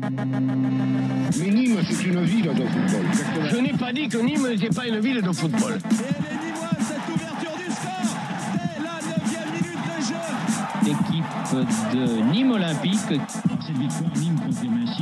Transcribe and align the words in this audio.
Mais 0.00 1.50
Nîmes, 1.50 1.78
c'est 1.88 2.04
une 2.04 2.22
ville 2.22 2.44
de 2.44 2.64
football. 2.64 3.06
Je 3.50 3.56
n'ai 3.56 3.72
pas 3.72 3.92
dit 3.92 4.08
que 4.08 4.18
Nîmes 4.18 4.48
n'était 4.48 4.68
pas 4.68 4.86
une 4.86 5.00
ville 5.00 5.22
de 5.22 5.32
football. 5.32 5.72
Et 5.72 5.94
elle 5.94 6.24
est 6.24 6.44
Nîmoise, 6.46 6.70
cette 6.80 7.14
ouverture 7.14 7.56
du 7.56 7.72
score 7.72 8.16
dès 8.52 8.82
la 8.84 8.94
9 8.94 9.52
minute 9.52 9.82
de 9.96 10.02
jeu. 10.04 10.22
L'équipe 10.84 11.30
de 11.94 12.32
Nîmes 12.32 12.52
Olympique. 12.52 12.98
Cette 13.08 13.76
victoire 13.76 14.10
Nîmes 14.16 14.38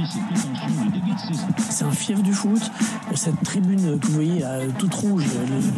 ses 0.05 0.21
prétentions 0.21 0.85
de 0.87 0.93
début 0.93 1.13
de 1.13 1.19
saison. 1.19 1.47
C'est 1.71 1.85
un 1.85 1.91
fief 1.91 2.23
du 2.23 2.33
foot. 2.33 2.71
Cette 3.15 3.41
tribune 3.43 3.99
que 3.99 4.07
vous 4.07 4.13
voyez 4.13 4.45
euh, 4.45 4.69
toute 4.79 4.95
rouge, 4.95 5.25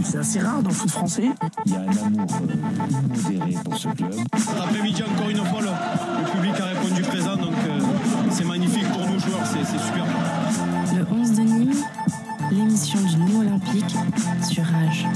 c'est 0.02 0.18
assez 0.18 0.40
rare 0.40 0.62
dans 0.62 0.70
le 0.70 0.74
foot 0.74 0.90
français. 0.90 1.30
Il 1.66 1.72
y 1.72 1.76
a 1.76 1.80
un 1.80 2.06
amour 2.06 2.26
euh, 2.32 2.90
immodéré 2.90 3.54
pour 3.64 3.76
ce 3.78 3.88
club. 3.88 4.14
Après-midi, 4.32 5.02
encore 5.02 5.28
une 5.28 5.44
fois, 5.44 5.60
le, 5.60 5.68
le 5.68 6.30
public 6.32 6.60
a 6.60 6.64
répondu 6.64 7.02
présent, 7.02 7.27
sur 14.48 14.64
Rage. 14.64 15.06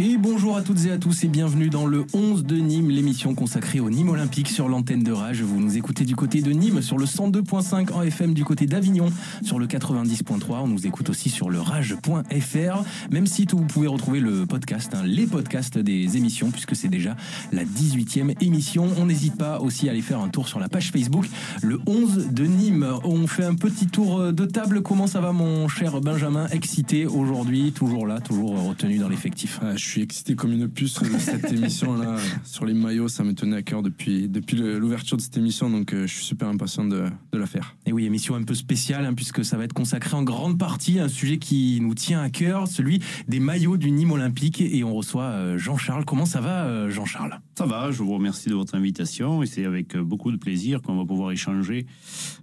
Et 0.00 0.16
bonjour 0.16 0.56
à 0.56 0.62
toutes 0.62 0.86
et 0.86 0.92
à 0.92 0.96
tous 0.96 1.24
et 1.24 1.26
bienvenue 1.26 1.70
dans 1.70 1.84
le 1.84 2.06
11 2.14 2.44
de 2.44 2.54
Nîmes, 2.54 2.88
l'émission 2.88 3.34
consacrée 3.34 3.80
au 3.80 3.90
Nîmes 3.90 4.10
Olympique 4.10 4.46
sur 4.46 4.68
l'antenne 4.68 5.02
de 5.02 5.10
Rage. 5.10 5.42
Vous 5.42 5.58
nous 5.58 5.76
écoutez 5.76 6.04
du 6.04 6.14
côté 6.14 6.40
de 6.40 6.52
Nîmes 6.52 6.82
sur 6.82 6.98
le 6.98 7.04
102.5 7.04 7.92
en 7.92 8.02
FM, 8.02 8.32
du 8.32 8.44
côté 8.44 8.66
d'Avignon 8.66 9.10
sur 9.42 9.58
le 9.58 9.66
90.3. 9.66 10.44
On 10.50 10.68
nous 10.68 10.86
écoute 10.86 11.10
aussi 11.10 11.30
sur 11.30 11.50
le 11.50 11.60
rage.fr. 11.60 12.84
Même 13.10 13.26
site 13.26 13.54
où 13.54 13.58
vous 13.58 13.64
pouvez 13.64 13.88
retrouver 13.88 14.20
le 14.20 14.46
podcast, 14.46 14.94
hein, 14.94 15.02
les 15.04 15.26
podcasts 15.26 15.78
des 15.78 16.16
émissions, 16.16 16.52
puisque 16.52 16.76
c'est 16.76 16.86
déjà 16.86 17.16
la 17.50 17.64
18e 17.64 18.36
émission. 18.40 18.86
On 18.98 19.06
n'hésite 19.06 19.36
pas 19.36 19.58
aussi 19.58 19.88
à 19.88 19.90
aller 19.90 20.02
faire 20.02 20.20
un 20.20 20.28
tour 20.28 20.46
sur 20.46 20.60
la 20.60 20.68
page 20.68 20.92
Facebook, 20.92 21.28
le 21.60 21.80
11 21.88 22.28
de 22.30 22.44
Nîmes. 22.44 22.86
On 23.02 23.26
fait 23.26 23.44
un 23.44 23.56
petit 23.56 23.88
tour 23.88 24.32
de 24.32 24.44
table. 24.44 24.80
Comment 24.80 25.08
ça 25.08 25.20
va, 25.20 25.32
mon 25.32 25.66
cher 25.66 26.00
Benjamin? 26.00 26.46
Excité 26.52 27.04
aujourd'hui, 27.04 27.72
toujours 27.72 28.06
là, 28.06 28.20
toujours 28.20 28.62
retenu 28.62 28.98
dans 28.98 29.08
l'effectif. 29.08 29.58
Suis 29.90 30.02
excité 30.02 30.34
comme 30.34 30.52
une 30.52 30.68
puce 30.68 31.00
de 31.02 31.18
cette 31.18 31.52
émission-là. 31.52 32.16
Sur 32.44 32.64
les 32.64 32.74
maillots, 32.74 33.08
ça 33.08 33.24
me 33.24 33.34
tenait 33.34 33.56
à 33.56 33.62
cœur 33.62 33.82
depuis, 33.82 34.28
depuis 34.28 34.56
l'ouverture 34.56 35.16
de 35.16 35.22
cette 35.22 35.36
émission, 35.36 35.70
donc 35.70 35.92
euh, 35.92 36.06
je 36.06 36.14
suis 36.14 36.24
super 36.24 36.48
impatient 36.48 36.84
de, 36.84 37.04
de 37.32 37.38
la 37.38 37.46
faire. 37.46 37.76
Et 37.86 37.92
oui, 37.92 38.04
émission 38.04 38.34
un 38.34 38.42
peu 38.42 38.54
spéciale, 38.54 39.04
hein, 39.04 39.14
puisque 39.14 39.44
ça 39.44 39.56
va 39.56 39.64
être 39.64 39.72
consacré 39.72 40.16
en 40.16 40.22
grande 40.22 40.58
partie 40.58 40.98
à 40.98 41.04
un 41.04 41.08
sujet 41.08 41.38
qui 41.38 41.78
nous 41.80 41.94
tient 41.94 42.20
à 42.20 42.30
cœur, 42.30 42.68
celui 42.68 43.00
des 43.28 43.40
maillots 43.40 43.76
du 43.76 43.90
Nîmes 43.90 44.12
Olympique. 44.12 44.60
Et 44.60 44.84
on 44.84 44.94
reçoit 44.94 45.24
euh, 45.24 45.58
Jean-Charles. 45.58 46.04
Comment 46.04 46.26
ça 46.26 46.40
va, 46.40 46.64
euh, 46.64 46.90
Jean-Charles? 46.90 47.40
Ça 47.56 47.66
va, 47.66 47.90
je 47.90 48.02
vous 48.02 48.12
remercie 48.12 48.48
de 48.48 48.54
votre 48.54 48.74
invitation 48.74 49.42
et 49.42 49.46
c'est 49.46 49.64
avec 49.64 49.96
beaucoup 49.96 50.30
de 50.30 50.36
plaisir 50.36 50.82
qu'on 50.82 50.96
va 50.96 51.04
pouvoir 51.04 51.32
échanger 51.32 51.86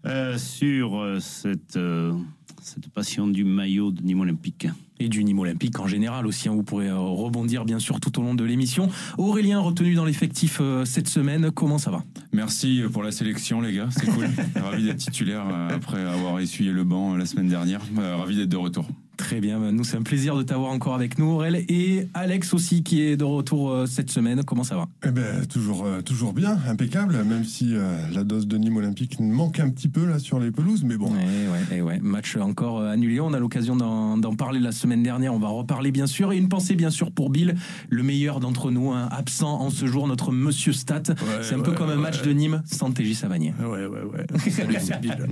euh, 0.06 0.38
sur 0.38 0.98
euh, 0.98 1.20
cette, 1.20 1.78
euh, 1.78 2.14
cette 2.62 2.90
passion 2.90 3.28
du 3.28 3.44
maillot 3.44 3.92
de 3.92 4.02
Nîmes 4.02 4.22
Olympique. 4.22 4.68
Et 5.00 5.10
du 5.10 5.24
Nîmes 5.26 5.40
Olympique 5.40 5.80
en 5.80 5.88
général 5.88 6.26
aussi. 6.26 6.48
hein. 6.48 6.54
Vous 6.54 6.64
pourrez 6.64 6.88
euh, 6.88 6.98
rebondir, 6.98 7.66
bien 7.66 7.80
sûr, 7.80 8.00
tout 8.00 8.18
au 8.20 8.24
long 8.24 8.34
de 8.34 8.44
l'émission. 8.46 8.90
Aurélien, 9.18 9.60
retenu 9.60 9.94
dans 9.94 10.06
l'effectif 10.06 10.60
euh, 10.62 10.86
cette 10.86 11.10
semaine, 11.10 11.52
comment 11.52 11.78
ça 11.78 11.92
va? 11.92 12.04
Merci 12.32 12.82
pour 12.94 13.04
la 13.04 13.12
sélection, 13.12 13.60
les 13.60 13.74
gars. 13.74 13.90
C'est 13.92 14.06
cool. 14.08 14.28
Ravi 14.56 14.86
d'être 14.86 14.98
titulaire 14.98 15.44
euh, 15.52 15.70
après 15.76 16.02
avoir 16.02 16.40
essuyé 16.40 16.72
le 16.72 16.84
banc 16.86 17.16
la 17.18 17.26
semaine 17.26 17.50
dernière. 17.50 17.82
Euh, 18.00 18.16
Ravi 18.16 18.38
d'être 18.38 18.50
de 18.50 18.58
retour. 18.58 18.88
Très 19.18 19.40
bien, 19.40 19.60
bah, 19.60 19.72
nous 19.72 19.84
c'est 19.84 19.98
un 19.98 20.02
plaisir 20.02 20.36
de 20.36 20.44
t'avoir 20.44 20.72
encore 20.72 20.94
avec 20.94 21.18
nous, 21.18 21.28
Aurel. 21.28 21.64
Et 21.70 22.08
Alex 22.14 22.54
aussi 22.54 22.84
qui 22.84 23.02
est 23.02 23.16
de 23.16 23.24
retour 23.24 23.72
euh, 23.72 23.86
cette 23.86 24.10
semaine. 24.12 24.44
Comment 24.44 24.64
ça 24.64 24.76
va? 24.76 24.88
Eh 25.06 25.12
ben, 25.12 25.46
toujours, 25.46 25.86
euh, 25.86 26.02
toujours 26.02 26.34
bien, 26.34 26.58
impeccable, 26.68 27.24
même 27.24 27.46
si 27.46 27.76
euh, 27.76 27.98
la 28.14 28.24
dose 28.24 28.48
de 28.48 28.58
Nîmes 28.58 28.78
Olympique 28.78 29.20
manque 29.20 29.60
un 29.60 29.70
petit 29.70 29.88
peu 29.88 30.06
là 30.06 30.20
sur 30.20 30.40
les 30.40 30.52
pelouses, 30.52 30.84
mais 30.84 30.98
bon. 30.98 31.12
Ouais, 31.12 31.20
ouais, 31.20 31.78
et 31.78 31.82
ouais. 31.82 32.00
Match 32.02 32.36
encore 32.36 32.82
annulé. 32.82 33.20
On 33.20 33.34
a 33.34 33.40
l'occasion 33.40 33.76
d'en 33.76 34.36
parler 34.36 34.60
la 34.60 34.72
semaine 34.72 35.04
dernière. 35.04 35.34
On 35.34 35.40
va 35.40 35.48
en 35.48 35.56
reparler 35.56 35.92
bien 35.92 36.08
sûr. 36.08 36.34
Et 36.34 36.38
une 36.38 36.50
pensée 36.50 36.76
bien 36.76 36.90
sûr 36.90 37.12
pour 37.12 37.30
Bill, 37.30 37.56
le 37.90 38.04
meilleur 38.04 38.40
d'entre 38.40 38.72
nous, 38.72 38.92
hein, 38.92 39.08
absent 39.12 39.62
en 39.62 39.70
ce 39.70 39.86
jour, 39.86 40.08
notre 40.08 40.32
Monsieur 40.32 40.74
Stat. 40.74 41.04
c'est 41.42 41.56
un 41.56 41.60
peu 41.60 41.72
comme 41.72 41.90
un 41.90 41.96
match 41.96 42.22
de 42.22 42.32
Nîmes 42.32 42.62
sans 42.66 42.92
TJ 42.92 43.14
Savanier. 43.14 43.54
Ouais, 43.60 43.86
ouais, 43.86 44.04
ouais. 44.04 44.26
Salut, 44.52 44.78
Bill. 45.02 45.28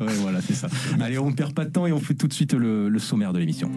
ouais, 0.00 0.14
voilà, 0.20 0.40
c'est 0.40 0.54
ça. 0.54 0.68
Allez, 1.00 1.18
on 1.18 1.32
perd 1.32 1.52
pas 1.52 1.64
de 1.64 1.70
temps 1.70 1.86
et 1.86 1.92
on 1.92 2.00
fait 2.00 2.14
tout 2.14 2.28
de 2.28 2.32
suite 2.32 2.54
le, 2.54 2.88
le 2.88 2.98
de 3.32 3.38
l'émission. 3.38 3.70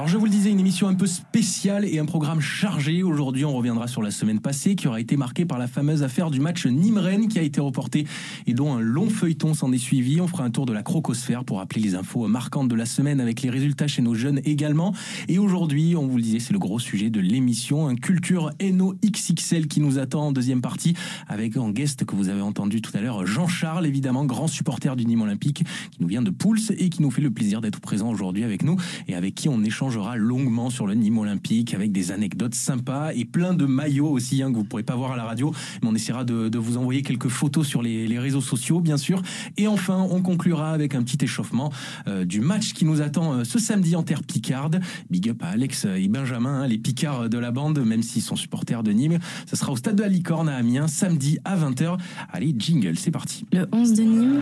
Alors 0.00 0.08
je 0.08 0.16
vous 0.16 0.24
le 0.24 0.30
disais, 0.30 0.50
une 0.50 0.60
émission 0.60 0.88
un 0.88 0.94
peu 0.94 1.04
spéciale 1.04 1.84
et 1.84 1.98
un 1.98 2.06
programme 2.06 2.40
chargé. 2.40 3.02
Aujourd'hui, 3.02 3.44
on 3.44 3.54
reviendra 3.54 3.86
sur 3.86 4.00
la 4.00 4.10
semaine 4.10 4.40
passée 4.40 4.74
qui 4.74 4.88
aura 4.88 4.98
été 4.98 5.18
marquée 5.18 5.44
par 5.44 5.58
la 5.58 5.66
fameuse 5.66 6.02
affaire 6.02 6.30
du 6.30 6.40
match 6.40 6.64
Nîmes-Rennes 6.64 7.28
qui 7.28 7.38
a 7.38 7.42
été 7.42 7.60
reporté 7.60 8.06
et 8.46 8.54
dont 8.54 8.72
un 8.72 8.80
long 8.80 9.10
feuilleton 9.10 9.52
s'en 9.52 9.70
est 9.72 9.78
suivi. 9.78 10.18
On 10.22 10.26
fera 10.26 10.44
un 10.44 10.50
tour 10.50 10.64
de 10.64 10.72
la 10.72 10.82
crocosphère 10.82 11.44
pour 11.44 11.58
rappeler 11.58 11.82
les 11.82 11.96
infos 11.96 12.26
marquantes 12.28 12.68
de 12.68 12.74
la 12.74 12.86
semaine 12.86 13.20
avec 13.20 13.42
les 13.42 13.50
résultats 13.50 13.88
chez 13.88 14.00
nos 14.00 14.14
jeunes 14.14 14.40
également. 14.46 14.94
Et 15.28 15.38
aujourd'hui, 15.38 15.94
on 15.96 16.06
vous 16.06 16.16
le 16.16 16.22
disait, 16.22 16.38
c'est 16.38 16.54
le 16.54 16.58
gros 16.58 16.78
sujet 16.78 17.10
de 17.10 17.20
l'émission, 17.20 17.86
un 17.86 17.96
culture 17.96 18.52
NO 18.58 18.94
XXL 19.04 19.68
qui 19.68 19.80
nous 19.82 19.98
attend 19.98 20.28
en 20.28 20.32
deuxième 20.32 20.62
partie 20.62 20.94
avec 21.28 21.58
en 21.58 21.68
guest 21.68 22.06
que 22.06 22.16
vous 22.16 22.30
avez 22.30 22.40
entendu 22.40 22.80
tout 22.80 22.96
à 22.96 23.02
l'heure, 23.02 23.26
Jean-Charles, 23.26 23.84
évidemment, 23.84 24.24
grand 24.24 24.46
supporter 24.46 24.96
du 24.96 25.04
Nîmes 25.04 25.20
Olympique 25.20 25.62
qui 25.90 26.00
nous 26.00 26.08
vient 26.08 26.22
de 26.22 26.30
Pouls 26.30 26.72
et 26.78 26.88
qui 26.88 27.02
nous 27.02 27.10
fait 27.10 27.20
le 27.20 27.30
plaisir 27.30 27.60
d'être 27.60 27.80
présent 27.80 28.08
aujourd'hui 28.08 28.44
avec 28.44 28.62
nous 28.62 28.76
et 29.06 29.14
avec 29.14 29.34
qui 29.34 29.50
on 29.50 29.62
échangera 29.90 30.16
longuement 30.16 30.70
sur 30.70 30.86
le 30.86 30.94
Nîmes 30.94 31.18
Olympique 31.18 31.74
avec 31.74 31.90
des 31.90 32.12
anecdotes 32.12 32.54
sympas 32.54 33.12
et 33.12 33.24
plein 33.24 33.54
de 33.54 33.66
maillots 33.66 34.08
aussi 34.08 34.40
hein, 34.40 34.52
que 34.52 34.56
vous 34.56 34.64
pourrez 34.64 34.84
pas 34.84 34.94
voir 34.94 35.10
à 35.10 35.16
la 35.16 35.24
radio, 35.24 35.52
mais 35.82 35.88
on 35.88 35.94
essaiera 35.96 36.22
de, 36.22 36.58
vous 36.58 36.76
envoyer 36.76 37.02
quelques 37.02 37.28
photos 37.28 37.66
sur 37.66 37.82
les, 37.82 38.06
les 38.06 38.18
réseaux 38.20 38.40
sociaux, 38.40 38.78
bien 38.80 38.96
sûr. 38.96 39.20
Et 39.56 39.66
enfin, 39.66 40.06
on 40.10 40.22
conclura 40.22 40.70
avec 40.70 40.94
un 40.94 41.02
petit 41.02 41.18
échauffement 41.24 41.72
euh, 42.06 42.24
du 42.24 42.40
match 42.40 42.72
qui 42.72 42.84
nous 42.84 43.02
attend 43.02 43.32
euh, 43.32 43.44
ce 43.44 43.58
samedi 43.58 43.96
en 43.96 44.04
terre 44.04 44.22
picarde. 44.22 44.80
Big 45.10 45.28
up 45.28 45.42
à 45.42 45.48
Alex 45.48 45.86
et 45.86 46.06
Benjamin, 46.06 46.62
hein, 46.62 46.66
les 46.68 46.78
picards 46.78 47.28
de 47.28 47.38
la 47.38 47.50
bande, 47.50 47.84
même 47.84 48.04
s'ils 48.04 48.22
sont 48.22 48.36
supporters 48.36 48.84
de 48.84 48.92
Nîmes. 48.92 49.18
Ça 49.46 49.56
sera 49.56 49.72
au 49.72 49.76
stade 49.76 49.96
de 49.96 50.02
la 50.02 50.08
Licorne 50.08 50.48
à 50.48 50.54
Amiens, 50.54 50.86
samedi 50.86 51.38
à 51.44 51.56
20h. 51.56 51.98
Allez, 52.32 52.54
jingle, 52.56 52.96
c'est 52.96 53.10
parti. 53.10 53.44
Le 53.52 53.66
11 53.72 53.94
de 53.94 54.02
Nîmes, 54.02 54.40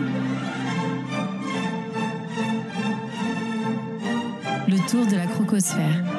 tour 4.87 5.05
de 5.05 5.15
la 5.15 5.25
crocosphère. 5.27 6.18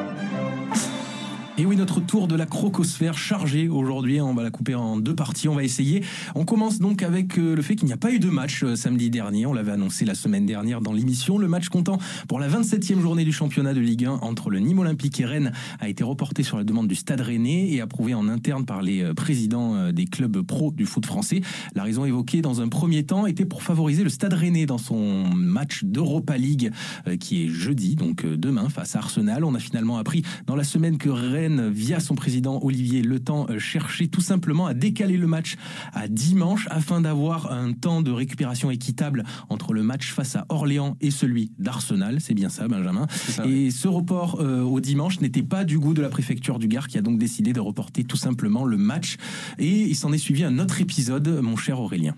Et 1.60 1.66
oui, 1.66 1.76
notre 1.76 2.00
tour 2.00 2.26
de 2.26 2.34
la 2.36 2.46
crocosphère 2.46 3.18
chargé 3.18 3.68
aujourd'hui. 3.68 4.18
On 4.22 4.32
va 4.32 4.42
la 4.42 4.50
couper 4.50 4.74
en 4.74 4.96
deux 4.96 5.14
parties. 5.14 5.46
On 5.46 5.54
va 5.54 5.62
essayer. 5.62 6.02
On 6.34 6.46
commence 6.46 6.78
donc 6.78 7.02
avec 7.02 7.38
euh, 7.38 7.54
le 7.54 7.60
fait 7.60 7.76
qu'il 7.76 7.84
n'y 7.84 7.92
a 7.92 7.98
pas 7.98 8.10
eu 8.10 8.18
de 8.18 8.30
match 8.30 8.64
euh, 8.64 8.76
samedi 8.76 9.10
dernier. 9.10 9.44
On 9.44 9.52
l'avait 9.52 9.72
annoncé 9.72 10.06
la 10.06 10.14
semaine 10.14 10.46
dernière 10.46 10.80
dans 10.80 10.94
l'émission. 10.94 11.36
Le 11.36 11.48
match 11.48 11.68
comptant 11.68 11.98
pour 12.28 12.40
la 12.40 12.48
27e 12.48 13.00
journée 13.00 13.26
du 13.26 13.32
championnat 13.32 13.74
de 13.74 13.80
Ligue 13.80 14.06
1 14.06 14.20
entre 14.22 14.48
le 14.48 14.58
Nîmes 14.58 14.78
Olympique 14.78 15.20
et 15.20 15.26
Rennes 15.26 15.52
a 15.80 15.90
été 15.90 16.02
reporté 16.02 16.42
sur 16.44 16.56
la 16.56 16.64
demande 16.64 16.88
du 16.88 16.94
Stade 16.94 17.20
Rennais 17.20 17.68
et 17.68 17.82
approuvé 17.82 18.14
en 18.14 18.26
interne 18.28 18.64
par 18.64 18.80
les 18.80 19.02
euh, 19.02 19.12
présidents 19.12 19.92
des 19.92 20.06
clubs 20.06 20.40
pro 20.40 20.70
du 20.70 20.86
foot 20.86 21.04
français. 21.04 21.42
La 21.74 21.82
raison 21.82 22.06
évoquée 22.06 22.40
dans 22.40 22.62
un 22.62 22.68
premier 22.68 23.02
temps 23.02 23.26
était 23.26 23.44
pour 23.44 23.62
favoriser 23.62 24.02
le 24.02 24.08
Stade 24.08 24.32
Rennais 24.32 24.64
dans 24.64 24.78
son 24.78 25.26
match 25.34 25.84
d'Europa 25.84 26.38
League 26.38 26.70
qui 27.18 27.44
est 27.44 27.48
jeudi, 27.48 27.96
donc 27.96 28.24
demain, 28.24 28.70
face 28.70 28.96
à 28.96 29.00
Arsenal. 29.00 29.44
On 29.44 29.54
a 29.54 29.58
finalement 29.58 29.98
appris 29.98 30.22
dans 30.46 30.56
la 30.56 30.64
semaine 30.64 30.96
que 30.96 31.10
Rennes, 31.10 31.49
via 31.58 32.00
son 32.00 32.14
président 32.14 32.60
Olivier 32.62 33.02
Le 33.02 33.18
Temps, 33.20 33.46
euh, 33.50 33.58
cherchait 33.58 34.06
tout 34.06 34.20
simplement 34.20 34.66
à 34.66 34.74
décaler 34.74 35.16
le 35.16 35.26
match 35.26 35.56
à 35.92 36.08
dimanche 36.08 36.68
afin 36.70 37.00
d'avoir 37.00 37.50
un 37.52 37.72
temps 37.72 38.02
de 38.02 38.10
récupération 38.10 38.70
équitable 38.70 39.24
entre 39.48 39.72
le 39.72 39.82
match 39.82 40.12
face 40.12 40.36
à 40.36 40.46
Orléans 40.48 40.96
et 41.00 41.10
celui 41.10 41.52
d'Arsenal. 41.58 42.20
C'est 42.20 42.34
bien 42.34 42.48
ça, 42.48 42.68
Benjamin. 42.68 43.06
ça, 43.10 43.46
et 43.46 43.70
ce 43.70 43.88
report 43.88 44.40
euh, 44.40 44.62
au 44.62 44.80
dimanche 44.80 45.20
n'était 45.20 45.42
pas 45.42 45.64
du 45.64 45.78
goût 45.78 45.94
de 45.94 46.02
la 46.02 46.08
préfecture 46.08 46.58
du 46.58 46.68
Gard 46.68 46.88
qui 46.88 46.98
a 46.98 47.02
donc 47.02 47.18
décidé 47.18 47.52
de 47.52 47.60
reporter 47.60 48.04
tout 48.04 48.16
simplement 48.16 48.64
le 48.64 48.76
match. 48.76 49.16
Et 49.58 49.82
il 49.88 49.96
s'en 49.96 50.12
est 50.12 50.18
suivi 50.18 50.44
un 50.44 50.58
autre 50.58 50.80
épisode, 50.80 51.40
mon 51.42 51.56
cher 51.56 51.80
Aurélien. 51.80 52.14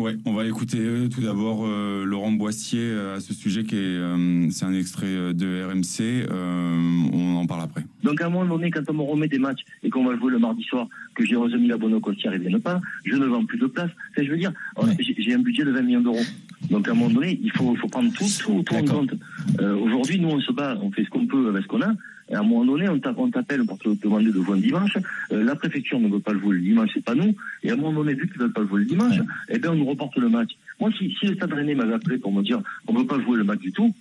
Ouais, 0.00 0.16
on 0.24 0.32
va 0.32 0.46
écouter 0.46 0.78
euh, 0.80 1.08
tout 1.08 1.20
d'abord 1.20 1.66
euh, 1.66 2.06
Laurent 2.06 2.32
Boissier 2.32 2.80
euh, 2.80 3.16
à 3.16 3.20
ce 3.20 3.34
sujet 3.34 3.64
qui 3.64 3.76
est, 3.76 3.78
euh, 3.78 4.48
c'est 4.50 4.64
un 4.64 4.72
extrait 4.72 5.34
de 5.34 5.62
RMC. 5.62 6.26
euh, 6.30 7.08
on 7.12 7.36
en 7.36 7.46
parle 7.46 7.64
après. 7.64 7.84
Donc 8.02 8.22
à 8.22 8.26
un 8.26 8.30
moment 8.30 8.56
donné, 8.56 8.70
quand 8.70 8.80
on 8.88 8.94
me 8.94 9.02
remet 9.02 9.28
des 9.28 9.38
matchs 9.38 9.60
et 9.82 9.90
qu'on 9.90 10.06
va 10.06 10.16
jouer 10.16 10.32
le 10.32 10.38
mardi 10.38 10.62
soir, 10.62 10.88
que 11.14 11.26
j'ai 11.26 11.36
remis 11.36 11.68
la 11.68 11.76
bonne 11.76 12.00
costière 12.00 12.32
et 12.32 12.38
viennent 12.38 12.60
pas, 12.60 12.80
je 13.04 13.14
ne 13.14 13.26
vends 13.26 13.44
plus 13.44 13.58
de 13.58 13.66
place. 13.66 13.90
Enfin, 14.12 14.24
je 14.24 14.30
veux 14.30 14.38
dire, 14.38 14.54
j'ai 15.00 15.14
j'ai 15.18 15.34
un 15.34 15.40
budget 15.40 15.64
de 15.64 15.70
20 15.70 15.82
millions 15.82 16.00
d'euros. 16.00 16.24
Donc 16.70 16.88
à 16.88 16.92
un 16.92 16.94
moment 16.94 17.12
donné, 17.12 17.38
il 17.42 17.52
faut, 17.52 17.74
prendre 17.90 18.10
tout, 18.14 18.24
tout, 18.40 18.62
tout 18.62 18.74
en 18.74 18.84
compte. 18.84 19.10
Aujourd'hui, 19.58 20.18
nous, 20.18 20.28
on 20.30 20.40
se 20.40 20.52
bat, 20.52 20.78
on 20.80 20.90
fait 20.92 21.04
ce 21.04 21.10
qu'on 21.10 21.26
peut 21.26 21.48
avec 21.50 21.64
ce 21.64 21.68
qu'on 21.68 21.82
a. 21.82 21.92
Et 22.30 22.34
à 22.34 22.40
un 22.40 22.42
moment 22.42 22.64
donné, 22.64 22.88
on 22.88 22.98
t'a- 22.98 23.12
on 23.16 23.28
t'appelle 23.30 23.64
pour 23.66 23.78
te 23.78 23.88
demander 23.88 24.26
de 24.26 24.40
jouer 24.40 24.56
un 24.56 24.60
dimanche. 24.60 24.96
Euh, 25.32 25.42
la 25.42 25.56
préfecture 25.56 25.98
ne 25.98 26.08
veut 26.08 26.20
pas 26.20 26.32
le 26.32 26.38
jouer 26.40 26.54
le 26.56 26.62
dimanche, 26.62 26.90
c'est 26.94 27.04
pas 27.04 27.14
nous. 27.14 27.34
Et 27.64 27.70
à 27.70 27.74
un 27.74 27.76
moment 27.76 27.92
donné, 28.04 28.14
vu 28.14 28.28
qu'ils 28.28 28.38
veulent 28.40 28.52
pas 28.52 28.60
le 28.60 28.68
jouer 28.68 28.80
le 28.80 28.86
dimanche, 28.86 29.16
eh 29.48 29.58
bien, 29.58 29.72
on 29.72 29.74
nous 29.76 29.86
reporte 29.86 30.16
le 30.16 30.28
match. 30.28 30.50
Moi, 30.80 30.90
si, 30.96 31.14
si 31.18 31.26
le 31.26 31.34
Stade 31.34 31.52
Rennais 31.52 31.74
m'avait 31.74 31.94
appelé 31.94 32.18
pour 32.18 32.32
me 32.32 32.42
dire 32.42 32.60
on 32.86 32.94
veut 32.94 33.06
pas 33.06 33.20
jouer 33.20 33.36
le 33.36 33.44
match 33.44 33.58
du 33.60 33.72
tout, 33.72 33.92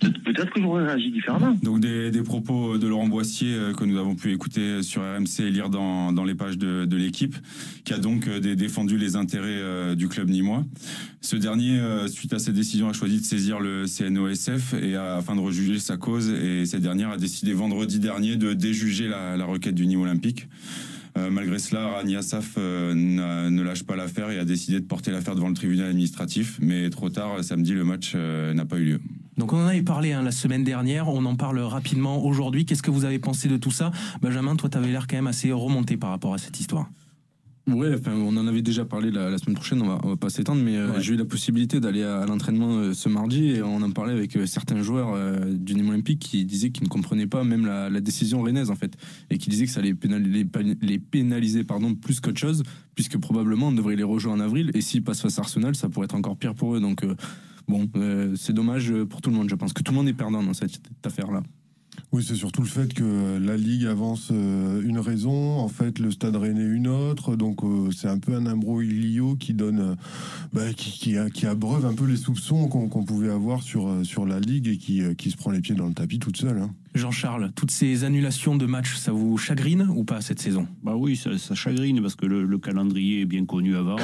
Peut-être 0.00 0.50
que 0.50 0.60
j'aurais 0.60 0.84
réagi 0.84 1.10
différemment. 1.10 1.56
Donc 1.62 1.80
des, 1.80 2.22
propos 2.22 2.78
de 2.78 2.86
Laurent 2.86 3.08
Boissier 3.08 3.54
euh, 3.54 3.72
que 3.72 3.84
nous 3.84 3.98
avons 3.98 4.14
pu 4.14 4.32
écouter 4.32 4.82
sur 4.82 5.02
RMC 5.02 5.40
et 5.40 5.50
lire 5.50 5.70
dans, 5.70 6.12
dans 6.12 6.24
les 6.24 6.34
pages 6.34 6.58
de, 6.58 6.96
l'équipe, 6.96 7.36
qui 7.84 7.92
a 7.92 7.98
donc 7.98 8.28
euh, 8.28 8.40
défendu 8.40 8.98
les 8.98 9.16
intérêts 9.16 9.48
euh, 9.48 9.94
du 9.94 10.08
club 10.08 10.28
nîmois. 10.28 10.64
Ce 11.20 11.36
dernier, 11.36 11.80
suite 12.06 12.32
à 12.32 12.38
cette 12.38 12.54
décision, 12.54 12.88
a 12.88 12.92
choisi 12.92 13.18
de 13.20 13.24
saisir 13.24 13.58
le 13.58 13.86
CNOSF 13.86 14.74
et 14.74 14.94
afin 14.94 15.34
de 15.34 15.40
rejuger 15.40 15.78
sa 15.80 15.96
cause. 15.96 16.30
Et 16.30 16.64
cette 16.64 16.82
dernière 16.82 17.10
a 17.10 17.16
décidé 17.16 17.52
vendredi 17.52 17.98
dernier 17.98 18.36
de 18.36 18.52
déjuger 18.52 19.08
la, 19.08 19.44
requête 19.44 19.74
du 19.74 19.86
Nîmes 19.86 20.02
Olympique. 20.02 20.46
Malgré 21.16 21.58
cela, 21.58 21.88
Rani 21.88 22.14
Assaf 22.14 22.56
ne 22.56 23.62
lâche 23.62 23.82
pas 23.82 23.96
l'affaire 23.96 24.30
et 24.30 24.38
a 24.38 24.44
décidé 24.44 24.78
de 24.78 24.86
porter 24.86 25.10
l'affaire 25.10 25.34
devant 25.34 25.48
le 25.48 25.54
tribunal 25.54 25.88
administratif. 25.88 26.58
Mais 26.62 26.88
trop 26.88 27.10
tard, 27.10 27.42
samedi, 27.42 27.74
le 27.74 27.84
match 27.84 28.14
n'a 28.14 28.64
pas 28.64 28.78
eu 28.78 28.84
lieu. 28.84 29.00
Donc 29.38 29.52
on 29.52 29.62
en 29.62 29.66
avait 29.66 29.82
parlé 29.82 30.12
hein, 30.12 30.22
la 30.22 30.32
semaine 30.32 30.64
dernière, 30.64 31.08
on 31.08 31.24
en 31.24 31.36
parle 31.36 31.60
rapidement 31.60 32.24
aujourd'hui. 32.24 32.66
Qu'est-ce 32.66 32.82
que 32.82 32.90
vous 32.90 33.04
avez 33.04 33.20
pensé 33.20 33.48
de 33.48 33.56
tout 33.56 33.70
ça? 33.70 33.92
Benjamin, 34.20 34.56
toi, 34.56 34.68
tu 34.68 34.76
avais 34.76 34.88
l'air 34.88 35.06
quand 35.06 35.16
même 35.16 35.28
assez 35.28 35.52
remonté 35.52 35.96
par 35.96 36.10
rapport 36.10 36.34
à 36.34 36.38
cette 36.38 36.58
histoire. 36.58 36.90
Ouais, 37.68 37.94
enfin, 37.94 38.12
on 38.14 38.34
en 38.36 38.46
avait 38.46 38.62
déjà 38.62 38.84
parlé 38.86 39.10
la, 39.10 39.36
semaine 39.36 39.54
prochaine, 39.54 39.82
on 39.82 39.86
va, 39.86 40.00
va 40.02 40.16
pas 40.16 40.30
s'étendre, 40.30 40.62
mais 40.62 40.76
euh, 40.76 40.98
j'ai 41.00 41.12
eu 41.12 41.16
la 41.16 41.26
possibilité 41.26 41.80
d'aller 41.80 42.02
à, 42.02 42.24
l'entraînement 42.24 42.78
euh, 42.78 42.94
ce 42.94 43.10
mardi 43.10 43.50
et 43.50 43.62
on 43.62 43.82
en 43.82 43.90
parlait 43.90 44.14
avec 44.14 44.34
euh, 44.36 44.46
certains 44.46 44.82
joueurs 44.82 45.14
du 45.50 45.74
Nîmes 45.74 45.90
Olympique 45.90 46.18
qui 46.18 46.46
disaient 46.46 46.70
qu'ils 46.70 46.84
ne 46.84 46.88
comprenaient 46.88 47.26
pas 47.26 47.44
même 47.44 47.66
la, 47.66 48.00
décision 48.00 48.42
rennaise 48.42 48.70
en 48.70 48.74
fait, 48.74 48.96
et 49.28 49.36
qui 49.38 49.50
disaient 49.50 49.66
que 49.66 49.70
ça 49.70 49.80
allait 49.80 49.94
pénaliser, 49.94 50.46
les 50.80 50.98
pénaliser 50.98 51.62
pardon, 51.62 51.94
plus 51.94 52.20
qu'autre 52.20 52.40
chose, 52.40 52.62
puisque 52.94 53.18
probablement 53.18 53.68
on 53.68 53.72
devrait 53.72 53.96
les 53.96 54.02
rejoindre 54.02 54.42
en 54.42 54.46
avril 54.46 54.70
et 54.72 54.80
s'ils 54.80 55.04
passent 55.04 55.20
face 55.20 55.38
à 55.38 55.42
Arsenal, 55.42 55.76
ça 55.76 55.90
pourrait 55.90 56.06
être 56.06 56.14
encore 56.14 56.38
pire 56.38 56.54
pour 56.54 56.74
eux. 56.74 56.80
Donc 56.80 57.04
bon, 57.68 57.88
c'est 58.36 58.52
dommage 58.52 58.92
pour 59.04 59.20
tout 59.20 59.30
le 59.30 59.36
monde. 59.36 59.48
Je 59.48 59.54
pense 59.54 59.72
que 59.72 59.82
tout 59.82 59.92
le 59.92 59.98
monde 59.98 60.08
est 60.08 60.14
perdant 60.14 60.42
dans 60.42 60.54
cette 60.54 60.80
affaire-là. 61.04 61.42
Oui, 62.12 62.24
c'est 62.26 62.34
surtout 62.34 62.62
le 62.62 62.68
fait 62.68 62.94
que 62.94 63.38
la 63.38 63.56
Ligue 63.56 63.86
avance 63.86 64.28
euh, 64.32 64.82
une 64.82 64.98
raison, 64.98 65.58
en 65.58 65.68
fait 65.68 65.98
le 65.98 66.10
Stade 66.10 66.36
Rennais 66.36 66.64
une 66.64 66.88
autre, 66.88 67.36
donc 67.36 67.62
euh, 67.62 67.90
c'est 67.90 68.08
un 68.08 68.18
peu 68.18 68.34
un 68.34 68.46
imbroglio 68.46 69.36
qui 69.36 69.52
donne, 69.52 69.80
euh, 69.80 69.94
bah, 70.52 70.72
qui, 70.74 71.16
qui, 71.34 71.46
abreuve 71.46 71.84
un 71.86 71.94
peu 71.94 72.06
les 72.06 72.16
soupçons 72.16 72.68
qu'on 72.68 73.04
pouvait 73.04 73.30
avoir 73.30 73.62
sur, 73.62 74.04
sur 74.04 74.26
la 74.26 74.40
Ligue 74.40 74.68
et 74.68 74.78
qui, 74.78 75.02
qui 75.16 75.30
se 75.30 75.36
prend 75.36 75.50
les 75.50 75.60
pieds 75.60 75.74
dans 75.74 75.86
le 75.86 75.94
tapis 75.94 76.18
toute 76.18 76.36
seule. 76.36 76.58
Hein. 76.58 76.70
Jean-Charles, 76.94 77.52
toutes 77.54 77.70
ces 77.70 78.04
annulations 78.04 78.56
de 78.56 78.66
matchs, 78.66 78.96
ça 78.96 79.12
vous 79.12 79.36
chagrine 79.36 79.86
ou 79.94 80.04
pas 80.04 80.20
cette 80.20 80.40
saison? 80.40 80.66
Bah 80.82 80.96
oui, 80.96 81.16
ça, 81.16 81.54
chagrine 81.54 82.00
parce 82.00 82.16
que 82.16 82.26
le, 82.26 82.58
calendrier 82.58 83.20
est 83.20 83.26
bien 83.26 83.44
connu 83.44 83.76
avant. 83.76 83.98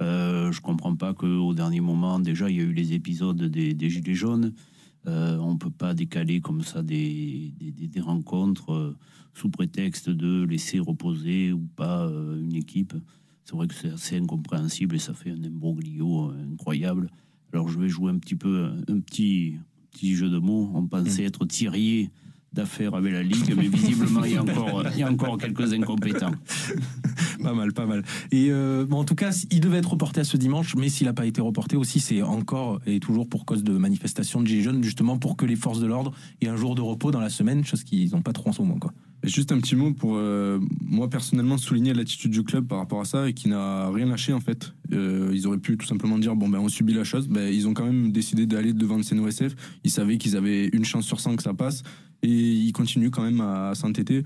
Euh, 0.00 0.29
je 0.52 0.60
comprends 0.60 0.94
pas 0.94 1.14
qu'au 1.14 1.54
dernier 1.54 1.80
moment, 1.80 2.18
déjà, 2.18 2.50
il 2.50 2.56
y 2.56 2.60
a 2.60 2.62
eu 2.62 2.72
les 2.72 2.92
épisodes 2.92 3.42
des, 3.42 3.74
des 3.74 3.90
Gilets 3.90 4.14
jaunes. 4.14 4.52
Euh, 5.06 5.38
on 5.38 5.54
ne 5.54 5.58
peut 5.58 5.70
pas 5.70 5.94
décaler 5.94 6.40
comme 6.40 6.62
ça 6.62 6.82
des, 6.82 7.54
des, 7.58 8.00
rencontres 8.00 8.72
euh, 8.72 8.96
sous 9.32 9.48
prétexte 9.48 10.10
de 10.10 10.44
laisser 10.44 10.78
reposer 10.78 11.52
ou 11.52 11.66
pas 11.74 12.06
euh, 12.06 12.42
une 12.42 12.54
équipe. 12.54 12.92
C'est 13.44 13.56
vrai 13.56 13.66
que 13.66 13.74
c'est 13.74 13.88
assez 13.88 14.18
incompréhensible 14.18 14.96
et 14.96 14.98
ça 14.98 15.14
fait 15.14 15.30
un 15.30 15.42
imbroglio 15.42 16.32
incroyable. 16.52 17.10
Alors 17.52 17.68
je 17.68 17.80
vais 17.80 17.88
jouer 17.88 18.12
un 18.12 18.18
petit 18.18 18.36
peu 18.36 18.70
un 18.88 19.00
petit, 19.00 19.56
petit 19.90 20.14
jeu 20.14 20.28
de 20.28 20.38
mots. 20.38 20.70
On 20.74 20.86
pensait 20.86 21.22
mmh. 21.22 21.26
être 21.26 21.46
tiré 21.46 22.10
d'affaires 22.52 22.94
avec 22.94 23.12
la 23.12 23.22
Ligue, 23.22 23.54
mais 23.56 23.68
visiblement, 23.68 24.24
il 24.24 24.32
y 24.32 24.36
a 24.36 24.42
encore, 24.42 24.84
il 24.92 24.98
y 24.98 25.02
a 25.02 25.10
encore 25.10 25.38
quelques 25.38 25.72
incompétents. 25.72 26.32
pas 27.42 27.54
mal, 27.54 27.72
pas 27.72 27.86
mal. 27.86 28.04
Et 28.32 28.48
euh, 28.50 28.84
bon, 28.86 28.98
en 28.98 29.04
tout 29.04 29.14
cas, 29.14 29.30
il 29.50 29.60
devait 29.60 29.78
être 29.78 29.90
reporté 29.90 30.20
à 30.20 30.24
ce 30.24 30.36
dimanche, 30.36 30.74
mais 30.76 30.88
s'il 30.88 31.06
n'a 31.06 31.12
pas 31.12 31.26
été 31.26 31.40
reporté 31.40 31.76
aussi, 31.76 32.00
c'est 32.00 32.22
encore 32.22 32.80
et 32.86 33.00
toujours 33.00 33.28
pour 33.28 33.44
cause 33.44 33.62
de 33.62 33.72
manifestations 33.72 34.40
de 34.42 34.46
Gilets 34.46 34.62
jaunes, 34.62 34.82
justement 34.82 35.18
pour 35.18 35.36
que 35.36 35.46
les 35.46 35.56
forces 35.56 35.80
de 35.80 35.86
l'ordre 35.86 36.12
aient 36.40 36.48
un 36.48 36.56
jour 36.56 36.74
de 36.74 36.82
repos 36.82 37.10
dans 37.10 37.20
la 37.20 37.30
semaine, 37.30 37.64
chose 37.64 37.84
qu'ils 37.84 38.10
n'ont 38.10 38.22
pas 38.22 38.32
trop 38.32 38.50
en 38.50 38.52
ce 38.52 38.62
moment. 38.62 38.78
Quoi. 38.78 38.92
juste 39.24 39.52
un 39.52 39.60
petit 39.60 39.76
mot 39.76 39.92
pour 39.92 40.14
euh, 40.16 40.58
moi 40.84 41.08
personnellement 41.08 41.56
souligner 41.56 41.94
l'attitude 41.94 42.32
du 42.32 42.42
club 42.42 42.66
par 42.66 42.78
rapport 42.78 43.00
à 43.00 43.04
ça 43.04 43.28
et 43.28 43.34
qui 43.34 43.48
n'a 43.48 43.90
rien 43.90 44.06
lâché 44.06 44.32
en 44.32 44.40
fait. 44.40 44.72
Euh, 44.92 45.30
ils 45.32 45.46
auraient 45.46 45.58
pu 45.58 45.76
tout 45.76 45.86
simplement 45.86 46.18
dire 46.18 46.34
bon 46.34 46.48
ben 46.48 46.58
on 46.58 46.68
subit 46.68 46.94
la 46.94 47.04
chose, 47.04 47.28
ben, 47.28 47.48
ils 47.52 47.68
ont 47.68 47.74
quand 47.74 47.84
même 47.84 48.10
décidé 48.12 48.46
d'aller 48.46 48.72
devant 48.72 48.96
le 48.96 49.02
CNOSF. 49.02 49.54
Ils 49.84 49.90
savaient 49.90 50.18
qu'ils 50.18 50.36
avaient 50.36 50.66
une 50.68 50.84
chance 50.84 51.06
sur 51.06 51.20
100 51.20 51.36
que 51.36 51.42
ça 51.42 51.54
passe 51.54 51.84
et 52.22 52.28
ils 52.28 52.72
continuent 52.72 53.10
quand 53.10 53.22
même 53.22 53.40
à, 53.40 53.74
s'entêter. 53.74 54.24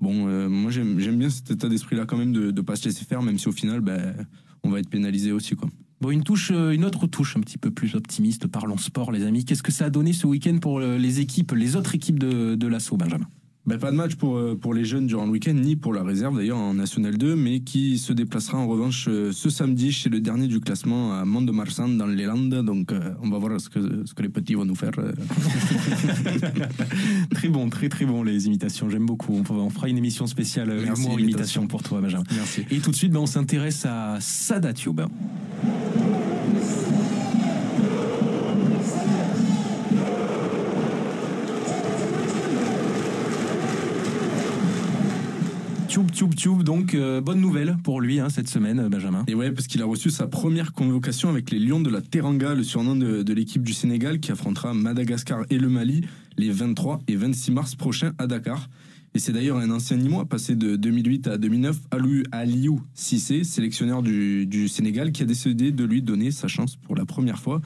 Bon, 0.00 0.26
euh, 0.28 0.48
moi 0.48 0.70
j'aime 0.70 0.96
bien 0.96 1.30
cet 1.30 1.50
état 1.50 1.68
d'esprit-là 1.68 2.04
quand 2.04 2.16
même 2.16 2.32
de 2.32 2.50
ne 2.50 2.60
pas 2.60 2.76
se 2.76 2.84
laisser 2.84 3.04
faire, 3.04 3.22
même 3.22 3.38
si 3.38 3.48
au 3.48 3.52
final, 3.52 3.80
ben, 3.80 4.26
on 4.62 4.70
va 4.70 4.80
être 4.80 4.90
pénalisé 4.90 5.32
aussi. 5.32 5.54
Quoi. 5.54 5.70
Bon, 6.00 6.10
une 6.10 6.24
touche, 6.24 6.50
euh, 6.52 6.72
une 6.72 6.84
autre 6.84 7.06
touche 7.06 7.36
un 7.36 7.40
petit 7.40 7.58
peu 7.58 7.70
plus 7.70 7.94
optimiste. 7.94 8.46
Parlons 8.46 8.76
sport, 8.76 9.12
les 9.12 9.24
amis. 9.24 9.44
Qu'est-ce 9.44 9.62
que 9.62 9.72
ça 9.72 9.86
a 9.86 9.90
donné 9.90 10.12
ce 10.12 10.26
week-end 10.26 10.58
pour 10.60 10.80
euh, 10.80 10.98
les 10.98 11.20
équipes, 11.20 11.52
les 11.52 11.76
autres 11.76 11.94
équipes 11.94 12.18
de, 12.18 12.56
de 12.56 12.66
l'assaut, 12.66 12.96
Benjamin? 12.96 13.26
Ben, 13.66 13.78
pas 13.78 13.90
de 13.90 13.96
match 13.96 14.16
pour, 14.16 14.36
euh, 14.36 14.58
pour 14.60 14.74
les 14.74 14.84
jeunes 14.84 15.06
durant 15.06 15.24
le 15.24 15.30
week-end, 15.30 15.54
ni 15.54 15.74
pour 15.74 15.94
la 15.94 16.02
réserve 16.02 16.36
d'ailleurs 16.36 16.58
en 16.58 16.74
National 16.74 17.16
2, 17.16 17.34
mais 17.34 17.60
qui 17.60 17.96
se 17.96 18.12
déplacera 18.12 18.58
en 18.58 18.66
revanche 18.66 19.06
euh, 19.08 19.32
ce 19.32 19.48
samedi 19.48 19.90
chez 19.90 20.10
le 20.10 20.20
dernier 20.20 20.48
du 20.48 20.60
classement 20.60 21.14
à 21.14 21.24
Mont-de-Marsan 21.24 21.88
dans 21.88 22.06
les 22.06 22.24
Landes. 22.24 22.62
Donc 22.62 22.92
euh, 22.92 23.14
on 23.22 23.30
va 23.30 23.38
voir 23.38 23.58
ce 23.58 23.70
que, 23.70 24.04
ce 24.04 24.12
que 24.12 24.22
les 24.22 24.28
petits 24.28 24.54
vont 24.54 24.66
nous 24.66 24.74
faire. 24.74 24.92
très 27.30 27.48
bon, 27.48 27.70
très 27.70 27.88
très 27.88 28.04
bon 28.04 28.22
les 28.22 28.46
imitations, 28.46 28.90
j'aime 28.90 29.06
beaucoup. 29.06 29.32
On, 29.32 29.70
fera 29.70 29.88
une 29.88 29.96
émission 29.96 30.26
spéciale 30.26 30.70
Merci, 30.84 31.02
humour 31.02 31.18
imitation 31.18 31.66
pour 31.66 31.82
toi 31.82 32.02
Benjamin. 32.02 32.24
Merci. 32.34 32.66
Et 32.70 32.80
tout 32.80 32.90
de 32.90 32.96
suite, 32.96 33.12
ben, 33.12 33.20
on 33.20 33.26
s'intéresse 33.26 33.86
à 33.86 34.18
Youb. 34.18 34.72
Tube, 34.74 35.00
tube, 46.24 46.34
tube. 46.34 46.62
Donc, 46.62 46.94
euh, 46.94 47.20
bonne 47.20 47.40
nouvelle 47.40 47.76
pour 47.82 48.00
lui 48.00 48.20
hein, 48.20 48.28
cette 48.28 48.48
semaine, 48.48 48.88
Benjamin. 48.88 49.24
Et 49.26 49.34
ouais, 49.34 49.50
parce 49.50 49.66
qu'il 49.66 49.82
a 49.82 49.84
reçu 49.84 50.10
sa 50.10 50.26
première 50.26 50.72
convocation 50.72 51.28
avec 51.28 51.50
les 51.50 51.58
Lions 51.58 51.80
de 51.80 51.90
la 51.90 52.00
Teranga, 52.00 52.54
le 52.54 52.62
surnom 52.62 52.96
de, 52.96 53.32
l'équipe 53.32 53.62
du 53.62 53.72
Sénégal, 53.72 54.20
qui 54.20 54.32
affrontera 54.32 54.74
Madagascar 54.74 55.44
et 55.50 55.58
le 55.58 55.68
Mali 55.68 56.02
les 56.36 56.50
23 56.50 57.02
et 57.08 57.16
26 57.16 57.50
mars 57.52 57.74
prochains 57.74 58.12
à 58.18 58.26
Dakar. 58.26 58.68
Et 59.14 59.18
c'est 59.20 59.32
d'ailleurs 59.32 59.58
un 59.58 59.70
ancien 59.70 59.96
Nîmois, 59.96 60.24
passé 60.24 60.56
de 60.56 60.74
2008 60.76 61.28
à 61.28 61.38
2009, 61.38 61.76
Aliou 62.32 62.80
Sissé, 62.94 63.44
sélectionneur 63.44 64.02
du 64.02 64.68
Sénégal, 64.68 65.12
qui 65.12 65.22
a 65.22 65.26
décidé 65.26 65.70
de 65.70 65.84
lui 65.84 66.02
donner 66.02 66.32
sa 66.32 66.48
chance 66.48 66.74
pour 66.76 66.96
la 66.96 67.04
première 67.04 67.38
fois 67.38 67.60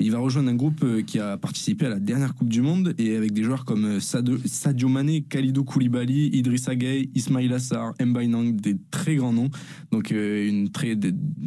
il 0.00 0.12
va 0.12 0.18
rejoindre 0.18 0.48
un 0.48 0.54
groupe 0.54 0.82
euh, 0.84 1.02
qui 1.02 1.18
a 1.18 1.36
participé 1.36 1.86
à 1.86 1.88
la 1.88 1.98
dernière 1.98 2.34
Coupe 2.34 2.48
du 2.48 2.62
Monde 2.62 2.94
et 2.98 3.16
avec 3.16 3.32
des 3.32 3.42
joueurs 3.42 3.64
comme 3.64 3.84
euh, 3.84 4.00
Sadio 4.00 4.88
Mané, 4.88 5.22
Khalidou 5.22 5.64
Koulibaly, 5.64 6.28
Idrissa 6.32 6.76
Gueye, 6.76 7.10
Ismail 7.14 7.52
Assar, 7.52 7.94
Mbaye 8.00 8.52
des 8.52 8.76
très 8.90 9.16
grands 9.16 9.32
noms. 9.32 9.50
Donc 9.90 10.12
euh, 10.12 10.48
une 10.48 10.70
très, 10.70 10.96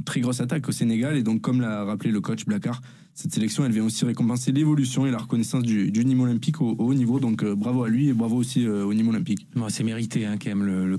très 0.05 0.19
grosse 0.19 0.41
attaque 0.41 0.67
au 0.67 0.73
Sénégal. 0.73 1.15
Et 1.15 1.23
donc, 1.23 1.41
comme 1.41 1.61
l'a 1.61 1.85
rappelé 1.85 2.11
le 2.11 2.19
coach 2.19 2.45
Blacard, 2.45 2.81
cette 3.13 3.33
sélection, 3.33 3.65
elle 3.65 3.71
vient 3.71 3.83
aussi 3.83 4.03
récompenser 4.05 4.51
l'évolution 4.51 5.05
et 5.05 5.11
la 5.11 5.17
reconnaissance 5.17 5.63
du, 5.63 5.91
niveau 6.03 6.23
olympique 6.23 6.61
au, 6.61 6.75
haut 6.77 6.93
niveau. 6.93 7.19
Donc 7.19 7.45
bravo 7.45 7.83
à 7.83 7.89
lui 7.89 8.07
et 8.09 8.13
bravo 8.13 8.37
aussi 8.37 8.67
au 8.67 8.93
niveau 8.93 9.11
olympique. 9.11 9.47
c'est 9.67 9.83
mérité 9.83 10.25
hein, 10.25 10.37
quand 10.41 10.49
même 10.49 10.63
le, 10.63 10.87
le 10.87 10.97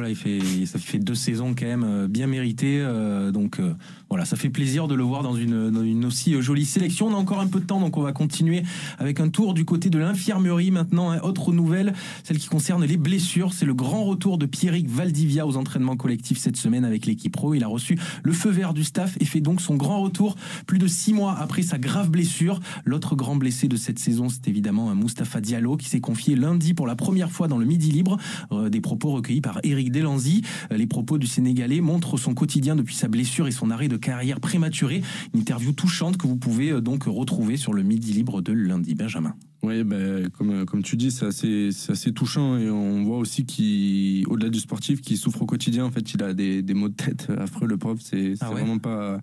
là. 0.00 0.08
Il 0.10 0.14
fait 0.14 0.40
ça 0.66 0.78
fait 0.78 0.98
deux 0.98 1.14
saisons 1.14 1.54
quand 1.58 1.64
même 1.64 2.06
bien 2.06 2.26
méritées. 2.26 2.86
donc 3.32 3.60
voilà, 4.08 4.24
ça 4.24 4.36
fait 4.36 4.50
plaisir 4.50 4.88
de 4.88 4.94
le 4.94 5.02
voir 5.02 5.22
dans 5.22 5.34
une, 5.34 6.04
aussi 6.04 6.40
jolie 6.40 6.64
sélection 6.64 7.06
on 7.06 7.14
a 7.14 7.16
encore 7.16 7.40
un 7.40 7.46
peu 7.46 7.60
de 7.60 7.66
temps, 7.66 7.80
donc 7.80 7.96
on 7.96 8.02
va 8.02 8.12
continuer 8.12 8.62
avec 8.98 9.20
un 9.20 9.28
tour 9.28 9.54
du 9.54 9.64
côté 9.64 9.90
de 9.90 9.98
l'infirmerie 9.98 10.70
maintenant. 10.70 11.10
Hein. 11.10 11.20
Autre 11.22 11.52
nouvelle, 11.52 11.92
celle 12.22 12.38
qui 12.38 12.48
concerne 12.48 12.84
les 12.84 12.96
blessures. 12.96 13.52
C'est 13.52 13.66
le 13.66 13.74
grand 13.74 14.04
retour 14.04 14.38
de 14.38 14.46
Pierrick 14.46 14.88
Valdivia 14.88 15.46
aux 15.46 15.56
entraînements 15.56 15.96
collectifs 15.96 16.38
cette 16.38 16.56
semaine 16.56 16.84
avec 16.84 17.06
l'équipe 17.06 17.32
pro. 17.32 17.54
Il 17.54 17.64
a 17.64 17.68
reçu 17.68 17.98
le 18.22 18.32
feu 18.32 18.50
vert 18.50 18.74
du 18.74 18.84
staff 18.84 19.16
et 19.20 19.24
fait 19.24 19.40
donc 19.40 19.60
son 19.60 19.76
grand 19.76 20.00
retour 20.00 20.36
plus 20.66 20.78
de 20.78 20.86
six 20.86 21.12
mois 21.12 21.36
après 21.38 21.62
sa 21.62 21.78
grave 21.78 22.10
blessure. 22.10 22.60
L'autre 22.84 23.16
grand 23.16 23.36
blessé 23.36 23.68
de 23.68 23.76
cette 23.76 23.98
saison, 23.98 24.28
c'est 24.28 24.48
évidemment 24.48 24.90
un 24.90 24.94
Mustapha 24.94 25.40
Diallo 25.40 25.76
qui 25.76 25.88
s'est 25.88 26.00
confié 26.00 26.36
lundi 26.36 26.74
pour 26.74 26.86
la 26.86 26.96
première 26.96 27.30
fois 27.30 27.48
dans 27.48 27.58
le 27.58 27.66
Midi 27.66 27.90
Libre. 27.90 28.18
Euh, 28.52 28.68
des 28.68 28.80
propos 28.80 29.10
recueillis 29.10 29.40
par 29.40 29.60
Eric 29.62 29.90
Delanzy. 29.92 30.42
Euh, 30.72 30.76
les 30.76 30.86
propos 30.86 31.18
du 31.18 31.26
Sénégalais 31.26 31.80
montrent 31.80 32.16
son 32.16 32.34
quotidien 32.34 32.76
depuis 32.76 32.94
sa 32.94 33.08
blessure 33.08 33.46
et 33.46 33.52
son 33.52 33.70
arrêt 33.70 33.88
de 33.88 33.93
carrière 33.96 34.40
prématuré. 34.40 35.02
Une 35.32 35.40
interview 35.40 35.72
touchante 35.72 36.16
que 36.16 36.26
vous 36.26 36.36
pouvez 36.36 36.70
euh, 36.70 36.80
donc 36.80 37.04
retrouver 37.04 37.56
sur 37.56 37.72
le 37.72 37.82
Midi 37.82 38.12
Libre 38.12 38.42
de 38.42 38.52
lundi. 38.52 38.94
Benjamin. 38.94 39.34
Oui, 39.62 39.82
ben, 39.82 40.28
comme, 40.30 40.66
comme 40.66 40.82
tu 40.82 40.96
dis, 40.96 41.10
c'est 41.10 41.26
assez, 41.26 41.70
assez, 41.88 42.12
touchant 42.12 42.58
et 42.58 42.68
on 42.68 43.02
voit 43.04 43.16
aussi 43.16 43.46
qu'au-delà 43.46 44.50
du 44.50 44.60
sportif, 44.60 45.00
qui 45.00 45.16
souffre 45.16 45.42
au 45.42 45.46
quotidien. 45.46 45.86
En 45.86 45.90
fait, 45.90 46.12
il 46.12 46.22
a 46.22 46.34
des, 46.34 46.62
des 46.62 46.74
maux 46.74 46.90
de 46.90 46.94
tête 46.94 47.28
affreux, 47.38 47.66
le 47.66 47.78
prof. 47.78 47.98
C'est 48.02 48.34
ah 48.40 48.50
vraiment 48.50 48.78
pas. 48.78 49.20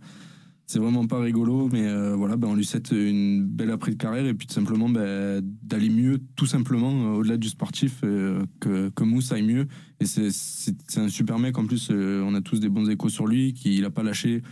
C'est 0.71 0.79
vraiment 0.79 1.05
pas 1.05 1.19
rigolo, 1.19 1.67
mais 1.69 1.85
euh, 1.85 2.15
voilà, 2.15 2.37
ben 2.37 2.47
on 2.47 2.55
lui 2.55 2.63
souhaite 2.63 2.91
une 2.91 3.43
belle 3.43 3.71
après 3.71 3.91
de 3.91 3.97
carrière 3.97 4.25
et 4.25 4.33
puis 4.33 4.47
tout 4.47 4.53
simplement 4.53 4.87
ben, 4.87 5.41
d'aller 5.63 5.89
mieux, 5.89 6.21
tout 6.37 6.45
simplement, 6.45 6.93
euh, 6.93 7.17
au-delà 7.17 7.35
du 7.35 7.49
sportif, 7.49 7.99
euh, 8.05 8.45
que, 8.61 8.87
que 8.87 9.03
Mousse 9.03 9.33
aille 9.33 9.41
mieux. 9.41 9.67
Et 9.99 10.05
c'est 10.05 10.97
un 10.97 11.09
super 11.09 11.39
mec, 11.39 11.57
en 11.57 11.65
plus, 11.65 11.91
on 11.91 12.33
a 12.35 12.39
tous 12.39 12.61
des 12.61 12.69
bons 12.69 12.89
échos 12.89 13.09
sur 13.09 13.27
lui, 13.27 13.53
qu'il 13.53 13.81
n'a 13.81 13.89
pas 13.89 14.01
lâché. 14.01 14.43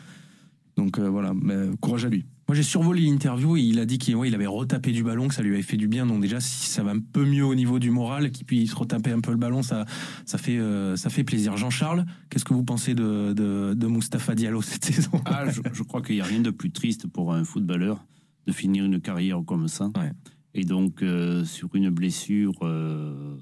Donc 0.75 0.99
voilà, 0.99 1.31
ben, 1.33 1.77
courage 1.77 2.03
à 2.03 2.09
lui. 2.09 2.25
Moi, 2.49 2.55
j'ai 2.55 2.63
survolé 2.63 3.03
l'interview 3.03 3.57
et 3.57 3.61
il 3.61 3.77
a 3.77 3.85
dit 3.85 3.99
qu'il 3.99 4.15
ouais, 4.15 4.27
il 4.27 4.33
avait 4.33 4.47
retapé 4.47 4.91
du 4.91 5.03
ballon, 5.03 5.27
que 5.27 5.35
ça 5.35 5.43
lui 5.43 5.53
avait 5.53 5.61
fait 5.61 5.77
du 5.77 5.87
bien. 5.87 6.07
Donc 6.07 6.19
déjà, 6.19 6.39
si 6.39 6.65
ça 6.65 6.81
va 6.81 6.89
un 6.89 6.99
peu 6.99 7.23
mieux 7.23 7.45
au 7.45 7.53
niveau 7.53 7.77
du 7.77 7.91
moral, 7.91 8.31
qu'il 8.31 8.47
puisse 8.47 8.73
retaper 8.73 9.11
un 9.11 9.19
peu 9.19 9.29
le 9.29 9.37
ballon, 9.37 9.61
ça, 9.61 9.85
ça 10.25 10.39
fait, 10.39 10.57
euh, 10.57 10.95
ça 10.95 11.11
fait 11.11 11.23
plaisir. 11.23 11.57
Jean-Charles, 11.57 12.07
qu'est-ce 12.31 12.45
que 12.45 12.55
vous 12.55 12.63
pensez 12.63 12.95
de, 12.95 13.33
de, 13.33 13.75
de 13.75 13.87
Mustapha 13.87 14.33
Diallo 14.33 14.63
cette 14.63 14.83
saison? 14.93 15.11
Ah, 15.25 15.47
je, 15.47 15.61
je, 15.71 15.83
crois 15.83 16.01
qu'il 16.01 16.15
n'y 16.15 16.21
a 16.21 16.25
rien 16.25 16.39
de 16.39 16.49
plus 16.49 16.71
triste 16.71 17.05
pour 17.05 17.35
un 17.35 17.43
footballeur 17.43 18.03
de 18.47 18.51
finir 18.51 18.83
une 18.83 18.99
carrière 18.99 19.43
comme 19.45 19.67
ça. 19.67 19.91
Ouais. 19.95 20.11
Et 20.53 20.63
donc, 20.63 21.03
euh, 21.03 21.45
sur 21.45 21.75
une 21.75 21.89
blessure 21.89 22.53
euh, 22.63 23.37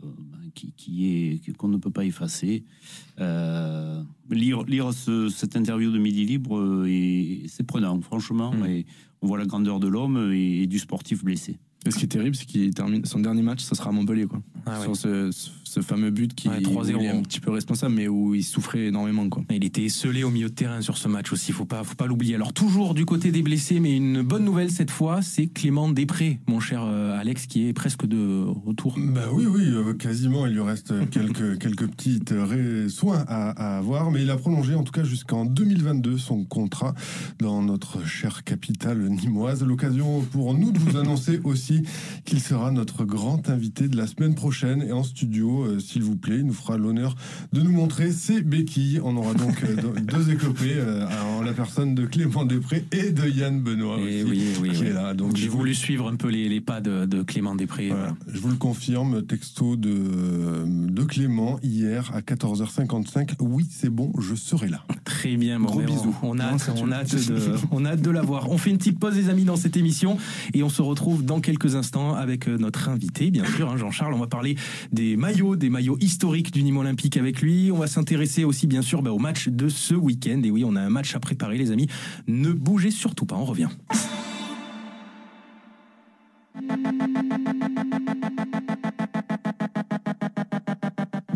qui, 0.53 0.73
qui, 0.73 1.07
est 1.47 1.53
qu'on 1.57 1.69
ne 1.69 1.77
peut 1.77 1.91
pas 1.91 2.03
effacer, 2.03 2.63
euh, 3.19 4.01
lire, 4.29 4.63
lire 4.63 4.93
ce, 4.93 5.29
cette 5.29 5.55
interview 5.55 5.91
de 5.91 5.99
Midi 5.99 6.25
Libre, 6.25 6.85
c'est 7.47 7.65
prenant, 7.65 8.01
franchement. 8.01 8.51
Mm. 8.53 8.65
Et 8.65 8.85
on 9.21 9.27
voit 9.27 9.37
la 9.37 9.45
grandeur 9.45 9.79
de 9.79 9.87
l'homme 9.87 10.31
et, 10.33 10.63
et, 10.63 10.67
du 10.67 10.79
sportif 10.79 11.23
blessé. 11.23 11.57
Et 11.87 11.91
ce 11.91 11.97
qui 11.97 12.05
est 12.05 12.09
terrible, 12.09 12.35
c'est 12.35 12.45
qu'il 12.45 12.73
termine 12.73 13.05
son 13.05 13.19
dernier 13.19 13.41
match, 13.41 13.61
ça 13.63 13.75
sera 13.75 13.89
à 13.89 13.93
Montpellier, 13.93 14.25
quoi. 14.25 14.41
Ah, 14.65 14.81
Sur 14.81 14.89
ouais. 14.91 14.95
ce, 14.97 15.31
ce, 15.31 15.49
ce 15.63 15.79
fameux 15.81 16.11
but 16.11 16.33
qui 16.35 16.49
Ouais, 16.49 16.57
où 16.67 16.81
3-0. 16.81 16.95
il 16.99 17.05
est 17.05 17.09
un 17.09 17.21
petit 17.21 17.39
peu 17.39 17.51
responsable, 17.51 17.95
mais 17.95 18.07
où 18.07 18.35
il 18.35 18.43
souffrait 18.43 18.87
énormément, 18.87 19.27
quoi. 19.29 19.43
Il 19.49 19.63
était 19.63 19.83
esselé 19.83 20.23
au 20.23 20.29
milieu 20.29 20.49
de 20.49 20.53
terrain 20.53 20.81
sur 20.81 20.97
ce 20.97 21.07
match 21.07 21.31
aussi, 21.31 21.51
faut 21.51 21.65
pas, 21.65 21.83
faut 21.83 21.95
pas 21.95 22.05
l'oublier. 22.07 22.35
Alors 22.35 22.51
toujours 22.53 22.93
du 22.93 23.05
côté 23.05 23.31
des 23.31 23.41
blessés, 23.41 23.79
mais 23.79 23.95
une 23.95 24.21
bonne 24.21 24.43
nouvelle 24.43 24.69
cette 24.71 24.91
fois, 24.91 25.21
c'est 25.21 25.47
Clément 25.47 25.89
Després, 25.89 26.39
mon 26.47 26.59
cher 26.59 26.83
euh, 26.83 27.17
Alex, 27.19 27.45
qui 27.47 27.67
est 27.67 27.73
presque 27.73 28.05
de 28.05 28.43
retour. 28.65 28.95
Bah 28.97 29.27
oui, 29.33 29.45
oui, 29.45 29.63
euh, 29.67 29.93
quasiment. 29.93 30.45
Il 30.47 30.53
lui 30.53 30.61
reste 30.61 30.93
quelques, 31.11 31.57
quelques 31.59 31.87
petits 31.87 32.19
ré- 32.29 32.89
soins 32.89 33.23
à, 33.27 33.49
à 33.51 33.77
avoir, 33.77 34.11
mais 34.11 34.23
il 34.23 34.29
a 34.29 34.35
prolongé 34.37 34.75
en 34.75 34.83
tout 34.83 34.91
cas 34.91 35.03
jusqu'en 35.03 35.45
2022 35.45 36.17
son 36.17 36.43
contrat 36.43 36.93
dans 37.39 37.61
notre 37.61 38.05
chère 38.05 38.43
capitale 38.43 39.07
nimoise. 39.09 39.63
L'occasion 39.63 40.21
pour 40.31 40.53
nous 40.53 40.71
de 40.71 40.79
vous 40.79 40.97
annoncer 40.97 41.39
aussi 41.43 41.76
qu'il 42.25 42.39
sera 42.39 42.71
notre 42.71 43.05
grand 43.05 43.49
invité 43.49 43.87
de 43.87 43.97
la 43.97 44.07
semaine 44.07 44.35
prochaine 44.35 44.81
et 44.81 44.91
en 44.91 45.03
studio, 45.03 45.63
euh, 45.65 45.79
s'il 45.79 46.03
vous 46.03 46.15
plaît, 46.15 46.37
il 46.37 46.45
nous 46.45 46.53
fera 46.53 46.77
l'honneur 46.77 47.15
de 47.53 47.61
nous 47.61 47.71
montrer 47.71 48.11
ses 48.11 48.41
béquilles. 48.41 48.99
On 49.03 49.15
aura 49.17 49.33
donc 49.33 49.63
euh, 49.63 49.75
deux- 50.01 50.31
écopées 50.31 50.73
euh, 50.75 51.05
en 51.37 51.41
la 51.41 51.53
personne 51.53 51.95
de 51.95 52.05
Clément 52.05 52.43
Després 52.45 52.85
et 52.91 53.11
de 53.11 53.27
Yann 53.29 53.61
Benoît 53.61 53.97
Et 53.99 54.23
aussi, 54.23 54.31
oui, 54.31 54.43
oui, 54.61 54.69
qui 54.71 54.81
oui. 54.81 54.87
est 54.87 54.93
là. 54.93 55.13
Donc 55.13 55.35
J'ai 55.35 55.47
vous- 55.47 55.57
voulu 55.59 55.73
suivre 55.73 56.07
un 56.09 56.15
peu 56.15 56.27
les, 56.29 56.49
les 56.49 56.61
pas 56.61 56.81
de, 56.81 57.05
de 57.05 57.21
Clément 57.23 57.55
Després. 57.55 57.89
voilà. 57.89 58.15
Je 58.27 58.39
vous 58.39 58.49
le 58.49 58.55
confirme, 58.55 59.23
texto 59.25 59.75
de, 59.75 60.65
de 60.65 61.03
Clément 61.03 61.59
hier 61.63 62.11
à 62.13 62.21
14h55. 62.21 63.31
Oui, 63.39 63.65
c'est 63.69 63.89
bon, 63.89 64.11
je 64.19 64.35
serai 64.35 64.67
là. 64.69 64.83
Très 65.05 65.35
bien, 65.37 65.59
bon, 65.59 65.65
Gros 65.67 65.81
on- 65.81 65.85
bisous. 65.85 66.15
On, 66.23 66.39
a 66.39 66.51
on, 66.81 66.91
a 66.91 66.95
hâte 66.97 67.15
de, 67.27 67.55
on 67.71 67.85
a 67.85 67.91
hâte 67.91 68.01
de 68.01 68.09
la 68.11 68.21
voir. 68.21 68.49
On 68.51 68.57
fait 68.57 68.69
une 68.69 68.77
petite 68.77 68.99
pause, 68.99 69.15
les 69.15 69.29
amis, 69.29 69.43
dans 69.45 69.55
cette 69.55 69.77
émission 69.77 70.17
et 70.53 70.63
on 70.63 70.69
se 70.69 70.81
retrouve 70.81 71.23
dans 71.23 71.39
quelques 71.39 71.56
instants 71.65 72.13
avec 72.15 72.47
euh, 72.47 72.57
notre 72.57 72.89
invité, 72.89 73.31
bien 73.31 73.45
sûr, 73.45 73.69
hein, 73.69 73.77
Jean-Charles. 73.77 74.13
On 74.13 74.19
va 74.19 74.27
parler 74.27 74.55
des 74.91 75.17
maillots, 75.17 75.55
des 75.55 75.69
maillots 75.69 75.97
historiques 75.99 76.51
du 76.51 76.63
Nîmes 76.63 76.77
Olympique 76.77 77.17
avec 77.17 77.41
lui. 77.41 77.71
On 77.71 77.77
va 77.77 77.87
s'intéresser 77.87 78.43
aussi, 78.43 78.67
bien 78.67 78.81
sûr, 78.81 79.01
bah, 79.01 79.11
au 79.11 79.19
match 79.19 79.47
de 79.49 79.69
ce 79.69 79.95
week-end. 79.95 80.41
Et 80.43 80.51
oui, 80.51 80.63
on 80.65 80.75
a 80.75 80.81
un 80.81 80.89
match 80.89 81.15
à 81.15 81.19
préparer, 81.19 81.57
les 81.57 81.71
amis. 81.71 81.87
Ne 82.27 82.51
bougez 82.51 82.91
surtout 82.91 83.25
pas, 83.25 83.35
on 83.35 83.45
revient. 83.45 83.69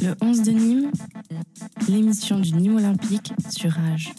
Le 0.01 0.15
11 0.21 0.41
de 0.41 0.51
Nîmes, 0.51 0.91
l'émission 1.87 2.39
du 2.39 2.53
Nîmes 2.53 2.77
Olympique 2.77 3.33
sur 3.49 3.71
Rage. 3.71 4.13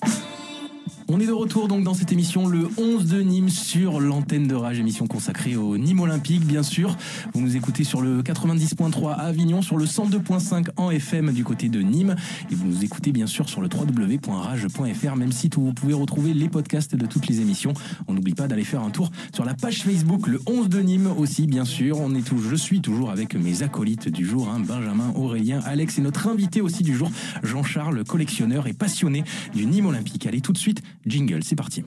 On 1.14 1.20
est 1.20 1.26
de 1.26 1.32
retour 1.32 1.68
donc 1.68 1.84
dans 1.84 1.92
cette 1.92 2.10
émission 2.10 2.46
le 2.46 2.66
11 2.78 3.04
de 3.04 3.20
Nîmes 3.20 3.50
sur 3.50 4.00
l'antenne 4.00 4.48
de 4.48 4.54
Rage, 4.54 4.78
émission 4.78 5.06
consacrée 5.06 5.56
au 5.56 5.76
Nîmes 5.76 6.00
Olympique 6.00 6.46
bien 6.46 6.62
sûr. 6.62 6.96
Vous 7.34 7.42
nous 7.42 7.54
écoutez 7.54 7.84
sur 7.84 8.00
le 8.00 8.22
90.3 8.22 9.10
à 9.10 9.24
Avignon, 9.24 9.60
sur 9.60 9.76
le 9.76 9.84
102.5 9.84 10.68
en 10.78 10.90
FM 10.90 11.32
du 11.32 11.44
côté 11.44 11.68
de 11.68 11.82
Nîmes 11.82 12.16
et 12.50 12.54
vous 12.54 12.66
nous 12.66 12.82
écoutez 12.82 13.12
bien 13.12 13.26
sûr 13.26 13.50
sur 13.50 13.60
le 13.60 13.68
www.rage.fr 13.68 15.16
même 15.16 15.32
site 15.32 15.58
où 15.58 15.60
vous 15.60 15.74
pouvez 15.74 15.92
retrouver 15.92 16.32
les 16.32 16.48
podcasts 16.48 16.96
de 16.96 17.04
toutes 17.04 17.26
les 17.26 17.42
émissions. 17.42 17.74
On 18.08 18.14
n'oublie 18.14 18.32
pas 18.32 18.48
d'aller 18.48 18.64
faire 18.64 18.80
un 18.80 18.88
tour 18.90 19.10
sur 19.34 19.44
la 19.44 19.52
page 19.52 19.82
Facebook 19.82 20.26
le 20.26 20.40
11 20.46 20.70
de 20.70 20.80
Nîmes 20.80 21.12
aussi 21.18 21.46
bien 21.46 21.66
sûr. 21.66 22.00
On 22.00 22.14
est 22.14 22.22
tout, 22.22 22.38
je 22.38 22.56
suis 22.56 22.80
toujours 22.80 23.10
avec 23.10 23.34
mes 23.34 23.62
acolytes 23.62 24.08
du 24.08 24.24
jour, 24.24 24.48
hein, 24.48 24.60
Benjamin, 24.66 25.12
Aurélien, 25.14 25.60
Alex 25.66 25.98
et 25.98 26.00
notre 26.00 26.26
invité 26.28 26.62
aussi 26.62 26.82
du 26.82 26.96
jour, 26.96 27.10
Jean-Charles, 27.42 28.02
collectionneur 28.04 28.66
et 28.66 28.72
passionné 28.72 29.24
du 29.54 29.66
Nîmes 29.66 29.84
Olympique. 29.88 30.24
Allez 30.24 30.40
tout 30.40 30.54
de 30.54 30.58
suite, 30.58 30.82
jingle, 31.06 31.42
c'est 31.42 31.56
parti. 31.56 31.84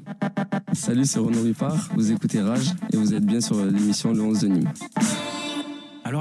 Salut, 0.74 1.05
c'est 1.05 1.19
Renaud 1.19 1.43
Ripard, 1.43 1.89
vous 1.95 2.12
écoutez 2.12 2.41
Rage 2.41 2.74
et 2.91 2.98
vous 2.98 3.13
êtes 3.13 3.25
bien 3.25 3.41
sur 3.41 3.63
l'émission 3.65 4.13
Le 4.13 4.22
11 4.22 4.39
de 4.41 4.48
Nîmes. 4.48 4.72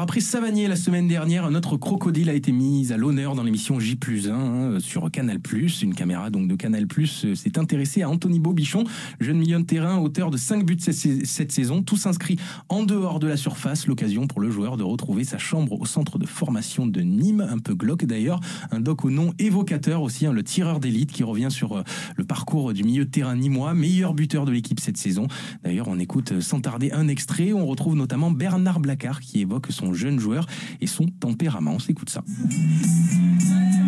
Après 0.00 0.20
Savanier 0.20 0.66
la 0.66 0.76
semaine 0.76 1.08
dernière, 1.08 1.50
notre 1.50 1.76
crocodile 1.76 2.28
a 2.28 2.34
été 2.34 2.52
mis 2.52 2.92
à 2.92 2.96
l'honneur 2.96 3.34
dans 3.34 3.42
l'émission 3.42 3.78
J 3.78 3.98
1 4.06 4.30
hein, 4.30 4.80
sur 4.80 5.10
Canal+. 5.10 5.38
Une 5.82 5.94
caméra 5.94 6.30
donc 6.30 6.48
de 6.48 6.54
Canal+, 6.56 6.86
euh, 6.98 7.34
s'est 7.34 7.58
intéressée 7.58 8.02
à 8.02 8.08
Anthony 8.08 8.38
Bobichon, 8.38 8.84
jeune 9.20 9.38
milieu 9.38 9.58
de 9.58 9.64
terrain, 9.64 9.98
auteur 9.98 10.30
de 10.30 10.36
5 10.36 10.64
buts 10.64 10.78
cette, 10.80 11.52
saison, 11.52 11.82
tous 11.82 12.06
inscrits 12.06 12.38
en 12.68 12.82
dehors 12.82 13.20
de 13.20 13.26
la 13.26 13.36
surface. 13.36 13.86
L'occasion 13.86 14.26
pour 14.26 14.40
le 14.40 14.50
joueur 14.50 14.76
de 14.76 14.82
retrouver 14.82 15.24
sa 15.24 15.38
chambre 15.38 15.80
au 15.80 15.86
centre 15.86 16.18
de 16.18 16.26
formation 16.26 16.86
de 16.86 17.00
Nîmes, 17.00 17.46
un 17.48 17.58
peu 17.58 17.74
glauque 17.74 18.04
d'ailleurs, 18.04 18.40
un 18.70 18.80
doc 18.80 19.04
au 19.04 19.10
nom 19.10 19.32
évocateur 19.38 20.02
aussi, 20.02 20.26
hein, 20.26 20.32
le 20.32 20.42
tireur 20.42 20.80
d'élite 20.80 21.12
qui 21.12 21.22
revient 21.22 21.50
sur 21.50 21.78
euh, 21.78 21.82
le 22.16 22.24
parcours 22.24 22.72
du 22.72 22.84
milieu 22.84 23.04
de 23.04 23.10
terrain 23.10 23.36
nîmois, 23.36 23.74
meilleur 23.74 24.14
buteur 24.14 24.44
de 24.44 24.52
l'équipe 24.52 24.80
cette 24.80 24.96
saison. 24.96 25.28
D'ailleurs, 25.62 25.88
on 25.88 25.98
écoute 25.98 26.32
euh, 26.32 26.40
sans 26.40 26.60
tarder 26.60 26.90
un 26.92 27.08
extrait, 27.08 27.52
on 27.52 27.66
retrouve 27.66 27.96
notamment 27.96 28.30
Bernard 28.30 28.80
Blacard 28.80 29.20
qui 29.20 29.40
évoque 29.40 29.68
son 29.70 29.83
jeune 29.92 30.18
joueur 30.18 30.46
et 30.80 30.86
son 30.86 31.06
tempérament. 31.06 31.72
On 31.74 31.78
s'écoute 31.78 32.10
ça. 32.10 32.22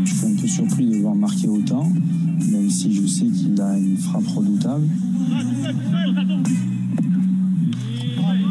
Je 0.05 0.13
suis 0.13 0.27
un 0.27 0.37
peu 0.41 0.47
surpris 0.47 0.87
de 0.87 0.97
voir 0.97 1.15
marquer 1.15 1.49
autant, 1.49 1.91
même 2.51 2.71
si 2.71 2.95
je 2.95 3.07
sais 3.07 3.27
qu'il 3.27 3.61
a 3.61 3.77
une 3.77 3.97
frappe 3.97 4.27
redoutable. 4.29 4.87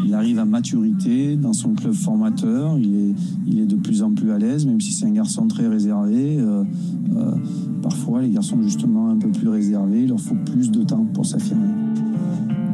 Il 0.06 0.14
arrive 0.14 0.40
à 0.40 0.46
maturité 0.46 1.36
dans 1.36 1.54
son 1.54 1.74
club 1.74 1.94
formateur, 1.94 2.78
il 2.78 2.96
est, 2.96 3.16
il 3.48 3.60
est 3.60 3.66
de 3.66 3.76
plus 3.76 4.02
en 4.04 4.12
plus 4.12 4.32
à 4.32 4.38
l'aise, 4.38 4.66
même 4.66 4.80
si 4.80 4.92
c'est 4.92 5.06
un 5.06 5.12
garçon 5.12 5.48
très 5.48 5.68
réservé. 5.68 6.38
Euh, 6.40 6.64
euh, 7.16 7.32
parfois, 7.82 8.22
les 8.22 8.30
garçons 8.30 8.62
justement 8.62 9.10
un 9.10 9.18
peu 9.18 9.30
plus 9.30 9.50
réservés, 9.50 10.04
il 10.04 10.10
leur 10.10 10.20
faut 10.20 10.36
plus 10.36 10.72
de 10.72 10.84
temps 10.84 11.06
pour 11.14 11.26
s'affirmer. 11.26 11.68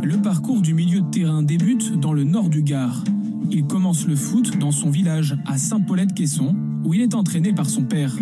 Le 0.04 0.18
parcours 0.18 0.62
du 0.62 0.74
milieu 0.74 1.02
de 1.02 1.10
terrain 1.10 1.44
débute 1.44 2.00
dans 2.00 2.14
le 2.14 2.24
nord 2.24 2.50
du 2.50 2.64
Gard. 2.64 3.04
Il 3.54 3.66
commence 3.66 4.08
le 4.08 4.16
foot 4.16 4.58
dans 4.58 4.72
son 4.72 4.90
village 4.90 5.38
à 5.46 5.58
Saint-Paulette-Quesson, 5.58 6.56
où 6.86 6.94
il 6.94 7.02
est 7.02 7.14
entraîné 7.14 7.52
par 7.52 7.70
son 7.70 7.84
père. 7.84 8.16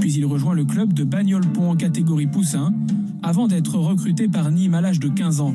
Puis 0.00 0.14
il 0.14 0.24
rejoint 0.24 0.54
le 0.54 0.64
club 0.64 0.94
de 0.94 1.04
Bagnoles-Pont 1.04 1.70
en 1.70 1.76
catégorie 1.76 2.26
poussin, 2.26 2.72
avant 3.22 3.48
d'être 3.48 3.76
recruté 3.76 4.28
par 4.28 4.50
Nîmes 4.50 4.74
à 4.74 4.80
l'âge 4.80 4.98
de 4.98 5.08
15 5.08 5.40
ans. 5.42 5.54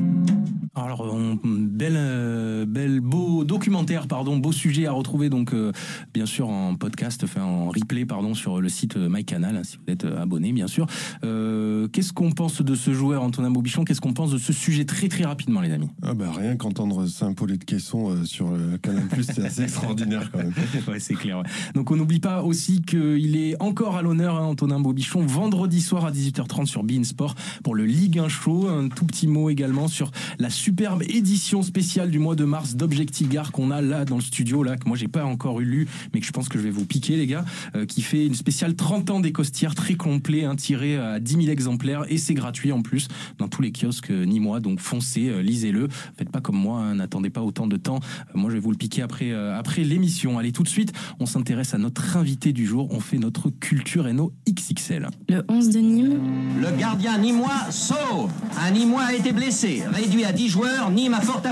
Bel, 1.72 1.94
euh, 1.96 2.66
bel, 2.66 3.00
beau 3.00 3.44
documentaire, 3.44 4.06
pardon, 4.06 4.36
beau 4.36 4.52
sujet 4.52 4.86
à 4.86 4.92
retrouver 4.92 5.30
donc 5.30 5.54
euh, 5.54 5.72
bien 6.12 6.26
sûr 6.26 6.48
en 6.48 6.74
podcast, 6.74 7.22
enfin 7.24 7.42
en 7.42 7.70
replay, 7.70 8.04
pardon, 8.04 8.34
sur 8.34 8.60
le 8.60 8.68
site 8.68 8.96
euh, 8.96 9.08
MyCanal, 9.08 9.56
hein, 9.56 9.62
si 9.64 9.78
vous 9.78 9.92
êtes 9.92 10.04
abonné, 10.04 10.52
bien 10.52 10.66
sûr. 10.66 10.86
Euh, 11.24 11.88
Qu'est-ce 11.88 12.12
qu'on 12.12 12.32
pense 12.32 12.62
de 12.62 12.74
ce 12.74 12.92
joueur, 12.92 13.22
Antonin 13.22 13.50
Bobichon? 13.50 13.84
Qu'est-ce 13.84 14.00
qu'on 14.00 14.12
pense 14.12 14.30
de 14.30 14.38
ce 14.38 14.52
sujet 14.52 14.84
très 14.84 15.08
très 15.08 15.24
rapidement, 15.24 15.60
les 15.60 15.72
amis? 15.72 15.88
Ah 16.02 16.14
bah 16.14 16.30
rien 16.36 16.56
qu'entendre 16.56 17.06
Saint-Paulé 17.06 17.56
de 17.56 17.64
Caisson 17.64 18.24
sur 18.24 18.50
le 18.52 18.78
Canal 18.78 19.06
Plus, 19.08 19.24
c'est 19.24 19.44
assez 19.44 19.62
extraordinaire 19.64 20.30
quand 20.30 20.38
même. 20.38 20.52
ouais, 20.88 21.00
c'est 21.00 21.14
clair. 21.14 21.38
ouais. 21.38 21.44
Donc 21.74 21.90
on 21.90 21.96
n'oublie 21.96 22.20
pas 22.20 22.42
aussi 22.42 22.82
qu'il 22.82 23.36
est 23.36 23.60
encore 23.60 23.96
à 23.96 24.02
l'honneur, 24.02 24.36
hein, 24.36 24.46
Antonin 24.46 24.80
Bobichon, 24.80 25.24
vendredi 25.26 25.80
soir 25.80 26.04
à 26.04 26.12
18h30 26.12 26.66
sur 26.66 26.84
Bein 26.84 27.04
Sport 27.04 27.34
pour 27.64 27.74
le 27.74 27.84
Ligue 27.84 28.18
1 28.18 28.28
Show. 28.28 28.68
Un 28.68 28.88
tout 28.88 29.06
petit 29.06 29.26
mot 29.26 29.50
également 29.50 29.88
sur 29.88 30.10
la 30.38 30.50
superbe 30.50 31.02
édition 31.08 31.61
spéciale 31.62 32.10
du 32.10 32.18
mois 32.18 32.36
de 32.36 32.44
mars 32.44 32.74
d'Objectif 32.76 33.28
Gare 33.28 33.52
qu'on 33.52 33.70
a 33.70 33.80
là 33.80 34.04
dans 34.04 34.16
le 34.16 34.22
studio, 34.22 34.62
là, 34.62 34.76
que 34.76 34.86
moi 34.86 34.96
j'ai 34.96 35.08
pas 35.08 35.24
encore 35.24 35.60
eu 35.60 35.64
lu, 35.64 35.88
mais 36.12 36.20
que 36.20 36.26
je 36.26 36.32
pense 36.32 36.48
que 36.48 36.58
je 36.58 36.64
vais 36.64 36.70
vous 36.70 36.84
piquer, 36.84 37.16
les 37.16 37.26
gars, 37.26 37.44
euh, 37.76 37.86
qui 37.86 38.02
fait 38.02 38.26
une 38.26 38.34
spéciale 38.34 38.74
30 38.74 39.10
ans 39.10 39.20
des 39.20 39.32
costières 39.32 39.74
très 39.74 39.94
complet, 39.94 40.44
hein, 40.44 40.56
tiré 40.56 40.96
à 40.96 41.20
10 41.20 41.32
000 41.34 41.46
exemplaires 41.48 42.04
et 42.08 42.18
c'est 42.18 42.34
gratuit 42.34 42.72
en 42.72 42.82
plus 42.82 43.08
dans 43.38 43.48
tous 43.48 43.62
les 43.62 43.72
kiosques 43.72 44.10
euh, 44.10 44.24
nîmois. 44.24 44.60
Donc 44.60 44.80
foncez, 44.80 45.28
euh, 45.28 45.42
lisez-le. 45.42 45.88
Faites 46.16 46.30
pas 46.30 46.40
comme 46.40 46.56
moi, 46.56 46.80
hein, 46.80 46.96
n'attendez 46.96 47.30
pas 47.30 47.42
autant 47.42 47.66
de 47.66 47.76
temps. 47.76 48.00
Euh, 48.00 48.32
moi 48.34 48.50
je 48.50 48.54
vais 48.56 48.60
vous 48.60 48.70
le 48.70 48.76
piquer 48.76 49.02
après, 49.02 49.30
euh, 49.30 49.58
après 49.58 49.82
l'émission. 49.82 50.38
Allez, 50.38 50.52
tout 50.52 50.62
de 50.62 50.68
suite, 50.68 50.92
on 51.20 51.26
s'intéresse 51.26 51.74
à 51.74 51.78
notre 51.78 52.16
invité 52.16 52.52
du 52.52 52.66
jour. 52.66 52.88
On 52.90 53.00
fait 53.00 53.18
notre 53.18 53.50
culture 53.50 54.08
et 54.08 54.12
nos 54.12 54.32
XXL. 54.48 55.08
Le 55.28 55.44
11 55.48 55.70
de 55.70 55.78
Nîmes, 55.78 56.20
Le 56.60 56.78
gardien 56.78 57.18
nîmois 57.18 57.70
sauve. 57.70 58.30
Un 58.60 58.70
nîmois 58.70 59.04
a 59.04 59.14
été 59.14 59.32
blessé. 59.32 59.82
Réduit 59.90 60.24
à 60.24 60.32
10 60.32 60.48
joueurs, 60.48 60.90
Nîmes 60.90 61.14
a 61.14 61.20
fort 61.20 61.42
à 61.44 61.51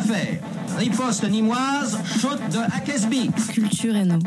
Riposte 0.79 1.29
nîmoise, 1.29 1.99
chute 2.07 2.41
de. 2.53 3.53
Culture 3.53 3.97
et 3.97 4.05
nos. 4.05 4.19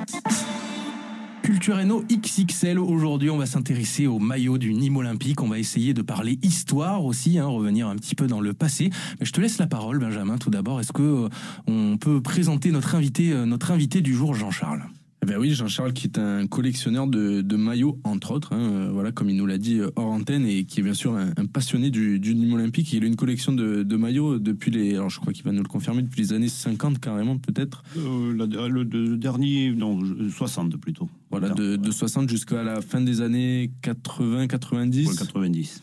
Culture 1.41 1.83
NO 1.83 2.03
XXL. 2.11 2.77
Aujourd'hui, 2.77 3.31
on 3.31 3.37
va 3.37 3.47
s'intéresser 3.47 4.05
au 4.05 4.19
maillot 4.19 4.59
du 4.59 4.73
Nîmes 4.73 4.97
Olympique. 4.97 5.41
On 5.41 5.47
va 5.47 5.57
essayer 5.57 5.95
de 5.95 6.03
parler 6.03 6.37
histoire 6.43 7.03
aussi, 7.03 7.39
hein, 7.39 7.47
revenir 7.47 7.87
un 7.87 7.95
petit 7.95 8.13
peu 8.13 8.27
dans 8.27 8.39
le 8.39 8.53
passé. 8.53 8.91
Mais 9.19 9.25
je 9.25 9.33
te 9.33 9.41
laisse 9.41 9.57
la 9.57 9.67
parole, 9.67 9.97
Benjamin. 9.97 10.37
Tout 10.37 10.51
d'abord, 10.51 10.79
est-ce 10.79 10.93
que 10.93 11.01
euh, 11.01 11.29
on 11.65 11.97
peut 11.97 12.21
présenter 12.21 12.69
notre 12.71 12.93
invité, 12.93 13.31
euh, 13.31 13.45
notre 13.45 13.71
invité 13.71 14.01
du 14.01 14.13
jour, 14.13 14.35
Jean-Charles? 14.35 14.83
Eh 15.23 15.25
ben 15.25 15.37
oui, 15.39 15.51
Jean-Charles 15.51 15.93
qui 15.93 16.07
est 16.07 16.17
un 16.19 16.47
collectionneur 16.47 17.07
de, 17.07 17.41
de 17.41 17.55
maillots, 17.55 17.97
entre 18.03 18.31
autres, 18.31 18.51
hein, 18.53 18.59
euh, 18.59 18.89
voilà, 18.91 19.11
comme 19.13 19.29
il 19.29 19.37
nous 19.37 19.45
l'a 19.45 19.57
dit 19.57 19.79
euh, 19.79 19.89
hors 19.95 20.11
antenne, 20.11 20.45
et 20.45 20.65
qui 20.65 20.81
est 20.81 20.83
bien 20.83 20.93
sûr 20.93 21.15
un, 21.15 21.31
un 21.37 21.45
passionné 21.45 21.89
du, 21.89 22.19
du 22.19 22.35
Nîmes 22.35 22.53
Olympique. 22.53 22.91
Il 22.91 23.03
a 23.03 23.07
une 23.07 23.15
collection 23.15 23.53
de, 23.53 23.83
de 23.83 23.95
maillots 23.95 24.37
depuis 24.37 24.69
les, 24.69 24.95
alors 24.95 25.09
je 25.09 25.19
crois 25.19 25.31
qu'il 25.33 25.43
va 25.45 25.51
nous 25.53 25.63
le 25.63 25.67
confirmer, 25.69 26.01
depuis 26.01 26.21
les 26.21 26.33
années 26.33 26.49
50 26.49 26.99
carrément 26.99 27.37
peut-être. 27.37 27.83
Euh, 27.97 28.35
la- 28.35 28.67
le, 28.67 28.83
le 28.83 29.17
dernier, 29.17 29.71
non, 29.71 29.99
60 30.29 30.75
plutôt. 30.77 31.09
Voilà, 31.31 31.49
de, 31.49 31.77
de 31.77 31.91
60 31.91 32.29
jusqu'à 32.29 32.61
la 32.61 32.81
fin 32.81 33.01
des 33.01 33.21
années 33.21 33.71
80, 33.81 34.47
90. 34.47 35.07
Ouais, 35.07 35.15
90. 35.15 35.81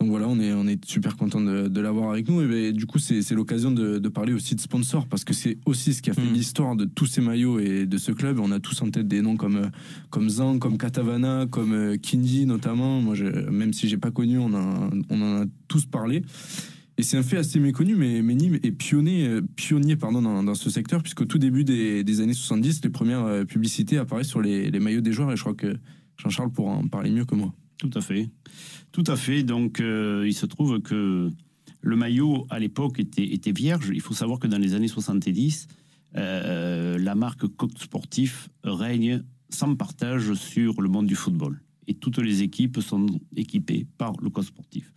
Donc 0.00 0.08
voilà, 0.08 0.28
on 0.28 0.40
est, 0.40 0.50
on 0.54 0.66
est 0.66 0.82
super 0.86 1.14
content 1.18 1.42
de, 1.42 1.68
de 1.68 1.80
l'avoir 1.82 2.10
avec 2.12 2.26
nous. 2.26 2.40
Et 2.40 2.46
ben, 2.46 2.72
du 2.72 2.86
coup, 2.86 2.98
c'est 2.98 3.20
c'est 3.20 3.34
l'occasion 3.34 3.70
de, 3.70 3.98
de 3.98 4.08
parler 4.08 4.32
aussi 4.32 4.54
de 4.54 4.60
sponsors 4.60 5.06
parce 5.06 5.24
que 5.24 5.34
c'est 5.34 5.58
aussi 5.66 5.92
ce 5.92 6.00
qui 6.00 6.08
a 6.08 6.14
fait 6.14 6.22
l'histoire 6.22 6.74
de 6.74 6.86
tous 6.86 7.04
ces 7.04 7.20
maillots 7.20 7.58
et 7.58 7.84
de 7.84 7.98
ce 7.98 8.10
club. 8.10 8.40
On 8.40 8.50
a 8.50 8.60
tous 8.60 8.80
en 8.80 8.90
tête 8.90 9.06
des 9.06 9.20
noms 9.20 9.36
comme, 9.36 9.56
euh, 9.56 9.68
comme 10.08 10.30
Zang, 10.30 10.58
comme 10.58 10.78
Katavana, 10.78 11.46
comme 11.50 11.74
euh, 11.74 11.96
Kindy 11.98 12.46
notamment. 12.46 13.02
Moi, 13.02 13.14
je, 13.14 13.24
même 13.24 13.74
si 13.74 13.90
j'ai 13.90 13.98
pas 13.98 14.10
connu, 14.10 14.38
on, 14.38 14.54
a, 14.54 14.90
on 15.10 15.20
en 15.20 15.42
a 15.42 15.44
tous 15.68 15.84
parlé. 15.84 16.22
Et 16.96 17.02
c'est 17.02 17.18
un 17.18 17.22
fait 17.22 17.36
assez 17.36 17.60
méconnu, 17.60 17.94
mais, 17.94 18.22
mais 18.22 18.34
Nîmes 18.34 18.58
est 18.62 18.72
pionnier, 18.72 19.26
euh, 19.26 19.42
pionnier 19.54 19.96
pardon, 19.96 20.22
dans, 20.22 20.42
dans 20.42 20.54
ce 20.54 20.70
secteur, 20.70 21.02
puisqu'au 21.02 21.26
tout 21.26 21.38
début 21.38 21.64
des, 21.64 22.04
des 22.04 22.20
années 22.22 22.32
70, 22.32 22.80
les 22.84 22.90
premières 22.90 23.44
publicités 23.46 23.98
apparaissent 23.98 24.28
sur 24.28 24.40
les, 24.40 24.70
les 24.70 24.80
maillots 24.80 25.02
des 25.02 25.12
joueurs, 25.12 25.30
et 25.30 25.36
je 25.36 25.42
crois 25.42 25.54
que 25.54 25.76
Jean-Charles 26.16 26.52
pourra 26.52 26.72
en 26.72 26.88
parler 26.88 27.10
mieux 27.10 27.26
que 27.26 27.34
moi. 27.34 27.52
Tout 27.80 27.90
à 27.94 28.02
fait. 28.02 28.28
Tout 28.92 29.04
à 29.06 29.16
fait. 29.16 29.42
Donc, 29.42 29.80
euh, 29.80 30.24
il 30.26 30.34
se 30.34 30.44
trouve 30.44 30.80
que 30.80 31.30
le 31.80 31.96
maillot, 31.96 32.46
à 32.50 32.58
l'époque, 32.58 33.00
était, 33.00 33.24
était 33.24 33.52
vierge. 33.52 33.90
Il 33.92 34.02
faut 34.02 34.12
savoir 34.12 34.38
que 34.38 34.46
dans 34.46 34.58
les 34.58 34.74
années 34.74 34.88
70, 34.88 35.66
euh, 36.16 36.98
la 36.98 37.14
marque 37.14 37.46
Coq 37.46 37.70
Sportif 37.78 38.50
règne 38.64 39.22
sans 39.48 39.74
partage 39.74 40.34
sur 40.34 40.82
le 40.82 40.90
monde 40.90 41.06
du 41.06 41.14
football. 41.14 41.62
Et 41.86 41.94
toutes 41.94 42.18
les 42.18 42.42
équipes 42.42 42.80
sont 42.80 43.06
équipées 43.34 43.86
par 43.96 44.12
le 44.20 44.28
Coq 44.28 44.44
Sportif. 44.44 44.92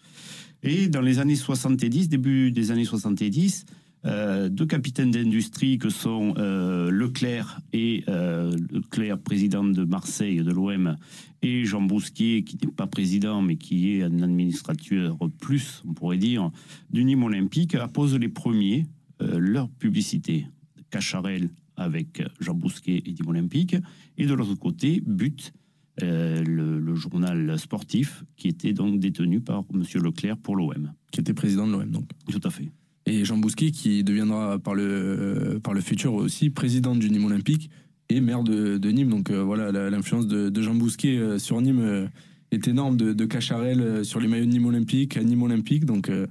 Et 0.62 0.90
dans 0.90 1.02
les 1.02 1.20
années 1.20 1.36
70, 1.36 2.10
début 2.10 2.52
des 2.52 2.72
années 2.72 2.86
70, 2.86 3.66
euh, 4.06 4.50
deux 4.50 4.66
capitaines 4.66 5.12
d'industrie 5.12 5.78
que 5.78 5.90
sont 5.90 6.34
euh, 6.38 6.92
Leclerc 6.92 7.62
et 7.72 8.04
euh, 8.08 8.56
Leclerc, 8.72 9.20
président 9.20 9.64
de 9.64 9.84
Marseille 9.84 10.44
de 10.44 10.52
l'OM, 10.52 10.98
et 11.42 11.66
Jean 11.66 11.82
Bousquier, 11.82 12.44
qui 12.44 12.58
n'est 12.62 12.72
pas 12.72 12.88
président, 12.88 13.42
mais 13.42 13.56
qui 13.56 13.94
est 13.94 14.04
un 14.04 14.22
administrateur 14.22 15.18
plus, 15.40 15.84
on 15.88 15.94
pourrait 15.94 16.18
dire, 16.18 16.52
du 16.92 17.04
Nîmes 17.06 17.24
Olympique, 17.24 17.76
apposent 17.76 18.18
les 18.18 18.30
premiers 18.30 18.86
euh, 19.22 19.38
leur 19.40 19.70
publicité. 19.70 20.48
Cacharel 20.90 21.50
avec 21.76 22.22
Jean 22.40 22.54
Bousquet 22.54 23.02
et 23.06 23.12
Nîmes 23.12 23.30
Olympique, 23.30 23.76
et 24.18 24.26
de 24.26 24.34
l'autre 24.34 24.56
côté, 24.56 25.02
But, 25.06 25.54
euh, 26.02 26.44
le, 26.44 26.80
le 26.80 26.96
journal 26.96 27.58
sportif, 27.60 28.24
qui 28.36 28.48
était 28.48 28.74
donc 28.74 29.00
détenu 29.00 29.42
par 29.42 29.64
Monsieur 29.74 30.00
Leclerc 30.02 30.38
pour 30.38 30.56
l'OM. 30.56 30.92
Qui 31.12 31.20
était 31.20 31.34
président 31.34 31.68
de 31.68 31.74
l'OM, 31.74 31.90
donc. 31.90 32.10
Tout 32.32 32.42
à 32.44 32.50
fait. 32.50 32.72
Et 33.06 33.26
Jean 33.26 33.38
Bousquet, 33.38 33.72
qui 33.72 34.04
deviendra 34.04 34.60
par 34.60 34.76
le, 34.76 35.60
par 35.62 35.74
le 35.74 35.82
futur 35.82 36.14
aussi 36.14 36.50
président 36.50 36.96
du 36.96 37.10
Nîmes 37.10 37.26
Olympique 37.26 37.70
et 38.10 38.22
maire 38.22 38.44
de, 38.44 38.78
de 38.78 38.92
Nîmes. 38.92 39.10
Donc 39.10 39.30
euh, 39.30 39.44
voilà, 39.44 39.72
l'influence 39.90 40.28
de, 40.28 40.50
de 40.50 40.62
Jean 40.62 40.76
Bousquet 40.76 41.18
euh, 41.18 41.40
sur 41.40 41.60
Nîmes 41.62 41.82
euh, 41.82 42.08
est 42.52 42.68
énorme, 42.68 42.98
de, 42.98 43.14
de 43.14 43.26
Cacharel 43.26 44.06
sur 44.06 44.20
les 44.20 44.28
maillots 44.28 44.46
de 44.46 44.52
Nîmes 44.52 44.66
Olympique, 44.66 45.18
à 45.18 45.24
Nîmes 45.24 45.44
Olympique. 45.44 45.86
Donc 45.86 46.10
euh, 46.10 46.28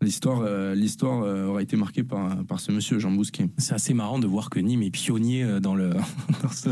l'histoire 0.00 0.42
euh, 0.42 0.74
l'histoire 0.74 1.22
euh, 1.22 1.46
aura 1.46 1.62
été 1.62 1.76
marquée 1.76 2.04
par, 2.04 2.44
par 2.44 2.60
ce 2.60 2.70
monsieur, 2.70 2.98
Jean 2.98 3.10
Bousquet. 3.10 3.48
C'est 3.58 3.74
assez 3.74 3.94
marrant 3.94 4.18
de 4.18 4.26
voir 4.26 4.50
que 4.50 4.60
Nîmes 4.60 4.82
est 4.82 4.90
pionnier 4.90 5.58
dans, 5.60 5.74
le, 5.74 5.90
dans 6.42 6.50
ce, 6.52 6.70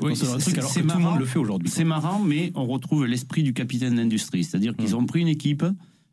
Oui, 0.00 0.10
dans 0.10 0.14
ce 0.14 0.38
truc, 0.38 0.58
alors 0.58 0.72
que 0.72 0.80
tout 0.80 0.88
le 0.88 1.02
monde 1.02 1.18
le 1.18 1.26
fait 1.26 1.38
aujourd'hui. 1.38 1.68
C'est 1.68 1.84
marrant, 1.84 2.22
mais 2.22 2.52
on 2.54 2.66
retrouve 2.66 3.06
l'esprit 3.06 3.42
du 3.42 3.52
capitaine 3.52 3.96
d'industrie. 3.96 4.44
C'est-à-dire 4.44 4.76
qu'ils 4.76 4.94
ont 4.94 5.06
pris 5.06 5.20
une 5.20 5.28
équipe, 5.28 5.64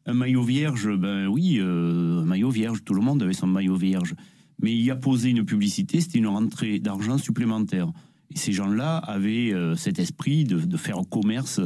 un 0.05 0.13
maillot 0.13 0.43
vierge, 0.43 0.95
ben 0.95 1.27
oui, 1.27 1.57
euh, 1.59 2.23
maillot 2.23 2.51
vierge, 2.51 2.83
tout 2.83 2.93
le 2.93 3.01
monde 3.01 3.23
avait 3.23 3.33
son 3.33 3.47
maillot 3.47 3.75
vierge. 3.75 4.15
Mais 4.61 4.71
il 4.71 4.81
y 4.81 4.91
a 4.91 4.95
posé 4.95 5.29
une 5.29 5.43
publicité, 5.43 5.99
c'était 5.99 6.19
une 6.19 6.27
rentrée 6.27 6.79
d'argent 6.79 7.17
supplémentaire. 7.17 7.91
Et 8.31 8.37
ces 8.37 8.53
gens-là 8.53 8.97
avaient 8.97 9.53
euh, 9.53 9.75
cet 9.75 9.99
esprit 9.99 10.45
de, 10.45 10.77
faire 10.77 10.97
commerce 11.09 11.59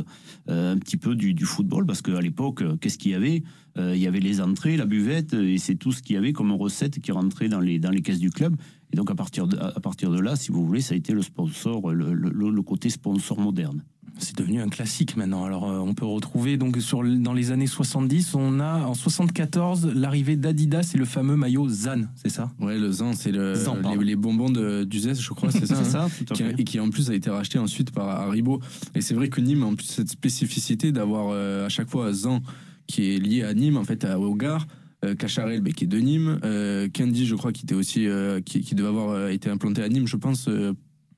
euh, 0.49 0.73
un 0.73 0.77
petit 0.77 0.97
peu 0.97 1.15
du, 1.15 1.45
football, 1.45 1.85
parce 1.85 2.01
qu'à 2.01 2.21
l'époque, 2.21 2.63
qu'est-ce 2.79 2.97
qu'il 2.97 3.11
y 3.11 3.15
avait? 3.15 3.43
Il 3.77 3.95
y 3.95 4.07
avait 4.07 4.19
les 4.19 4.41
entrées, 4.41 4.75
la 4.75 4.85
buvette, 4.85 5.33
et 5.33 5.57
c'est 5.57 5.75
tout 5.75 5.93
ce 5.93 6.01
qu'il 6.01 6.15
y 6.15 6.17
avait 6.17 6.33
comme 6.33 6.51
recette 6.51 6.99
qui 6.99 7.13
rentrait 7.13 7.47
dans 7.47 7.61
les, 7.61 7.79
dans 7.79 7.91
les 7.91 8.01
caisses 8.01 8.19
du 8.19 8.29
club. 8.29 8.57
Et 8.91 8.97
donc 8.97 9.09
à 9.09 9.15
partir, 9.15 9.47
de, 9.47 9.57
à 9.57 9.79
partir 9.79 10.11
de 10.11 10.19
là, 10.19 10.35
si 10.35 10.51
vous 10.51 10.65
voulez, 10.65 10.81
ça 10.81 10.95
a 10.95 10.97
été 10.97 11.13
le 11.13 11.21
sponsor, 11.21 11.89
le 11.93 12.61
côté 12.61 12.89
sponsor 12.89 13.39
moderne. 13.39 13.85
C'est 14.17 14.37
devenu 14.37 14.61
un 14.61 14.69
classique 14.69 15.15
maintenant. 15.15 15.45
Alors, 15.45 15.69
euh, 15.69 15.77
on 15.79 15.93
peut 15.93 16.05
retrouver 16.05 16.57
donc 16.57 16.77
sur 16.81 17.03
dans 17.03 17.33
les 17.33 17.51
années 17.51 17.67
70, 17.67 18.35
on 18.35 18.59
a 18.59 18.83
en 18.85 18.93
74 18.93 19.85
l'arrivée 19.95 20.35
d'Adidas 20.35 20.91
et 20.93 20.97
le 20.97 21.05
fameux 21.05 21.35
maillot 21.35 21.69
Zan, 21.69 22.09
c'est 22.15 22.29
ça? 22.29 22.51
Ouais, 22.59 22.77
le 22.77 22.91
Zan, 22.91 23.13
c'est 23.13 23.31
le, 23.31 23.55
Zan, 23.55 23.77
les, 23.97 24.03
les 24.05 24.15
bonbons 24.15 24.49
de, 24.49 24.83
du 24.83 24.99
Zest, 24.99 25.21
je 25.21 25.29
crois, 25.29 25.51
c'est 25.51 25.65
ça. 25.65 25.75
C'est 25.83 25.95
hein, 25.95 26.07
ça, 26.07 26.25
tout 26.25 26.33
à 26.33 26.35
qui 26.35 26.43
a- 26.43 26.49
fait. 26.49 26.61
et 26.61 26.63
qui 26.63 26.79
en 26.79 26.89
plus 26.89 27.09
a 27.09 27.13
été 27.13 27.29
racheté 27.29 27.59
ensuite 27.59 27.91
par 27.91 28.07
Haribo. 28.09 28.59
Et 28.95 29.01
c'est 29.01 29.13
vrai 29.13 29.29
que 29.29 29.39
Nîmes 29.41 29.63
a 29.63 29.67
en 29.67 29.75
plus 29.75 29.85
cette 29.85 30.09
spécificité 30.09 30.91
d'avoir 30.91 31.27
euh, 31.31 31.65
à 31.65 31.69
chaque 31.69 31.89
fois 31.89 32.11
Zan 32.13 32.41
qui 32.87 33.13
est 33.13 33.17
lié 33.19 33.43
à 33.43 33.53
Nîmes, 33.53 33.77
en 33.77 33.83
fait, 33.83 34.03
à, 34.05 34.19
au 34.19 34.35
Gard. 34.35 34.65
Euh, 35.05 35.15
Cacharel, 35.15 35.61
ben, 35.61 35.71
qui 35.73 35.85
est 35.85 35.87
de 35.87 35.99
Nîmes. 35.99 36.39
Euh, 36.43 36.89
Candy, 36.93 37.25
je 37.25 37.35
crois, 37.35 37.53
qui 37.53 37.63
était 37.63 37.75
aussi, 37.75 38.05
euh, 38.07 38.41
qui, 38.41 38.61
qui 38.61 38.75
devait 38.75 38.89
avoir 38.89 39.29
été 39.29 39.49
implanté 39.49 39.81
à 39.81 39.87
Nîmes, 39.87 40.07
je 40.07 40.17
pense. 40.17 40.49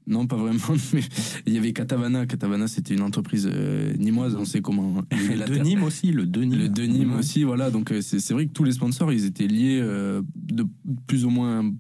Non, 0.08 0.28
pas 0.28 0.36
vraiment, 0.36 0.60
mais 0.94 1.02
il 1.46 1.54
y 1.54 1.58
avait 1.58 1.74
Katavana. 1.74 2.26
Katavana, 2.26 2.68
c'était 2.68 2.94
une 2.94 3.02
entreprise 3.02 3.48
euh, 3.52 3.94
nîmoise, 3.98 4.36
on 4.36 4.46
sait 4.46 4.62
comment. 4.62 5.04
Le 5.12 5.36
la 5.36 5.48
de 5.48 5.58
Nîmes 5.58 5.84
aussi, 5.84 6.12
le 6.12 6.26
de 6.26 6.42
Nîmes. 6.44 6.60
le 6.60 6.70
de 6.70 6.84
Nîmes 6.84 7.14
aussi, 7.14 7.44
voilà. 7.44 7.70
Donc 7.70 7.92
euh, 7.92 8.02
c'est 8.02 8.34
vrai 8.34 8.48
que 8.48 8.52
tous 8.52 8.64
les 8.64 8.72
sponsors, 8.72 9.14
ils 9.14 9.26
étaient 9.26 9.48
liés 9.48 9.80
euh, 9.82 10.22
de 10.36 10.66
plus 11.08 11.26
ou 11.26 11.30
moins 11.30 11.64
euh, 11.64 11.72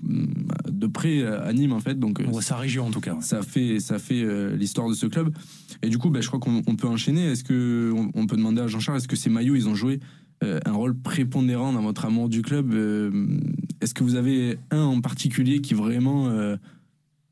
de 0.70 0.88
près 0.88 1.26
à 1.26 1.52
Nîmes 1.54 1.74
en 1.74 1.80
fait. 1.80 2.00
Donc 2.00 2.20
euh, 2.20 2.26
voit 2.30 2.42
sa 2.42 2.58
région 2.58 2.88
en 2.88 2.92
tout 2.92 3.02
cas. 3.02 3.18
ça 3.22 3.42
fait 3.42 3.80
ça 3.80 4.00
fait 4.00 4.24
euh, 4.24 4.56
l'histoire 4.56 4.88
de 4.88 4.94
ce 4.94 5.08
club. 5.08 5.34
Et 5.82 5.90
du 5.90 5.98
coup, 5.98 6.10
ben, 6.10 6.22
je 6.22 6.28
crois 6.28 6.40
qu'on 6.40 6.62
on 6.68 6.76
peut 6.76 6.88
enchaîner. 6.88 7.26
Est-ce 7.26 7.44
que 7.44 7.92
on, 7.96 8.12
on 8.14 8.28
peut 8.28 8.38
demander 8.38 8.62
à 8.62 8.68
Jean-Charles, 8.68 8.98
est-ce 8.98 9.08
que 9.08 9.16
ces 9.16 9.30
maillots, 9.30 9.56
ils 9.56 9.68
ont 9.68 9.76
joué 9.76 10.00
un 10.44 10.72
rôle 10.72 10.98
prépondérant 10.98 11.72
dans 11.72 11.84
votre 11.84 12.06
amour 12.06 12.28
du 12.28 12.42
club 12.42 12.74
Est-ce 13.80 13.94
que 13.94 14.04
vous 14.04 14.16
avez 14.16 14.58
un 14.72 14.82
en 14.82 15.00
particulier 15.00 15.62
qui 15.62 15.76
vraiment 15.76 16.32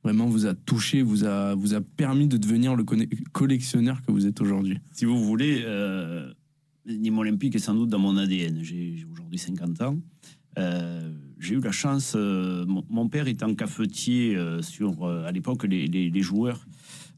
vraiment 0.10 0.26
vous 0.28 0.48
a 0.48 0.54
touché, 0.56 1.02
vous 1.04 1.24
a 1.24 1.54
vous 1.56 1.74
a 1.76 1.82
permis 1.82 2.28
de 2.28 2.38
devenir 2.38 2.76
le 2.76 2.84
collectionneur 3.32 4.02
que 4.06 4.12
vous 4.12 4.26
êtes 4.26 4.41
aujourd'hui 4.41 4.80
Si 4.91 5.06
vous 5.06 5.24
voulez, 5.24 5.62
euh, 5.65 6.32
Nîmes 6.88 7.19
Olympique 7.19 7.56
est 7.56 7.60
sans 7.60 7.76
doute 7.76 7.89
dans 7.89 8.00
mon 8.00 8.17
ADN. 8.17 8.60
J'ai 8.63 9.06
aujourd'hui 9.12 9.38
50 9.38 9.82
ans. 9.82 9.98
Euh, 10.58 11.13
j'ai 11.39 11.54
eu 11.56 11.62
la 11.62 11.72
chance, 11.72 12.13
euh, 12.15 12.65
mon, 12.65 13.08
père 13.08 13.28
étant 13.28 13.54
cafetier 13.54 14.36
euh, 14.36 14.62
sur, 14.63 15.06
à 15.08 15.32
l'époque, 15.32 15.63
les- 15.65 15.88
les 15.88 16.22
joueurs 16.22 16.65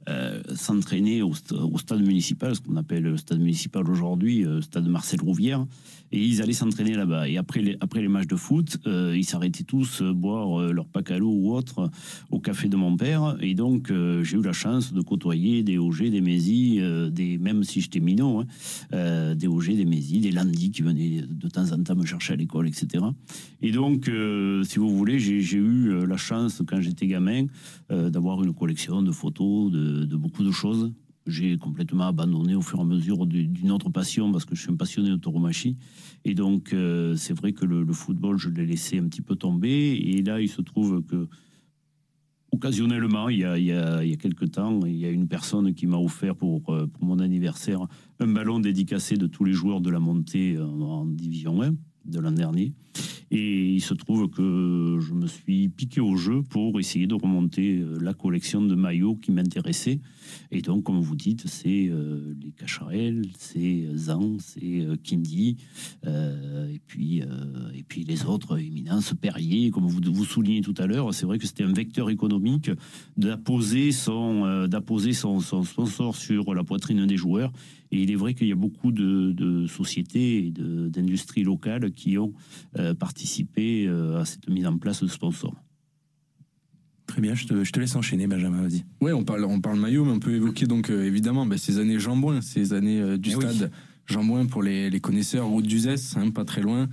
euh, 0.10 0.42
s'entraînaient 0.56 1.22
au, 1.22 1.32
st- 1.34 1.54
au 1.54 1.78
stade 1.78 2.02
municipal, 2.02 2.56
ce 2.56 2.62
qu'on 2.62 2.76
appelle 2.76 3.04
le 3.04 3.18
stade 3.18 3.40
municipal 3.40 3.88
aujourd'hui, 3.88 4.46
euh, 4.46 4.60
stade 4.62 4.88
Marcel 4.88 5.22
Rouvière, 5.22 5.66
et 6.12 6.20
ils 6.20 6.42
allaient 6.42 6.54
s'entraîner 6.54 6.96
là-bas. 6.96 7.30
Et 7.30 7.38
après 7.38 7.62
les, 7.62 8.08
matchs 8.08 8.28
de 8.28 8.36
foot, 8.36 8.78
euh, 8.88 9.14
ils 9.16 9.24
s'arrêtaient 9.24 9.64
tous 9.64 10.02
euh, 10.02 10.12
boire 10.12 10.74
leur 10.74 10.88
pack 10.88 11.12
à 11.12 11.20
l'eau 11.20 11.32
ou 11.32 11.54
autre 11.54 11.90
au 12.32 12.40
café 12.40 12.68
de 12.68 12.76
mon 12.76 12.98
père. 12.98 13.38
Et 13.42 13.54
donc, 13.54 13.92
j'ai 14.24 14.38
eu 14.38 14.42
la 14.42 14.54
chance 14.54 14.92
de 14.92 15.02
côtoyer 15.02 15.64
des 15.64 15.78
Auger, 15.78 16.10
des 16.10 16.22
des, 16.22 17.38
même 17.38 17.64
si 17.64 17.82
j'étais 17.82 18.00
minot, 18.00 18.40
hein, 18.42 19.36
des 19.36 19.48
Auger, 19.48 19.76
des 19.76 19.86
Mésis, 19.86 20.22
des 20.22 20.32
Landy 20.32 20.72
qui 20.72 20.82
venaient 20.82 21.24
de 21.28 21.48
temps 21.48 21.72
en 21.72 21.84
temps 21.84 21.96
me 21.96 22.06
chercher 22.06 22.34
à 22.34 22.36
l'école, 22.36 22.68
etc. 22.68 23.04
Et 23.62 23.72
donc, 23.72 24.10
si 24.64 24.80
vous 24.80 24.96
voulez, 24.96 25.20
j'ai 25.20 25.58
eu 25.58 26.06
la 26.06 26.18
chance, 26.18 26.62
quand 26.68 26.82
j'étais 26.82 27.08
gamin, 27.08 27.46
d'avoir 27.90 28.44
une 28.44 28.54
collection 28.54 29.02
de 29.02 29.12
photos, 29.12 29.72
de, 29.72 29.91
de 29.92 30.16
beaucoup 30.16 30.44
de 30.44 30.52
choses. 30.52 30.92
J'ai 31.28 31.58
complètement 31.58 32.08
abandonné 32.08 32.56
au 32.56 32.62
fur 32.62 32.80
et 32.80 32.82
à 32.82 32.86
mesure 32.86 33.28
du- 33.28 33.48
d'une 33.48 33.72
autre 33.72 33.90
passion 33.92 34.32
parce 34.32 34.44
que 34.46 34.56
je 34.56 34.62
suis 34.62 34.72
un 34.72 34.76
passionné 34.76 35.10
de 35.10 35.18
tauromachie. 35.18 35.78
Et 36.26 36.34
donc, 36.34 36.74
euh, 36.74 37.16
c'est 37.16 37.34
vrai 37.34 37.54
que 37.54 37.64
le, 37.66 37.86
football, 37.94 38.38
je 38.40 38.50
l'ai 38.50 38.66
laissé 38.66 38.98
un 38.98 39.08
petit 39.08 39.22
peu 39.22 39.36
tomber. 39.36 39.70
Et 39.70 40.24
là, 40.24 40.42
il 40.42 40.50
se 40.50 40.62
trouve 40.62 41.04
que, 41.04 41.28
occasionnellement, 42.52 43.30
il 43.30 43.40
y 43.40 43.46
a, 43.46 43.58
il 43.58 43.66
y 43.66 43.72
a, 43.72 44.04
il 44.04 44.10
y 44.10 44.14
a 44.14 44.18
quelques 44.18 44.52
temps, 44.52 44.80
il 44.86 44.98
y 44.98 45.06
a 45.06 45.10
une 45.12 45.28
personne 45.28 45.74
qui 45.74 45.86
m'a 45.86 45.98
offert 45.98 46.36
pour, 46.36 46.74
euh, 46.74 46.88
pour 46.88 47.06
mon 47.06 47.20
anniversaire 47.20 47.82
un 48.20 48.28
ballon 48.28 48.60
dédicacé 48.60 49.16
de 49.16 49.28
tous 49.28 49.44
les 49.44 49.54
joueurs 49.54 49.82
de 49.82 49.90
la 49.90 50.00
montée 50.00 50.58
en 50.60 51.06
Division 51.06 51.62
1. 51.62 51.76
De 52.06 52.20
l'an 52.20 52.32
dernier. 52.32 52.74
Et 53.34 53.76
il 53.76 53.82
se 53.82 53.94
trouve 53.94 54.30
que 54.30 55.00
je 55.00 55.14
me 55.14 55.26
suis 55.26 55.70
piqué 55.70 56.02
au 56.02 56.18
jeu 56.18 56.42
pour 56.42 56.78
essayer 56.82 57.08
de 57.08 57.14
remonter 57.14 57.78
euh, 57.78 57.98
la 58.02 58.14
collection 58.14 58.62
de 58.62 58.76
maillots 58.76 59.16
qui 59.16 59.32
m'intéressait. 59.32 60.02
Et 60.52 60.62
donc, 60.62 60.84
comme 60.84 61.00
vous 61.00 61.16
dites, 61.16 61.48
c'est 61.48 61.88
euh, 61.90 62.36
les 62.44 62.52
Cacharel, 62.52 63.24
c'est 63.38 63.88
Zan, 63.96 64.36
c'est 64.40 64.82
euh, 64.82 64.98
Kindy, 65.02 65.56
euh, 66.06 66.68
et, 66.74 66.82
puis, 66.86 67.22
euh, 67.22 67.72
et 67.74 67.84
puis 67.84 68.04
les 68.04 68.26
autres, 68.26 68.60
Éminence, 68.60 69.14
Perrier, 69.14 69.72
comme 69.72 69.88
vous 69.88 70.02
vous 70.12 70.26
soulignez 70.26 70.60
tout 70.60 70.76
à 70.78 70.86
l'heure. 70.86 71.14
C'est 71.14 71.26
vrai 71.26 71.38
que 71.38 71.48
c'était 71.48 71.64
un 71.64 71.74
vecteur 71.74 72.10
économique 72.10 72.70
d'apposer 73.16 73.94
son, 73.94 74.44
euh, 74.46 74.68
son, 75.14 75.40
son 75.40 75.64
sponsor 75.64 76.18
sur 76.18 76.54
la 76.54 76.66
poitrine 76.66 77.06
des 77.06 77.18
joueurs. 77.18 77.54
Et 77.92 78.02
il 78.02 78.12
est 78.12 78.16
vrai 78.16 78.34
qu'il 78.34 78.48
y 78.48 78.52
a 78.52 78.56
beaucoup 78.56 78.92
de, 78.92 79.32
de 79.32 79.68
sociétés 79.68 80.48
et 80.48 80.52
d'industries 80.52 81.44
locales 81.44 81.92
qui 81.92 82.18
ont 82.18 82.34
euh, 82.78 82.94
participé 82.94 83.86
euh, 83.88 84.20
à 84.22 84.26
cette 84.26 84.48
mise 84.50 84.66
en 84.66 84.78
place 84.78 85.04
de 85.04 85.08
sponsors. 85.10 85.56
Très 87.08 87.22
bien, 87.22 87.36
je 87.36 87.46
te, 87.46 87.64
je 87.66 87.72
te 87.74 87.80
laisse 87.80 87.96
enchaîner, 87.98 88.28
Benjamin, 88.28 88.62
vas-y. 88.62 88.86
Ouais, 89.02 89.12
on 89.12 89.26
parle, 89.26 89.44
on 89.44 89.60
parle 89.60 89.78
maillot, 89.78 90.06
mais 90.06 90.12
on 90.12 90.20
peut 90.20 90.34
évoquer 90.34 90.66
donc 90.66 90.90
euh, 90.90 91.04
évidemment 91.06 91.46
bah, 91.46 91.58
ces 91.58 91.78
années 91.80 92.00
Jambouin, 92.00 92.40
ces 92.40 92.72
années 92.72 93.02
euh, 93.02 93.18
du 93.18 93.32
Eh 93.32 93.36
oui. 93.36 93.44
stade 93.44 93.72
Jambouin 94.06 94.46
pour 94.46 94.64
les, 94.64 94.90
les 94.90 95.00
connaisseurs, 95.02 95.48
route 95.48 95.66
d'Uzès, 95.68 96.16
hein, 96.16 96.32
pas 96.32 96.46
très 96.46 96.62
loin, 96.62 96.88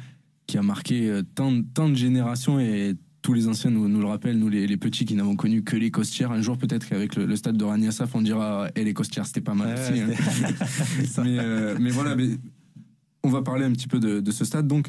qui 0.49 0.59
a 0.59 0.63
marqué 0.63 1.09
euh, 1.09 1.23
tant, 1.37 1.63
tant 1.63 1.89
de 1.89 1.95
générations 1.95 2.59
et 2.59 2.95
tous 3.29 3.35
les 3.35 3.47
anciens 3.47 3.71
nous, 3.71 3.89
nous 3.89 4.01
le 4.01 4.07
rappellent, 4.07 4.39
nous 4.39 4.49
les, 4.49 4.67
les 4.67 4.77
petits 4.79 5.05
qui 5.05 5.15
n'avons 5.15 5.37
connu 5.37 5.63
que 5.63 5.77
les 5.77 5.91
Costières. 5.91 6.33
Un 6.33 6.41
jour 6.41 6.57
peut-être 6.57 6.89
qu'avec 6.89 7.15
le, 7.15 7.27
le 7.27 7.37
stade 7.37 7.59
de 7.59 7.65
Ragnassaf, 7.65 8.15
on 8.15 8.23
dira 8.23 8.71
et 8.75 8.85
les 8.85 8.95
Costières 8.95 9.27
c'était 9.27 9.43
pas 9.43 9.53
mal 9.53 9.75
Ouais, 9.75 9.91
aussi. 9.91 10.01
hein. 10.01 10.07
mais, 11.23 11.39
euh, 11.39 11.77
mais 11.79 11.91
voilà, 11.91 12.17
mais 12.17 12.31
on 13.23 13.29
va 13.29 13.43
parler 13.43 13.67
un 13.67 13.73
petit 13.73 13.87
peu 13.87 14.01
de, 14.01 14.21
de 14.21 14.31
ce 14.31 14.47
stade 14.47 14.67
donc 14.67 14.87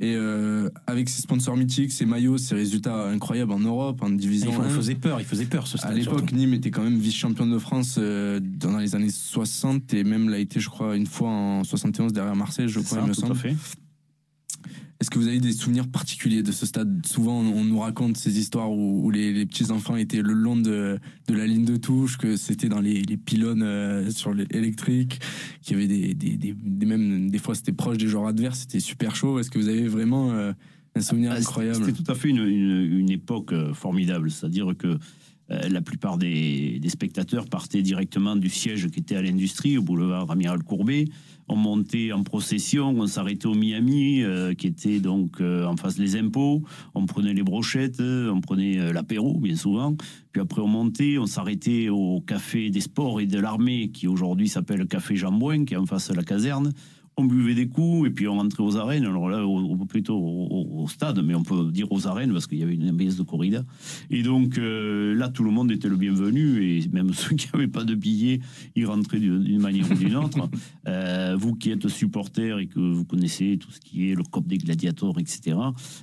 et 0.00 0.14
euh, 0.16 0.68
avec 0.88 1.08
ses 1.08 1.22
sponsors 1.22 1.56
mythiques, 1.56 1.92
ses 1.92 2.06
maillots, 2.06 2.38
ses 2.38 2.56
résultats 2.56 3.06
incroyables 3.08 3.52
en 3.52 3.60
Europe, 3.60 4.02
en 4.02 4.10
division. 4.10 4.50
Il 4.52 4.66
1. 4.66 4.68
faisait 4.70 4.94
peur, 4.96 5.20
il 5.20 5.24
faisait 5.24 5.44
peur 5.46 5.68
ce 5.68 5.78
stade. 5.78 5.92
À 5.92 5.94
l'époque. 5.94 6.32
Nîmes 6.32 6.54
était 6.54 6.72
quand 6.72 6.82
même 6.82 6.98
vice-champion 6.98 7.46
de 7.46 7.58
France 7.60 7.98
euh, 7.98 8.40
dans 8.42 8.76
les 8.78 8.96
années 8.96 9.10
60 9.10 9.94
et 9.94 10.02
même 10.02 10.28
l'a 10.28 10.38
été, 10.40 10.58
je 10.58 10.68
crois, 10.70 10.96
une 10.96 11.06
fois 11.06 11.28
en 11.30 11.62
71 11.62 12.12
derrière 12.12 12.34
Marseille, 12.34 12.66
je 12.68 12.80
crois, 12.80 12.98
ça, 12.98 13.04
il 13.04 13.08
me 13.10 13.14
tout 13.14 13.20
à 13.24 13.28
semble. 13.28 13.36
fait. 13.38 13.54
Est-ce 14.98 15.10
que 15.10 15.18
vous 15.18 15.28
avez 15.28 15.40
des 15.40 15.52
souvenirs 15.52 15.86
particuliers 15.88 16.42
de 16.42 16.52
ce 16.52 16.64
stade? 16.64 17.04
Souvent, 17.06 17.38
on 17.40 17.64
nous 17.64 17.78
raconte 17.78 18.16
ces 18.16 18.38
histoires 18.38 18.70
où, 18.72 19.04
où 19.04 19.10
les, 19.10 19.30
les 19.32 19.44
petits 19.44 19.70
enfants 19.70 19.96
étaient 19.96 20.22
le 20.22 20.32
long 20.32 20.56
de, 20.56 20.98
de 21.28 21.34
la 21.34 21.46
ligne 21.46 21.66
de 21.66 21.76
touche, 21.76 22.16
que 22.16 22.36
c'était 22.36 22.70
dans 22.70 22.80
les, 22.80 23.02
les 23.02 23.16
pylônes 23.18 23.62
euh, 23.62 24.10
sur 24.10 24.32
l'électrique, 24.32 25.20
qu'il 25.60 25.76
y 25.76 25.78
avait 25.78 25.86
des, 25.88 26.14
des, 26.14 26.36
des, 26.38 26.54
des- 26.54 26.86
même 26.86 27.30
des 27.30 27.38
fois 27.38 27.54
c'était 27.54 27.72
proche 27.72 27.98
des 27.98 28.06
joueurs 28.08 28.26
adverses, 28.26 28.60
c'était 28.60 28.80
super 28.80 29.14
chaud. 29.14 29.38
Est-ce 29.38 29.50
que 29.50 29.58
vous 29.58 29.68
avez 29.68 29.86
vraiment 29.86 30.32
euh, 30.32 30.52
un 30.94 31.00
souvenir 31.02 31.32
Ah, 31.32 31.36
incroyable? 31.40 31.84
C'était 31.84 32.02
tout 32.02 32.10
à 32.10 32.14
fait 32.14 32.30
une, 32.30 32.38
une- 32.38 32.98
une 33.00 33.10
époque 33.10 33.52
euh, 33.52 33.74
formidable. 33.74 34.30
C'est-à-dire 34.30 34.72
que 34.78 34.98
euh, 35.50 35.68
la 35.68 35.80
plupart 35.80 36.18
des, 36.18 36.80
spectateurs 36.88 37.46
partaient 37.46 37.82
directement 37.82 38.36
du 38.36 38.48
siège 38.48 38.88
qui 38.88 39.00
était 39.00 39.16
à 39.16 39.22
l'industrie, 39.22 39.78
au 39.78 39.82
boulevard 39.82 40.30
Amiral 40.30 40.62
Courbet. 40.62 41.06
On 41.48 41.56
montait 41.56 42.10
en 42.10 42.24
procession, 42.24 42.88
on 42.88 43.06
s'arrêtait 43.06 43.46
au 43.46 43.54
Miami, 43.54 44.22
euh, 44.22 44.54
qui 44.54 44.66
était 44.66 44.98
donc 44.98 45.40
euh, 45.40 45.64
en 45.64 45.76
face 45.76 45.96
des 45.96 46.16
impôts. 46.16 46.62
On 46.94 47.06
prenait 47.06 47.34
les 47.34 47.42
brochettes, 47.42 48.00
on 48.00 48.40
prenait 48.40 48.92
l'apéro, 48.92 49.38
bien 49.38 49.56
souvent. 49.56 49.94
Puis 50.32 50.42
après, 50.42 50.60
on 50.60 50.68
montait, 50.68 51.18
on 51.18 51.26
s'arrêtait 51.26 51.88
au 51.88 52.20
café 52.20 52.70
des 52.70 52.80
sports 52.80 53.20
et 53.20 53.26
de 53.26 53.38
l'armée, 53.38 53.90
qui 53.90 54.08
aujourd'hui 54.08 54.48
s'appelle 54.48 54.86
Café 54.86 55.16
Jambouin, 55.16 55.64
qui 55.64 55.74
est 55.74 55.78
en 55.78 55.86
face 55.86 56.10
de 56.10 56.14
la 56.14 56.24
caserne 56.24 56.72
on 57.18 57.24
buvait 57.24 57.54
des 57.54 57.66
coups 57.68 58.08
et 58.08 58.10
puis 58.10 58.28
on 58.28 58.34
rentrait 58.34 58.62
aux 58.62 58.76
arènes. 58.76 59.04
Alors 59.06 59.28
là, 59.30 59.46
au- 59.46 59.76
plutôt 59.86 60.16
au, 60.18 60.86
stade, 60.88 61.20
mais 61.24 61.34
on 61.34 61.42
peut 61.42 61.70
dire 61.72 61.90
aux 61.90 62.06
arènes 62.06 62.32
parce 62.32 62.46
qu'il 62.46 62.58
y 62.58 62.62
avait 62.62 62.74
une 62.74 62.88
ambiance 62.90 63.16
de 63.16 63.22
corrida. 63.22 63.64
Et 64.10 64.22
donc 64.22 64.58
euh, 64.58 65.14
là, 65.14 65.28
tout 65.28 65.42
le 65.44 65.50
monde 65.50 65.70
était 65.72 65.88
le 65.88 65.96
bienvenu 65.96 66.62
et 66.62 66.86
même 66.92 67.12
ceux 67.14 67.34
qui 67.36 67.48
n'avaient 67.52 67.68
pas 67.68 67.84
de 67.84 67.94
billets, 67.94 68.40
ils 68.74 68.86
rentraient 68.86 69.18
d'une 69.20 69.60
manière 69.60 69.90
ou 69.90 69.94
d'une 69.94 70.16
autre. 70.16 70.48
Euh, 70.88 71.34
vous 71.36 71.54
qui 71.56 71.70
êtes 71.72 71.88
supporter 71.88 72.58
et 72.60 72.66
que 72.68 72.78
vous 72.78 73.04
connaissez 73.04 73.58
tout 73.58 73.72
ce 73.72 73.80
qui 73.80 74.08
est 74.10 74.14
le 74.14 74.22
COP 74.22 74.46
des 74.46 74.56
gladiators, 74.58 75.18
etc. 75.18 75.56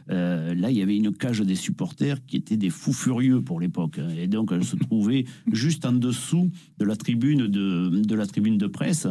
euh, 0.10 0.54
là, 0.54 0.71
il 0.71 0.78
y 0.78 0.82
avait 0.82 0.97
une 0.97 1.13
cage 1.13 1.39
des 1.39 1.56
supporters 1.56 2.23
qui 2.26 2.36
étaient 2.36 2.58
des 2.58 2.69
fous 2.69 2.91
furieux 2.91 3.41
pour 3.41 3.62
l'époque. 3.62 3.99
hein. 3.99 4.10
Et 4.17 4.28
donc, 4.28 4.52
elle 4.52 4.65
se 4.65 4.76
trouvait 4.76 5.23
juste 5.54 5.86
en 5.86 5.93
dessous 5.93 6.49
de 6.80 6.86
la 6.86 6.97
tribune 6.97 7.47
de, 7.47 7.89
de 8.04 8.15
la 8.15 8.26
tribune 8.26 8.58
de 8.58 8.67
presse. 8.67 9.08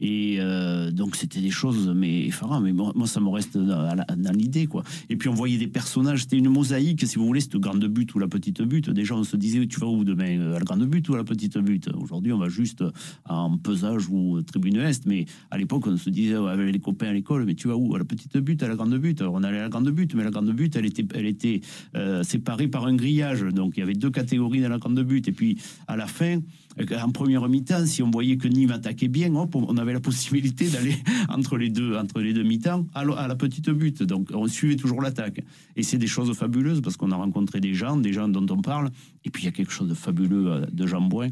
Et 0.00 0.36
euh, 0.40 0.90
donc 0.90 1.16
c'était 1.16 1.40
des 1.40 1.50
choses 1.50 1.92
mais 1.94 2.26
effarantes. 2.26 2.62
Mais 2.62 2.72
moi, 2.72 2.92
ça 3.06 3.20
me 3.20 3.28
reste 3.28 3.56
dans, 3.56 4.32
l'idée 4.32 4.66
quoi. 4.66 4.82
Et 5.08 5.16
puis 5.16 5.28
on 5.28 5.34
voyait 5.34 5.58
des 5.58 5.66
personnages. 5.66 6.22
C'était 6.22 6.36
une 6.36 6.48
mosaïque, 6.48 7.06
si 7.06 7.16
vous 7.16 7.26
voulez, 7.26 7.40
cette 7.40 7.56
grande 7.56 7.84
butte 7.86 8.14
ou 8.14 8.18
la 8.18 8.28
petite 8.28 8.62
butte. 8.62 8.90
Déjà 8.90 9.14
on 9.14 9.24
se 9.24 9.36
disait 9.36 9.66
tu 9.66 9.80
vas 9.80 9.86
où 9.86 10.04
demain 10.04 10.38
euh, 10.38 10.56
à 10.56 10.58
la 10.58 10.64
grande 10.64 10.84
butte 10.84 11.08
ou 11.08 11.14
à 11.14 11.18
la 11.18 11.24
petite 11.24 11.58
butte? 11.58 11.88
Aujourd'hui 11.94 12.32
on 12.32 12.38
va 12.38 12.48
juste 12.48 12.84
en 13.28 13.56
pesage 13.58 14.08
ou 14.08 14.42
tribune 14.42 14.76
est. 14.76 15.06
Mais 15.06 15.24
à 15.50 15.58
l'époque 15.58 15.86
on 15.86 15.96
se 15.96 16.10
disait 16.10 16.34
avec 16.34 16.72
les 16.72 16.80
copains 16.80 17.08
à 17.08 17.12
l'école 17.12 17.44
mais 17.44 17.54
tu 17.54 17.68
vas 17.68 17.76
où? 17.76 17.94
À 17.94 17.98
la 17.98 18.04
petite 18.04 18.36
butte 18.38 18.62
à 18.62 18.68
la 18.68 18.76
grande 18.76 18.96
butte? 18.98 19.22
On 19.22 19.42
allait 19.42 19.58
à 19.58 19.62
la 19.62 19.68
grande 19.68 19.90
butte 19.90 20.14
mais 20.14 20.24
la 20.24 20.30
grande 20.30 20.50
butte 20.50 20.76
elle 20.76 20.86
était 20.86 21.06
elle 21.14 21.26
était 21.26 21.60
euh, 21.94 22.22
séparée 22.22 22.68
par 22.68 22.86
un 22.86 22.94
grillage. 22.94 23.42
Donc 23.42 23.74
il 23.76 23.80
y 23.80 23.82
avait 23.82 23.94
deux 23.94 24.10
catégories 24.10 24.60
dans 24.60 24.68
la 24.68 24.78
grande 24.78 25.00
butte. 25.00 25.28
Et 25.28 25.32
puis 25.32 25.58
à 25.86 25.96
la 25.96 26.06
fin 26.06 26.40
en 27.02 27.10
première 27.10 27.48
mi-temps, 27.48 27.86
si 27.86 28.02
on 28.02 28.10
voyait 28.10 28.36
que 28.36 28.48
Nîmes 28.48 28.70
attaquait 28.72 29.08
bien, 29.08 29.32
on 29.34 29.76
avait 29.76 29.92
la 29.92 30.00
possibilité 30.00 30.68
d'aller 30.70 30.96
entre 31.28 31.56
les 31.56 31.70
deux, 31.70 31.96
entre 31.96 32.20
les 32.20 32.32
deux 32.32 32.42
mi-temps 32.42 32.86
à, 32.94 33.04
la- 33.04 33.14
à 33.14 33.28
la 33.28 33.34
petite 33.36 33.70
butte. 33.70 34.02
Donc 34.02 34.28
on 34.34 34.46
suivait 34.46 34.76
toujours 34.76 35.00
l'attaque. 35.00 35.42
Et 35.76 35.82
c'est 35.82 35.98
des 35.98 36.06
choses 36.06 36.32
fabuleuses 36.36 36.80
parce 36.82 36.96
qu'on 36.96 37.10
a 37.12 37.16
rencontré 37.16 37.60
des 37.60 37.74
gens, 37.74 37.96
des 37.96 38.12
gens 38.12 38.28
dont 38.28 38.46
on 38.54 38.60
parle. 38.60 38.90
Et 39.24 39.30
puis 39.30 39.42
il 39.44 39.46
y 39.46 39.48
a 39.48 39.52
quelque 39.52 39.72
chose 39.72 39.88
de 39.88 39.94
fabuleux 39.94 40.46
euh, 40.52 40.66
de 40.72 40.86
Jean 40.86 41.00
Bouin, 41.00 41.28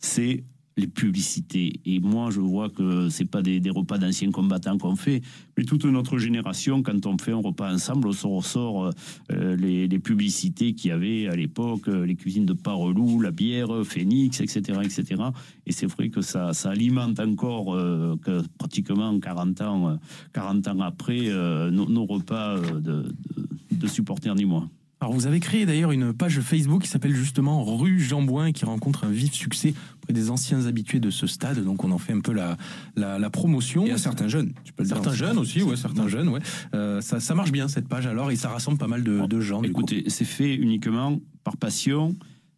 c'est 0.00 0.42
les 0.78 0.86
publicités. 0.86 1.80
Et 1.84 2.00
moi, 2.00 2.30
je 2.30 2.40
vois 2.40 2.70
que 2.70 3.08
c'est 3.08 3.30
pas 3.30 3.42
des, 3.42 3.60
repas 3.68 3.98
d'anciens 3.98 4.30
combattants 4.30 4.78
qu'on 4.78 4.96
fait, 4.96 5.20
mais 5.56 5.64
toute 5.64 5.84
notre 5.84 6.18
génération, 6.18 6.82
quand 6.82 7.04
on 7.06 7.18
fait 7.18 7.32
un 7.32 7.42
repas 7.42 7.72
ensemble, 7.72 8.08
on 8.24 8.36
ressort 8.36 8.90
euh, 9.32 9.56
les, 9.56 9.88
les 9.88 9.98
publicités 9.98 10.72
qu'il 10.72 10.90
y 10.90 10.92
avait 10.92 11.28
à 11.28 11.36
l'époque, 11.36 11.88
euh, 11.88 12.06
les 12.06 12.14
cuisines 12.14 12.46
de 12.46 12.52
Parelou, 12.52 13.20
la 13.20 13.30
bière, 13.30 13.74
euh, 13.74 13.84
Phoenix, 13.84 14.40
etc., 14.40 14.80
etc. 14.82 15.22
Et 15.66 15.72
c'est 15.72 15.86
vrai 15.86 16.08
que 16.08 16.22
ça, 16.22 16.52
alimente 16.64 17.20
encore, 17.20 17.74
euh, 17.74 18.16
que 18.22 18.42
pratiquement 18.58 19.18
40 19.18 19.60
ans, 19.60 19.88
euh, 19.90 19.96
40 20.32 20.68
ans 20.68 20.80
après, 20.80 21.28
euh, 21.28 21.70
nos, 21.70 22.06
repas 22.06 22.56
euh, 22.56 22.80
de, 22.80 22.80
de, 22.80 23.76
de 23.76 23.86
supporters 23.86 24.34
ni 24.34 24.44
moi. 24.44 24.68
Alors 25.00 25.14
vous 25.14 25.26
avez 25.26 25.38
créé 25.38 25.64
d'ailleurs 25.64 25.92
une 25.92 26.12
page 26.12 26.40
Facebook 26.40 26.82
qui 26.82 26.88
s'appelle 26.88 27.14
justement 27.14 27.64
Rue 27.64 28.00
Jambouin 28.00 28.50
qui 28.50 28.64
rencontre 28.64 29.04
un 29.04 29.10
vif 29.10 29.32
succès 29.32 29.72
auprès 29.96 30.12
des 30.12 30.28
anciens 30.30 30.66
habitués 30.66 30.98
de 30.98 31.10
ce 31.10 31.28
stade. 31.28 31.62
Donc 31.62 31.84
on 31.84 31.92
en 31.92 31.98
fait 31.98 32.12
un 32.12 32.20
peu 32.20 32.32
la, 32.32 32.56
la, 32.96 33.18
la 33.18 33.30
promotion. 33.30 33.86
Et 33.86 33.92
à 33.92 33.98
certains 33.98 34.26
jeunes, 34.26 34.52
tu 34.64 34.72
peux 34.72 34.82
le 34.82 34.88
dire. 34.88 34.96
Certains 34.96 35.14
jeunes 35.14 35.38
aussi, 35.38 35.62
ouais, 35.62 35.76
certains 35.76 36.08
jeunes, 36.08 36.28
ouais. 36.28 36.40
Euh, 36.74 37.00
ça, 37.00 37.20
ça 37.20 37.36
marche 37.36 37.52
bien 37.52 37.68
cette 37.68 37.86
page 37.86 38.06
alors 38.06 38.32
et 38.32 38.36
ça 38.36 38.48
rassemble 38.48 38.78
pas 38.78 38.88
mal 38.88 39.04
de, 39.04 39.24
de 39.24 39.40
gens. 39.40 39.62
Écoutez, 39.62 40.04
c'est 40.08 40.24
fait 40.24 40.54
uniquement 40.56 41.20
par 41.44 41.56
passion, 41.56 42.16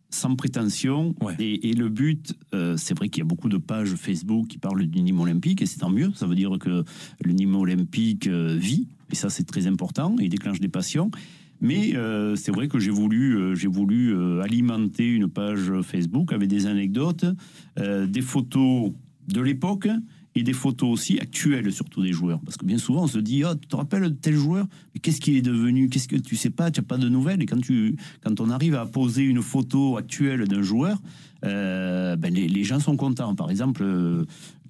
sans 0.08 0.34
prétention. 0.34 1.14
Et, 1.38 1.68
et 1.68 1.74
le 1.74 1.90
but, 1.90 2.34
euh, 2.54 2.76
c'est 2.78 2.96
vrai 2.96 3.10
qu'il 3.10 3.20
y 3.20 3.22
a 3.22 3.26
beaucoup 3.26 3.50
de 3.50 3.58
pages 3.58 3.94
Facebook 3.96 4.48
qui 4.48 4.56
parlent 4.56 4.86
du 4.86 5.02
Nîmes 5.02 5.20
olympique, 5.20 5.60
et 5.60 5.66
c'est 5.66 5.80
tant 5.80 5.90
mieux. 5.90 6.10
Ça 6.14 6.26
veut 6.26 6.34
dire 6.34 6.56
que 6.58 6.84
le 7.22 7.32
Nîmes 7.32 7.56
olympique 7.56 8.28
euh, 8.28 8.56
vit, 8.58 8.88
et 9.12 9.14
ça 9.14 9.28
c'est 9.28 9.44
très 9.44 9.66
important, 9.66 10.16
et 10.18 10.28
déclenche 10.28 10.58
des 10.58 10.68
passions. 10.68 11.10
Mais 11.60 11.94
euh, 11.94 12.36
c'est 12.36 12.52
vrai 12.52 12.68
que 12.68 12.78
j'ai 12.78 12.90
voulu, 12.90 13.36
euh, 13.36 13.68
voulu 13.68 14.14
euh, 14.14 14.40
alimenter 14.42 15.06
une 15.06 15.28
page 15.28 15.70
Facebook 15.82 16.32
avec 16.32 16.48
des 16.48 16.66
anecdotes, 16.66 17.24
des 17.76 18.22
photos 18.22 18.92
de 19.28 19.40
l'époque 19.40 19.88
et 20.34 20.42
des 20.42 20.52
photos 20.52 20.90
aussi 20.90 21.18
actuelles, 21.18 21.72
surtout 21.72 22.02
des 22.02 22.12
joueurs. 22.12 22.40
Parce 22.40 22.56
que 22.56 22.64
bien 22.64 22.78
souvent, 22.78 23.04
on 23.04 23.08
se 23.08 23.18
dit, 23.18 23.42
ah, 23.44 23.54
tu 23.60 23.68
te 23.68 23.76
rappelles 23.76 24.02
de 24.02 24.08
tel 24.08 24.36
joueur? 24.36 24.66
Mais 24.94 25.00
qu'est-ce 25.00 25.20
qu'il 25.20 25.36
est 25.36 25.42
devenu? 25.42 25.88
Qu'est-ce 25.88 26.08
que 26.08 26.16
tu 26.16 26.36
sais 26.36 26.50
pas? 26.50 26.70
Tu 26.70 26.80
n'as 26.80 26.86
pas 26.86 26.98
de 26.98 27.08
nouvelles? 27.08 27.42
Et 27.42 27.46
quand, 27.46 27.60
tu, 27.60 27.96
quand 28.22 28.40
on 28.40 28.50
arrive 28.50 28.74
à 28.74 28.86
poser 28.86 29.24
une 29.24 29.42
photo 29.42 29.96
actuelle 29.96 30.46
d'un 30.46 30.62
joueur, 30.62 30.98
ben 31.42 32.32
les, 32.32 32.64
gens 32.64 32.80
sont 32.80 32.96
contents. 32.96 33.34
Par 33.34 33.50
exemple, 33.50 33.84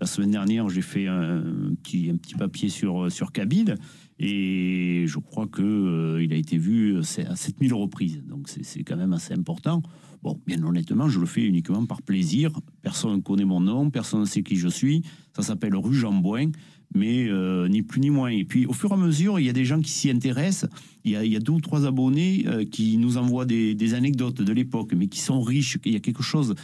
la 0.01 0.07
semaine 0.07 0.31
dernière, 0.31 0.69
j'ai 0.71 0.83
fait 0.83 1.07
un 1.07 1.43
petit, 1.83 2.11
un 2.11 2.17
petit 2.17 2.35
papier 2.35 2.69
sur, 2.69 3.11
sur 3.13 3.33
Kabil. 3.33 3.75
Et 4.23 5.05
je 5.07 5.19
crois 5.19 5.47
que 5.47 5.63
euh, 5.63 6.29
a 6.31 6.35
été 6.35 6.59
vu 6.59 6.99
à 6.99 7.37
7000 7.37 7.73
reprises. 7.75 8.23
Donc 8.29 8.49
c'est 8.49 8.85
quand 8.85 8.97
même 8.97 9.15
assez 9.15 9.33
important. 9.33 9.83
Bon, 10.23 10.39
bien 10.47 10.63
honnêtement, 10.63 11.09
je 11.09 11.19
le 11.19 11.25
fais 11.25 11.43
uniquement 11.43 11.87
par 11.87 12.03
plaisir. 12.03 12.53
Personne 12.83 13.17
ne 13.17 13.21
connaît 13.23 13.47
mon 13.47 13.61
nom, 13.61 13.89
personne 13.91 14.21
ne 14.21 14.27
sait 14.27 14.43
qui 14.43 14.57
je 14.57 14.69
suis. 14.69 15.03
Ça 15.35 15.43
s'appelle 15.43 15.75
Rue 15.75 15.95
Jambouin, 15.95 16.51
mais 16.95 17.29
euh, 17.29 17.69
ni 17.69 17.81
plus 17.81 18.01
ni 18.01 18.11
moins. 18.11 18.29
Et 18.29 18.45
puis, 18.45 18.67
au 18.67 18.75
fur 18.75 18.91
et 18.91 18.95
à 18.95 18.97
mesure, 18.99 19.41
il 19.41 19.47
y 19.47 19.49
a 19.49 19.55
des 19.55 19.65
gens 19.65 19.81
qui 19.81 19.91
s'y 19.91 20.11
intéressent. 20.11 20.69
Il 21.05 21.13
y, 21.13 21.37
a, 21.37 21.41
deux 21.41 21.53
ou 21.53 21.61
trois 21.63 21.87
abonnés 21.87 22.45
euh, 22.47 22.67
qui 22.67 22.99
nous 22.99 23.17
envoient 23.17 23.47
des, 23.47 23.95
anecdotes 23.95 24.43
de 24.43 24.53
l'époque, 24.53 24.93
mais 24.95 25.07
qui 25.07 25.21
sont 25.21 25.41
riches. 25.41 25.79
Il 25.87 25.93
y 25.93 25.97
a 25.97 26.01
quelque 26.01 26.23
chose. 26.23 26.55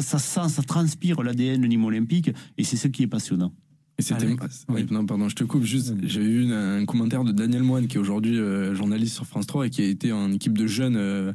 Ça 0.00 0.18
sent, 0.18 0.62
transpire 0.68 1.20
l'ADN 1.22 1.60
de 1.60 1.66
Nîmes 1.66 1.84
Olympique, 1.84 2.30
et 2.56 2.62
c'est 2.62 2.76
ce 2.76 2.86
qui 2.86 3.02
est 3.02 3.08
passionnant. 3.08 3.52
Et 3.98 4.02
c'était. 4.02 4.36
Oui, 4.68 4.86
non, 4.90 5.06
pardon, 5.06 5.28
je 5.28 5.34
te 5.34 5.44
coupe 5.44 5.64
juste. 5.64 5.94
J'avais 6.02 6.26
eu 6.26 6.52
un 6.52 6.84
commentaire 6.84 7.24
de 7.24 7.32
Daniel 7.32 7.62
Moine, 7.62 7.86
qui 7.86 7.96
est 7.96 8.00
aujourd'hui 8.00 8.38
euh, 8.38 8.74
journaliste 8.74 9.14
sur 9.14 9.26
France 9.26 9.46
3 9.46 9.66
et 9.66 9.70
qui 9.70 9.82
a 9.82 9.86
été 9.86 10.12
en 10.12 10.32
équipe 10.32 10.56
de 10.56 10.66
jeunes 10.66 10.96
euh, 10.96 11.32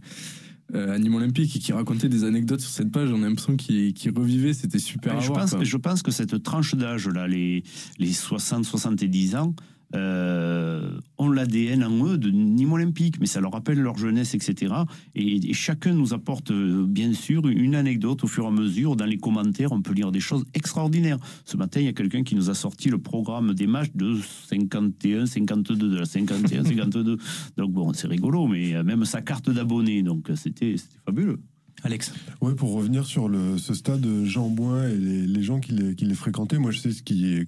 euh, 0.75 1.13
Olympique 1.13 1.55
et 1.55 1.59
qui 1.59 1.73
racontait 1.73 2.07
des 2.07 2.23
anecdotes 2.23 2.61
sur 2.61 2.69
cette 2.69 2.91
page. 2.91 3.11
On 3.11 3.23
a 3.23 3.27
l'impression 3.27 3.55
qu'il 3.57 3.93
revivait. 4.15 4.53
C'était 4.53 4.79
super. 4.79 5.17
à 5.17 5.19
je, 5.19 5.27
voir, 5.27 5.41
pense, 5.41 5.51
quoi. 5.51 5.63
je 5.63 5.77
pense 5.77 6.01
que 6.03 6.11
cette 6.11 6.43
tranche 6.43 6.75
d'âge, 6.75 7.07
là, 7.07 7.27
les, 7.27 7.63
les 7.97 8.11
60-70 8.11 9.37
ans, 9.37 9.55
euh, 9.95 10.99
l'ADN 11.41 11.83
en 11.83 12.07
eux 12.07 12.17
de 12.17 12.29
Nîmes 12.29 12.73
Olympique, 12.73 13.19
mais 13.19 13.25
ça 13.25 13.41
leur 13.41 13.51
rappelle 13.51 13.79
leur 13.79 13.97
jeunesse, 13.97 14.33
etc. 14.33 14.73
Et, 15.15 15.53
chacun 15.53 15.93
nous 15.93 16.13
apporte, 16.13 16.51
euh, 16.51 16.85
bien 16.87 17.13
sûr, 17.13 17.47
une 17.47 17.75
anecdote 17.75 18.23
au 18.23 18.27
fur 18.27 18.45
et 18.45 18.47
à 18.47 18.51
mesure. 18.51 18.95
Dans 18.95 19.05
les 19.05 19.17
commentaires, 19.17 19.71
on 19.71 19.81
peut 19.81 19.93
lire 19.93 20.11
des 20.11 20.19
choses 20.19 20.45
extraordinaires. 20.53 21.17
Ce 21.45 21.57
matin, 21.57 21.79
il 21.79 21.85
y 21.85 21.89
a 21.89 21.93
quelqu'un 21.93 22.23
qui 22.23 22.35
nous 22.35 22.49
a 22.49 22.53
sorti 22.53 22.89
le 22.89 22.97
programme 22.97 23.53
des 23.53 23.67
matchs 23.67 23.91
de 23.95 24.17
51, 24.47 25.25
52, 25.25 25.89
de 25.89 25.97
la 25.97 26.05
51, 26.05 26.63
52. 26.63 27.17
Donc 27.57 27.71
bon, 27.71 27.93
c'est 27.93 28.07
rigolo, 28.07 28.47
mais 28.47 28.75
euh, 28.75 28.83
même 28.83 29.05
sa 29.05 29.21
carte 29.21 29.49
d'abonné, 29.49 30.03
donc 30.03 30.29
euh, 30.29 30.35
c'était 30.35 30.75
fabuleux. 31.05 31.39
Alex. 31.83 32.13
Ouais, 32.41 32.53
pour 32.53 32.73
revenir 32.73 33.05
sur 33.05 33.29
ce 33.57 33.73
stade 33.73 34.05
Jean 34.23 34.49
Bouin 34.49 34.87
et 34.87 34.95
les, 34.95 35.43
gens 35.43 35.59
qui 35.59 35.73
les, 35.73 35.95
qui 35.95 36.11
fréquentaient, 36.13 36.59
moi 36.59 36.71
je 36.71 36.79
sais 36.79 36.91
ce 36.91 37.01
qui, 37.03 37.45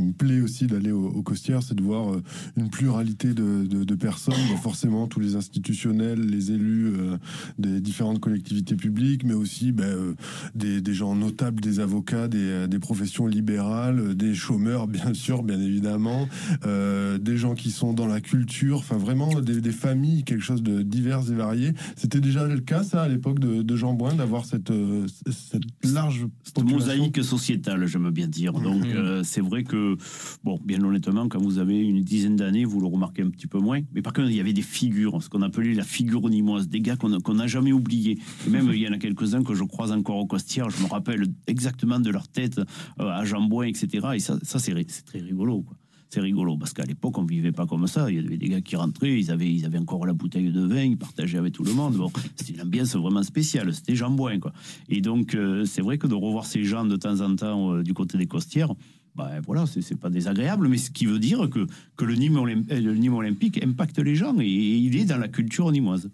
me 0.00 0.12
plaît 0.12 0.40
aussi 0.40 0.66
d'aller 0.66 0.90
au, 0.90 1.06
au 1.06 1.22
Costières, 1.22 1.62
c'est 1.62 1.74
de 1.74 1.82
voir 1.82 2.12
euh, 2.12 2.22
une 2.56 2.70
pluralité 2.70 3.34
de, 3.34 3.94
personnes, 3.94 4.34
forcément 4.62 5.06
tous 5.06 5.20
les 5.20 5.36
institutionnels, 5.36 6.20
les 6.20 6.52
élus 6.52 6.92
euh, 6.98 7.16
des 7.58 7.80
différentes 7.80 8.20
collectivités 8.20 8.74
publiques, 8.74 9.24
mais 9.24 9.32
aussi 9.32 9.72
ben, 9.72 9.84
euh, 9.84 10.14
des, 10.54 10.94
gens 10.94 11.14
notables, 11.14 11.60
des 11.60 11.80
avocats, 11.80 12.28
des, 12.28 12.78
professions 12.78 13.26
libérales, 13.26 14.14
des 14.14 14.34
chômeurs 14.34 14.86
bien 14.86 15.14
sûr, 15.14 15.42
bien 15.42 15.60
évidemment, 15.60 16.28
des 16.64 17.36
gens 17.36 17.54
qui 17.54 17.70
sont 17.70 17.92
dans 17.92 18.06
la 18.06 18.20
culture, 18.20 18.78
enfin 18.78 18.98
vraiment 18.98 19.40
des, 19.40 19.60
des 19.60 19.72
familles, 19.72 20.24
quelque 20.24 20.42
chose 20.42 20.62
de 20.62 20.82
divers 20.82 21.30
et 21.30 21.34
varié. 21.34 21.72
C'était 21.96 22.20
déjà 22.20 22.46
le 22.46 22.60
cas 22.60 22.82
ça 22.82 23.02
à 23.02 23.08
l'époque 23.08 23.38
de, 23.38 23.62
de 23.62 23.75
Jean 23.76 23.94
Bouin 23.94 24.14
d'avoir 24.14 24.44
cette, 24.44 24.70
euh, 24.70 25.06
cette 25.30 25.62
large 25.84 26.26
mosaïque 26.72 27.22
sociétale, 27.22 27.86
j'aime 27.86 28.10
bien 28.10 28.26
dire. 28.26 28.52
Donc, 28.52 28.84
euh, 28.96 29.22
c'est 29.22 29.40
vrai 29.40 29.62
que, 29.64 29.96
bon, 30.44 30.58
bien 30.64 30.82
honnêtement, 30.82 31.28
quand 31.28 31.40
vous 31.40 31.58
avez 31.58 31.78
une 31.78 32.02
dizaine 32.02 32.36
d'années, 32.36 32.64
vous 32.64 32.80
le 32.80 32.86
remarquez 32.86 33.22
un 33.22 33.30
petit 33.30 33.46
peu 33.46 33.58
moins. 33.58 33.80
Mais 33.94 34.02
par 34.02 34.12
contre, 34.12 34.30
il 34.30 34.36
y 34.36 34.40
avait 34.40 34.52
des 34.52 34.62
figures, 34.62 35.22
ce 35.22 35.28
qu'on 35.28 35.42
appelait 35.42 35.74
la 35.74 35.84
figure 35.84 36.28
nimoise, 36.28 36.68
des 36.68 36.80
gars 36.80 36.96
qu'on 36.96 37.12
a- 37.12 37.20
qu'on 37.20 37.34
n'a 37.34 37.46
jamais 37.46 37.72
oubliés. 37.72 38.18
Et 38.46 38.50
même, 38.50 38.70
il 38.72 38.80
y 38.80 38.88
en 38.88 38.92
a 38.92 38.98
quelques-uns 38.98 39.42
que 39.42 39.54
je 39.54 39.64
croise 39.64 39.92
encore 39.92 40.16
au 40.16 40.26
Costière. 40.26 40.70
Je 40.70 40.82
me 40.82 40.88
rappelle 40.88 41.26
exactement 41.46 42.00
de 42.00 42.10
leur 42.10 42.28
tête 42.28 42.58
euh, 42.58 43.04
à 43.08 43.24
Jean 43.24 43.46
etc. 43.62 44.08
Et 44.14 44.18
ça, 44.18 44.38
ça 44.42 44.58
c'est 44.58 44.74
très 45.04 45.20
rigolo, 45.20 45.62
quoi. 45.62 45.76
C'est 46.08 46.20
rigolo 46.20 46.56
parce 46.56 46.72
qu'à 46.72 46.84
l'époque, 46.84 47.18
on 47.18 47.24
vivait 47.24 47.52
pas 47.52 47.66
comme 47.66 47.86
ça. 47.86 48.10
Il 48.10 48.16
y 48.16 48.18
avait 48.24 48.36
des 48.36 48.48
gars 48.48 48.60
qui 48.60 48.76
rentraient, 48.76 49.18
ils 49.18 49.30
avaient, 49.30 49.52
ils 49.52 49.64
avaient 49.66 49.78
encore 49.78 50.06
la 50.06 50.12
bouteille 50.12 50.52
de 50.52 50.60
vin, 50.60 50.82
ils 50.82 50.96
partageaient 50.96 51.38
avec 51.38 51.52
tout 51.52 51.64
le 51.64 51.72
monde. 51.72 51.96
Bon, 51.96 52.10
c'était 52.36 52.52
une 52.52 52.62
ambiance 52.62 52.94
vraiment 52.94 53.22
spéciale. 53.22 53.74
C'était 53.74 53.96
Jean 53.96 54.10
Bouin, 54.10 54.38
quoi. 54.38 54.52
Et 54.88 55.00
donc, 55.00 55.34
euh, 55.34 55.64
c'est 55.64 55.82
vrai 55.82 55.98
que 55.98 56.06
de 56.06 56.14
revoir 56.14 56.46
ces 56.46 56.64
gens 56.64 56.84
de 56.84 56.96
temps 56.96 57.20
en 57.20 57.34
temps 57.34 57.72
euh, 57.72 57.82
du 57.82 57.92
côté 57.92 58.18
des 58.18 58.26
Costières, 58.26 58.72
ben 59.16 59.40
voilà, 59.46 59.64
c'est 59.66 59.98
pas 59.98 60.10
désagréable, 60.10 60.68
mais 60.68 60.76
ce 60.76 60.90
qui 60.90 61.06
veut 61.06 61.18
dire 61.18 61.48
que, 61.48 61.66
que 61.96 62.04
le, 62.04 62.14
Nîmes 62.14 62.36
euh, 62.36 62.80
le 62.80 62.94
Nîmes 62.94 63.14
Olympique 63.14 63.62
impacte 63.64 63.98
les 63.98 64.14
gens 64.14 64.38
et 64.38 64.46
il 64.46 64.94
est 64.96 65.06
dans 65.06 65.16
la 65.16 65.28
culture 65.28 65.72
nîmoise. 65.72 66.10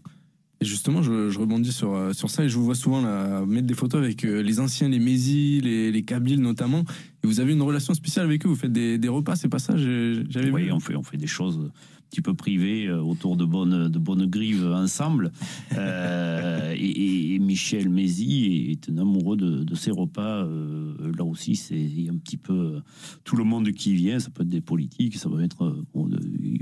Et 0.63 0.65
justement, 0.65 1.03
je, 1.03 1.29
je 1.29 1.39
rebondis 1.41 1.73
sur, 1.73 1.93
euh, 1.93 2.13
sur 2.13 2.31
ça 2.31 2.45
et 2.45 2.49
je 2.49 2.57
vous 2.57 2.65
vois 2.65 2.77
souvent 2.77 3.03
là, 3.03 3.45
mettre 3.45 3.67
des 3.67 3.75
photos 3.75 4.01
avec 4.01 4.25
euh, 4.25 4.43
les 4.43 4.61
anciens, 4.61 4.89
les 4.89 5.01
Mésis, 5.01 5.61
les, 5.61 5.91
les 5.91 6.03
Kabyles 6.05 6.41
notamment. 6.41 6.85
Et 7.25 7.27
vous 7.27 7.41
avez 7.41 7.53
une 7.53 7.63
relation 7.63 7.95
spéciale 7.95 8.27
avec 8.27 8.47
eux, 8.47 8.49
vous 8.49 8.55
faites 8.55 8.73
des, 8.73 8.97
des 8.97 9.09
repas, 9.09 9.35
c'est 9.35 9.49
pas 9.49 9.59
ça 9.59 9.77
J'avais 9.77 10.51
Oui, 10.53 10.65
vu. 10.67 10.73
on 10.73 10.79
fait, 10.79 10.95
on 10.95 11.03
fait 11.03 11.17
des 11.17 11.27
choses 11.27 11.59
un 11.59 11.71
petit 12.11 12.21
peu 12.21 12.35
privées 12.35 12.87
euh, 12.87 13.01
autour 13.01 13.37
de 13.37 13.45
bonnes, 13.45 13.89
de 13.89 13.99
bonnes 13.99 14.27
grives 14.27 14.65
ensemble. 14.67 15.33
Euh, 15.79 16.75
et, 16.77 17.35
et 17.35 17.39
Michel 17.39 17.89
Mézy 17.89 18.71
est 18.71 18.91
un 18.91 18.99
amoureux 18.99 19.37
de, 19.37 19.65
de 19.65 19.75
ses 19.75 19.91
repas. 19.91 20.45
Euh, 20.45 20.93
là 21.17 21.25
aussi, 21.25 21.57
c'est 21.57 21.75
un 22.11 22.17
petit 22.19 22.37
peu 22.37 22.81
tout 23.25 23.37
le 23.37 23.45
monde 23.45 23.71
qui 23.73 23.95
vient. 23.95 24.19
Ça 24.21 24.29
peut 24.31 24.43
être 24.43 24.49
des 24.49 24.61
politiques, 24.61 25.17
ça 25.17 25.29
peut 25.31 25.43
être. 25.43 25.75
On, 25.95 26.09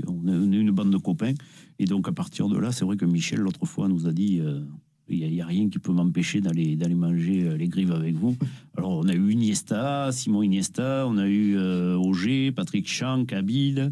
on 0.07 0.27
est 0.27 0.57
une 0.57 0.71
bande 0.71 0.91
de 0.91 0.97
copains. 0.97 1.33
Et 1.81 1.85
donc, 1.85 2.07
à 2.07 2.11
partir 2.11 2.47
de 2.47 2.57
là, 2.59 2.71
c'est 2.71 2.85
vrai 2.85 2.95
que 2.95 3.05
Michel, 3.05 3.39
l'autre 3.39 3.65
fois, 3.65 3.87
nous 3.87 4.07
a 4.07 4.13
dit. 4.13 4.39
euh, 4.39 4.61
il 5.09 5.29
n'y 5.29 5.41
a, 5.41 5.45
rien 5.45 5.67
qui 5.67 5.79
peut 5.79 5.91
m'empêcher 5.91 6.41
d'aller 6.41 6.75
d'aller 6.75 6.95
manger 6.95 7.43
euh, 7.43 7.57
les 7.57 7.67
grives 7.67 7.91
avec 7.91 8.15
vous. 8.15 8.37
Alors, 8.77 8.91
on 8.91 9.07
a 9.07 9.13
eu 9.13 9.31
Iniesta, 9.31 10.11
Simon 10.11 10.43
Iniesta, 10.43 11.05
on 11.07 11.17
a 11.17 11.27
eu 11.27 11.57
euh, 11.57 11.97
Auger, 11.97 12.51
Patrick 12.51 12.87
Champ, 12.87 13.25
Kabyle. 13.25 13.91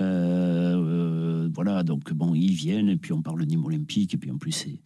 Euh, 0.00 0.76
euh, 0.76 1.48
voilà, 1.52 1.82
donc 1.82 2.12
bon, 2.12 2.34
ils 2.34 2.52
viennent, 2.52 2.90
et 2.90 2.96
puis 2.96 3.12
on 3.12 3.22
parle 3.22 3.40
de 3.40 3.46
Nîmes 3.46 3.64
Olympique, 3.64 4.14
et 4.14 4.16
puis 4.18 4.30
en 4.30 4.38
plus, 4.38 4.52
c'est. 4.52 4.78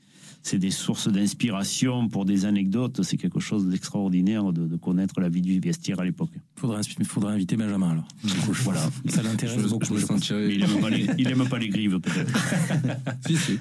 C'est 0.47 0.59
des 0.59 0.71
sources 0.71 1.09
d'inspiration 1.09 2.07
pour 2.09 2.27
des 2.27 2.45
anecdotes. 2.45 3.03
C'est 3.03 3.17
quelque 3.17 3.41
chose 3.41 3.67
d'extraordinaire 3.67 4.53
de, 4.53 4.67
de 4.67 4.77
connaître 4.77 5.19
la 5.19 5.31
vie 5.31 5.41
du 5.41 5.59
vestiaire 5.59 6.01
à 6.01 6.05
l'époque. 6.05 6.29
Faudrait, 6.57 6.83
faudrait 7.05 7.33
inviter 7.33 7.57
Benjamin 7.57 7.91
alors. 7.93 8.07
Voilà. 8.63 8.81
Ça 9.09 9.23
l'intéresse 9.23 9.63
beaucoup. 9.69 9.95
je 9.97 10.01
je 10.01 10.07
pense. 10.07 10.29
il 10.31 10.63
aime 10.63 10.81
pas 10.83 10.91
les, 10.91 11.07
il 11.17 11.29
aime 11.31 11.49
pas 11.49 11.59
les 11.59 11.71
grives, 11.71 11.99
peut-être. 11.99 12.33
Si, 13.27 13.37
si. 13.39 13.59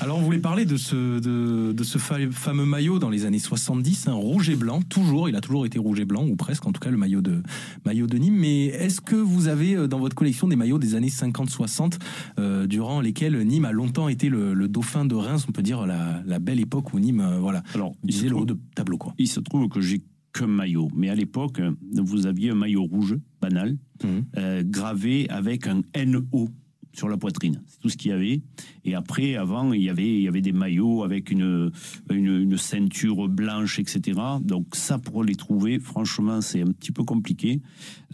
Alors, 0.00 0.18
on 0.18 0.22
voulait 0.22 0.38
parler 0.38 0.64
de 0.64 0.76
ce, 0.76 1.20
de, 1.20 1.72
de 1.72 1.84
ce 1.84 1.98
fa- 1.98 2.18
fameux 2.32 2.64
maillot 2.64 2.98
dans 2.98 3.08
les 3.10 3.24
années 3.24 3.38
70, 3.38 4.08
un 4.08 4.14
rouge 4.14 4.50
et 4.50 4.56
blanc, 4.56 4.82
toujours, 4.82 5.28
il 5.28 5.36
a 5.36 5.40
toujours 5.40 5.64
été 5.64 5.78
rouge 5.78 6.00
et 6.00 6.04
blanc, 6.04 6.26
ou 6.26 6.34
presque, 6.34 6.66
en 6.66 6.72
tout 6.72 6.80
cas, 6.80 6.90
le 6.90 6.96
maillot 6.96 7.20
de, 7.20 7.40
maillot 7.84 8.08
de 8.08 8.18
Nîmes. 8.18 8.34
Mais 8.36 8.64
est-ce 8.66 9.00
que 9.00 9.14
vous 9.14 9.46
avez 9.46 9.76
euh, 9.76 9.86
dans 9.86 10.00
votre 10.00 10.16
collection 10.16 10.48
des 10.48 10.56
maillots 10.56 10.78
des 10.80 10.96
années 10.96 11.08
50-60, 11.08 11.98
euh, 12.40 12.66
durant 12.66 13.00
lesquels 13.00 13.40
Nîmes 13.46 13.64
a 13.64 13.70
longtemps 13.72 14.08
été 14.08 14.28
le, 14.28 14.54
le 14.54 14.66
dauphin 14.68 15.04
de 15.04 15.14
Reims, 15.14 15.44
on 15.48 15.52
peut 15.52 15.62
dire 15.62 15.86
la, 15.86 16.15
la 16.24 16.38
belle 16.38 16.60
époque 16.60 16.92
où 16.94 16.98
Nîmes, 17.00 17.20
euh, 17.20 17.38
voilà, 17.38 17.62
Alors, 17.74 17.94
il 18.04 18.12
se 18.12 18.18
disait 18.18 18.28
le 18.30 18.36
haut 18.36 18.44
trouve- 18.44 18.56
de 18.58 18.60
tableau, 18.74 18.98
quoi. 18.98 19.14
Il 19.18 19.28
se 19.28 19.40
trouve 19.40 19.68
que 19.68 19.80
j'ai 19.80 20.02
qu'un 20.32 20.46
maillot. 20.46 20.88
Mais 20.94 21.08
à 21.08 21.14
l'époque, 21.14 21.60
vous 21.94 22.26
aviez 22.26 22.50
un 22.50 22.54
maillot 22.54 22.84
rouge, 22.84 23.16
banal, 23.40 23.76
Mhm. 24.04 24.24
euh, 24.36 24.62
gravé 24.64 25.28
avec 25.30 25.66
un 25.66 25.80
NO 25.94 26.48
sur 26.92 27.08
la 27.10 27.18
poitrine. 27.18 27.60
C'est 27.66 27.78
tout 27.80 27.88
ce 27.90 27.96
qu'il 27.98 28.10
y 28.10 28.14
avait. 28.14 28.40
Et 28.86 28.94
après, 28.94 29.36
avant, 29.36 29.72
il 29.74 29.82
y 29.82 29.90
avait, 29.90 30.14
il 30.16 30.22
y 30.22 30.28
avait 30.28 30.40
des 30.40 30.52
maillots 30.52 31.04
avec 31.04 31.30
une, 31.30 31.70
une, 32.10 32.26
une 32.40 32.56
ceinture 32.56 33.28
blanche, 33.28 33.78
etc. 33.78 34.18
Donc 34.42 34.74
ça, 34.74 34.98
pour 34.98 35.22
les 35.22 35.34
trouver, 35.34 35.78
franchement, 35.78 36.40
c'est 36.40 36.62
un 36.62 36.72
petit 36.72 36.92
peu 36.92 37.04
compliqué. 37.04 37.60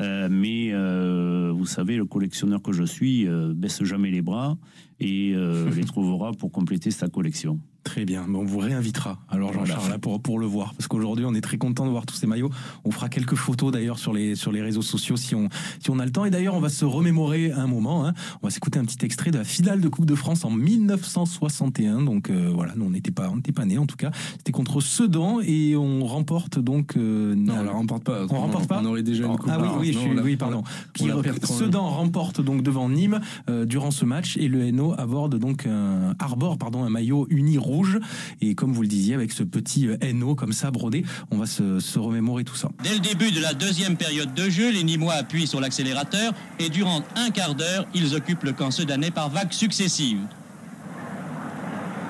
Euh, 0.00 0.28
mais 0.30 0.70
euh, 0.72 1.52
vous 1.54 1.66
savez, 1.66 1.96
le 1.96 2.06
collectionneur 2.06 2.60
que 2.60 2.72
je 2.72 2.82
suis 2.84 3.26
euh, 3.28 3.52
baisse 3.54 3.82
jamais 3.84 4.10
les 4.10 4.22
bras 4.22 4.58
et 4.98 5.32
euh, 5.34 5.70
les 5.76 5.84
trouvera 5.84 6.32
pour 6.32 6.50
compléter 6.50 6.90
sa 6.90 7.08
collection. 7.08 7.60
Très 7.84 8.04
bien, 8.04 8.24
mais 8.28 8.38
on 8.38 8.44
vous 8.44 8.58
réinvitera 8.58 9.18
alors 9.28 9.52
Jean-Charles 9.52 9.90
là, 9.90 9.98
pour, 9.98 10.20
pour 10.22 10.38
le 10.38 10.46
voir 10.46 10.72
parce 10.74 10.86
qu'aujourd'hui 10.86 11.24
on 11.26 11.34
est 11.34 11.40
très 11.40 11.58
content 11.58 11.84
de 11.84 11.90
voir 11.90 12.06
tous 12.06 12.14
ces 12.14 12.26
maillots. 12.28 12.50
On 12.84 12.90
fera 12.92 13.08
quelques 13.08 13.34
photos 13.34 13.72
d'ailleurs 13.72 13.98
sur 13.98 14.12
les, 14.12 14.36
sur 14.36 14.52
les 14.52 14.62
réseaux 14.62 14.82
sociaux 14.82 15.16
si 15.16 15.34
on, 15.34 15.48
si 15.80 15.90
on 15.90 15.98
a 15.98 16.04
le 16.04 16.12
temps 16.12 16.24
et 16.24 16.30
d'ailleurs 16.30 16.54
on 16.54 16.60
va 16.60 16.68
se 16.68 16.84
remémorer 16.84 17.50
un 17.50 17.66
moment. 17.66 18.06
hein. 18.06 18.14
On 18.40 18.46
va 18.46 18.50
s'écouter 18.50 18.78
un 18.78 18.84
petit 18.84 19.04
extrait 19.04 19.30
de 19.32 19.38
la 19.38 19.44
finale 19.44 19.80
de 19.80 19.88
Coupe 19.88 20.06
de 20.06 20.14
France 20.14 20.44
en 20.44 20.50
1961. 20.50 22.02
Donc 22.02 22.30
euh, 22.30 22.50
voilà, 22.54 22.72
nous 22.76 22.84
on 22.86 22.90
n'était 22.90 23.10
pas, 23.10 23.30
on 23.30 23.40
pas 23.40 23.64
nés 23.64 23.78
en 23.78 23.86
tout 23.86 23.96
cas. 23.96 24.10
C'était 24.38 24.52
contre 24.52 24.80
Sedan 24.80 25.40
et 25.40 25.74
on 25.76 26.04
remporte 26.06 26.58
donc. 26.58 26.96
euh, 26.96 27.34
Non, 27.34 27.54
on 27.58 27.62
la- 27.64 27.72
remporte 27.72 28.04
pas. 28.04 28.22
On 28.30 28.40
remporte 28.40 28.68
pas 28.68 28.80
On 28.82 28.86
aurait 28.86 29.02
déjà 29.02 29.26
une 29.26 29.36
coupe. 29.36 29.50
Ah 29.52 29.58
oui, 29.60 29.68
oui, 29.80 29.86
je 29.92 29.98
Non, 29.98 30.00
suis- 30.02 30.10
on 30.10 30.14
la- 30.14 30.22
oui, 30.22 30.36
pardon. 30.36 30.62
on. 31.00 31.22
Sedan 31.46 31.88
remporte 31.88 32.40
donc 32.40 32.62
devant 32.62 32.88
Nîmes 32.88 33.20
euh, 33.50 33.64
durant 33.66 33.90
ce 33.90 34.04
match 34.04 34.36
et 34.36 34.48
le 34.48 34.70
NO 34.70 34.94
aborde 34.96 35.38
donc 35.38 35.66
un 35.66 36.14
arbore 36.18 36.58
pardon 36.58 36.84
un 36.84 36.90
maillot 36.90 37.26
uni 37.30 37.58
rouge 37.72 37.98
et 38.40 38.54
comme 38.54 38.72
vous 38.72 38.82
le 38.82 38.88
disiez 38.88 39.14
avec 39.14 39.32
ce 39.32 39.42
petit 39.42 39.88
euh, 39.88 40.12
NO 40.12 40.34
comme 40.34 40.52
ça 40.52 40.70
brodé, 40.70 41.04
on 41.30 41.38
va 41.38 41.46
se, 41.46 41.80
se 41.80 41.98
remémorer 41.98 42.44
tout 42.44 42.56
ça. 42.56 42.68
Dès 42.82 42.94
le 42.94 43.00
début 43.00 43.32
de 43.32 43.40
la 43.40 43.54
deuxième 43.54 43.96
période 43.96 44.34
de 44.34 44.50
jeu, 44.50 44.70
les 44.70 44.84
Nîmois 44.84 45.14
appuient 45.14 45.46
sur 45.46 45.60
l'accélérateur 45.60 46.32
et 46.58 46.68
durant 46.68 47.02
un 47.16 47.30
quart 47.30 47.54
d'heure, 47.54 47.86
ils 47.94 48.14
occupent 48.14 48.44
le 48.44 48.52
camp 48.52 48.70
sedanais 48.70 49.10
par 49.10 49.30
vagues 49.30 49.52
successives. 49.52 50.20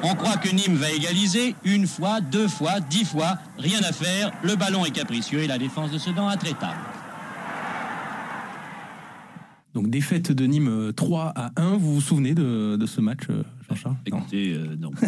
On 0.04 0.14
croit 0.16 0.36
que 0.36 0.48
Nîmes 0.48 0.74
va 0.74 0.90
égaliser 0.90 1.54
une 1.64 1.86
fois, 1.86 2.20
deux 2.20 2.48
fois, 2.48 2.80
dix 2.80 3.04
fois. 3.04 3.38
Rien 3.56 3.80
à 3.82 3.92
faire, 3.92 4.32
le 4.42 4.56
ballon 4.56 4.84
est 4.84 4.90
capricieux 4.90 5.38
et 5.40 5.46
la 5.46 5.58
défense 5.58 5.92
de 5.92 5.98
Sedan 5.98 6.26
intraitable. 6.26 6.80
Donc 9.74 9.88
défaite 9.88 10.32
de 10.32 10.44
Nîmes 10.44 10.68
euh, 10.68 10.92
3 10.92 11.32
à 11.34 11.52
1, 11.56 11.76
vous 11.76 11.94
vous 11.94 12.00
souvenez 12.00 12.34
de, 12.34 12.76
de 12.76 12.86
ce 12.86 13.00
match 13.00 13.20
euh, 13.30 13.42
Jean-Charles 13.68 13.96
Écoutez, 14.06 14.52
euh, 14.54 14.76
non. 14.78 14.90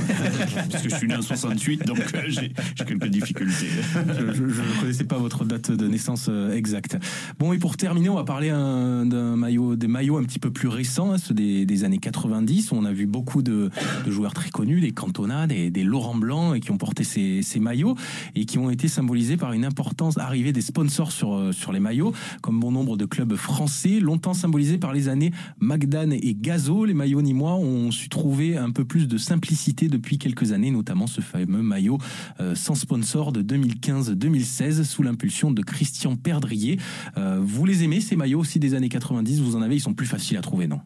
Parce 0.71 0.83
que 0.83 0.89
je 0.91 0.95
suis 0.97 1.07
né 1.09 1.17
en 1.17 1.23
68, 1.23 1.87
donc 1.87 1.99
euh, 2.15 2.23
j'ai 2.29 2.53
quelques 2.85 3.07
difficultés. 3.09 3.67
je 3.95 4.43
ne 4.43 4.81
connaissais 4.81 5.05
pas 5.05 5.19
votre 5.19 5.45
date 5.45 5.71
de 5.71 5.87
naissance 5.89 6.27
euh, 6.29 6.55
exacte. 6.57 6.97
Bon, 7.39 7.53
et 7.53 7.59
pour 7.59 7.77
terminer, 7.77 8.09
on 8.09 8.15
va 8.15 8.25
parler 8.25 8.51
un- 8.51 9.07
d'un 9.07 9.37
maillot, 9.37 9.77
des 9.77 9.89
maillots 9.89 10.19
un 10.19 10.25
petit 10.25 10.39
peu 10.39 10.51
plus 10.51 10.69
récents, 10.69 11.13
hein, 11.13 11.19
ceux 11.19 11.35
des, 11.35 11.67
des 11.67 11.85
années 11.85 11.99
90. 11.99 12.73
On 12.73 12.85
a 12.85 12.93
vu 12.93 13.07
beaucoup 13.07 13.43
de, 13.43 13.71
de 14.07 14.11
joueurs 14.11 14.35
très 14.35 14.51
connus, 14.51 14.81
des 14.81 14.93
Cantona, 14.93 15.47
des, 15.47 15.71
des 15.71 15.85
Laurent 15.85 16.15
Blanc, 16.17 16.55
et 16.55 16.61
qui 16.61 16.71
ont 16.71 16.79
porté 16.79 17.05
ces, 17.05 17.43
ces 17.43 17.61
maillots 17.61 17.97
et 18.35 18.45
qui 18.47 18.59
ont 18.59 18.71
été 18.71 18.89
symbolisés 18.89 19.37
par 19.37 19.53
une 19.53 19.65
importance 19.65 20.17
arrivée 20.19 20.53
des 20.53 20.61
sponsors 20.63 21.13
sur, 21.13 21.53
sur 21.53 21.73
les 21.73 21.81
maillots, 21.81 22.13
comme 22.41 22.61
bon 22.61 22.71
nombre 22.71 22.97
de 22.97 23.05
clubs 23.05 23.35
français, 23.35 24.01
longtemps 24.01 24.35
symbolisés 24.35 24.79
par 24.79 24.93
les 24.93 25.09
années 25.09 25.33
Magdan 25.59 26.13
et 26.13 26.35
Gazo. 26.35 26.85
Les 26.85 26.95
maillots 26.95 27.23
nîmois 27.23 27.55
ont 27.55 27.91
su 27.91 28.09
trouver 28.09 28.54
un 28.57 28.71
peu 28.71 28.85
plus 28.85 29.09
de 29.09 29.19
simplicité 29.19 29.89
depuis 29.89 30.19
quelques 30.19 30.53
années, 30.53 30.71
notamment 30.71 31.07
ce 31.07 31.21
fameux 31.21 31.63
maillot 31.63 31.99
euh, 32.41 32.55
sans 32.55 32.75
sponsor 32.75 33.33
de 33.33 33.43
2015-2016 33.43 34.85
sous 34.85 35.03
l'impulsion 35.03 35.51
de 35.51 35.63
Christian 35.63 36.17
Perdrier. 36.17 36.79
Euh, 37.17 37.41
vous 37.43 37.65
les 37.65 37.85
aimez 37.85 38.01
ces 38.01 38.17
maillots 38.17 38.41
aussi 38.41 38.59
des 38.59 38.75
années 38.75 38.89
90 38.89 39.41
Vous 39.41 39.57
en 39.57 39.63
avez 39.63 39.77
Ils 39.77 39.81
sont 39.81 39.95
plus 39.95 40.07
faciles 40.07 40.37
à 40.37 40.43
trouver, 40.43 40.67
non? 40.67 40.81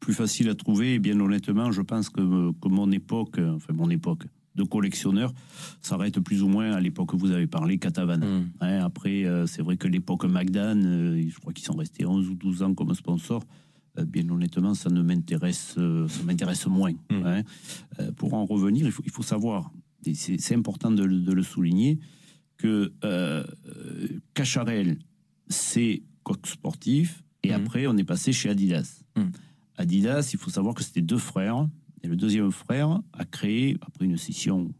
Plus 0.00 0.14
facile 0.14 0.48
à 0.50 0.54
trouver, 0.54 0.94
et 0.94 0.98
bien 0.98 1.18
honnêtement, 1.18 1.72
je 1.72 1.80
pense 1.80 2.10
que, 2.10 2.52
que 2.52 2.68
mon 2.68 2.90
époque, 2.90 3.38
enfin 3.38 3.72
mon 3.72 3.88
époque 3.88 4.24
de 4.54 4.62
collectionneur, 4.62 5.32
s'arrête 5.80 6.20
plus 6.20 6.42
ou 6.42 6.48
moins 6.48 6.72
à 6.72 6.80
l'époque 6.80 7.10
que 7.10 7.16
vous 7.16 7.32
avez 7.32 7.46
parlé, 7.46 7.78
Catavan. 7.78 8.20
Hein, 8.60 8.84
après, 8.84 9.24
euh, 9.24 9.46
c'est 9.46 9.62
vrai 9.62 9.76
que 9.76 9.88
l'époque 9.88 10.24
Magdan, 10.24 10.80
euh, 10.84 11.24
je 11.28 11.38
crois 11.38 11.52
qu'ils 11.52 11.64
sont 11.64 11.76
restés 11.76 12.06
11 12.06 12.28
ou 12.28 12.34
12 12.34 12.62
ans 12.62 12.74
comme 12.74 12.94
sponsor. 12.94 13.42
Euh, 13.98 14.04
bien 14.04 14.28
honnêtement, 14.28 14.74
ça 14.74 14.90
ne 14.90 15.02
m'intéresse, 15.02 15.74
euh, 15.78 16.08
ça 16.08 16.22
m'intéresse 16.24 16.66
moins. 16.66 16.92
hein. 17.24 17.42
Euh, 18.00 18.10
pour 18.12 18.34
en 18.34 18.44
revenir, 18.44 18.86
il 18.86 18.92
faut, 18.92 19.02
il 19.04 19.10
faut 19.12 19.22
savoir, 19.22 19.70
et 20.04 20.14
c'est 20.14 20.54
important 20.54 20.90
de, 20.90 21.04
le- 21.04 21.20
de 21.20 21.32
le 21.32 21.42
souligner, 21.42 21.98
que 22.56 22.92
euh, 23.04 23.44
Cacharel, 24.34 24.98
c'est 25.48 26.02
coq 26.22 26.46
sportif, 26.46 27.22
et 27.42 27.52
après, 27.52 27.86
on 27.86 27.96
est 27.96 28.04
passé 28.04 28.32
chez 28.32 28.48
Adidas. 28.48 29.02
Adidas, 29.76 30.30
il 30.32 30.38
faut 30.38 30.50
savoir 30.50 30.74
que 30.74 30.82
c'était 30.82 31.02
deux 31.02 31.18
frères, 31.18 31.68
et 32.02 32.08
le 32.08 32.16
deuxième 32.16 32.50
frère 32.52 33.00
a 33.12 33.24
créé, 33.24 33.76
après 33.82 34.04
une 34.06 34.16
scission 34.16 34.72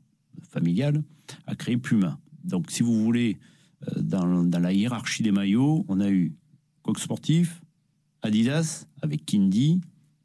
familiale, 0.48 1.02
a 1.46 1.54
créé 1.54 1.76
Puma. 1.76 2.18
Donc, 2.42 2.70
si 2.70 2.82
vous 2.82 3.02
voulez, 3.02 3.38
dans, 4.00 4.44
dans 4.44 4.58
la 4.60 4.72
hiérarchie 4.72 5.22
des 5.22 5.32
maillots, 5.32 5.84
on 5.88 6.00
a 6.00 6.10
eu 6.10 6.34
Coq 6.82 6.98
Sportif, 6.98 7.60
Adidas, 8.24 8.86
avec 9.02 9.26
Kindy, 9.26 9.80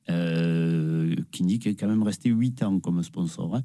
euh, 0.10 1.16
Kindy 1.32 1.60
qui 1.60 1.70
est 1.70 1.76
quand 1.76 1.88
même 1.88 2.04
resté 2.04 2.30
8 2.30 2.64
ans 2.64 2.80
comme 2.80 3.04
sponsor. 3.04 3.56
hein. 3.56 3.64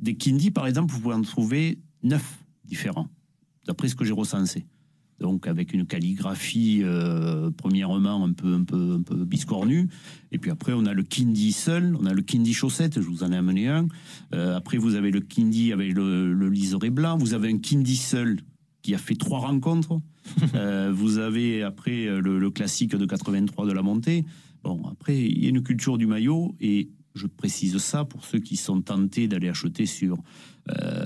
Des 0.00 0.14
Kindy, 0.16 0.50
par 0.50 0.66
exemple, 0.66 0.92
vous 0.92 1.00
pouvez 1.00 1.14
en 1.14 1.22
trouver 1.22 1.78
9 2.02 2.22
différents, 2.64 3.08
d'après 3.66 3.88
ce 3.88 3.94
que 3.94 4.04
j'ai 4.04 4.12
recensé. 4.12 4.66
Donc 5.20 5.46
avec 5.46 5.72
une 5.72 5.86
calligraphie 5.86 6.80
euh, 6.82 7.50
premièrement 7.50 8.22
un 8.24 8.32
peu, 8.32 8.52
un, 8.52 8.64
peu, 8.64 8.96
un 8.98 9.02
peu 9.02 9.24
biscornue, 9.24 9.88
et 10.30 10.38
puis 10.38 10.50
après 10.50 10.74
on 10.74 10.84
a 10.84 10.92
le 10.92 11.02
Kindy 11.02 11.52
seul, 11.52 11.96
on 11.98 12.04
a 12.04 12.12
le 12.12 12.20
Kindy 12.20 12.52
chaussette, 12.52 13.00
je 13.00 13.06
vous 13.06 13.22
en 13.22 13.32
ai 13.32 13.36
amené 13.36 13.68
un. 13.68 13.88
Euh, 14.34 14.56
après 14.56 14.76
vous 14.76 14.94
avez 14.94 15.10
le 15.10 15.20
Kindy 15.20 15.72
avec 15.72 15.94
le, 15.94 16.34
le 16.34 16.48
liseré 16.50 16.90
blanc, 16.90 17.16
vous 17.16 17.32
avez 17.32 17.50
un 17.50 17.58
Kindy 17.58 17.96
seul 17.96 18.40
qui 18.86 18.94
a 18.94 18.98
fait 18.98 19.16
trois 19.16 19.40
rencontres. 19.40 20.00
Euh, 20.54 20.92
vous 20.92 21.18
avez 21.18 21.62
après 21.62 22.06
euh, 22.06 22.20
le, 22.20 22.40
le 22.40 22.50
classique 22.50 22.96
de 22.96 23.06
83 23.06 23.64
de 23.64 23.72
la 23.72 23.82
montée. 23.82 24.24
Bon, 24.64 24.82
après, 24.90 25.16
il 25.16 25.44
y 25.44 25.46
a 25.46 25.50
une 25.50 25.62
culture 25.62 25.98
du 25.98 26.06
maillot 26.06 26.56
et 26.60 26.88
je 27.14 27.26
précise 27.28 27.76
ça 27.78 28.04
pour 28.04 28.24
ceux 28.24 28.40
qui 28.40 28.56
sont 28.56 28.82
tentés 28.82 29.28
d'aller 29.28 29.48
acheter 29.48 29.86
sur, 29.86 30.18
euh, 30.70 31.04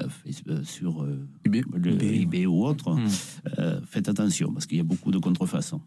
euh, 0.49 0.65
sur 0.65 1.03
euh, 1.03 1.29
le 1.45 2.03
eBay. 2.03 2.47
ou 2.47 2.65
autre. 2.65 2.97
Euh, 3.59 3.81
faites 3.87 4.09
attention 4.09 4.53
parce 4.55 4.67
qu'il 4.67 4.79
y 4.79 4.81
a 4.81 4.85
beaucoup 4.85 5.11
de 5.11 5.19
contrefaçons. 5.19 5.83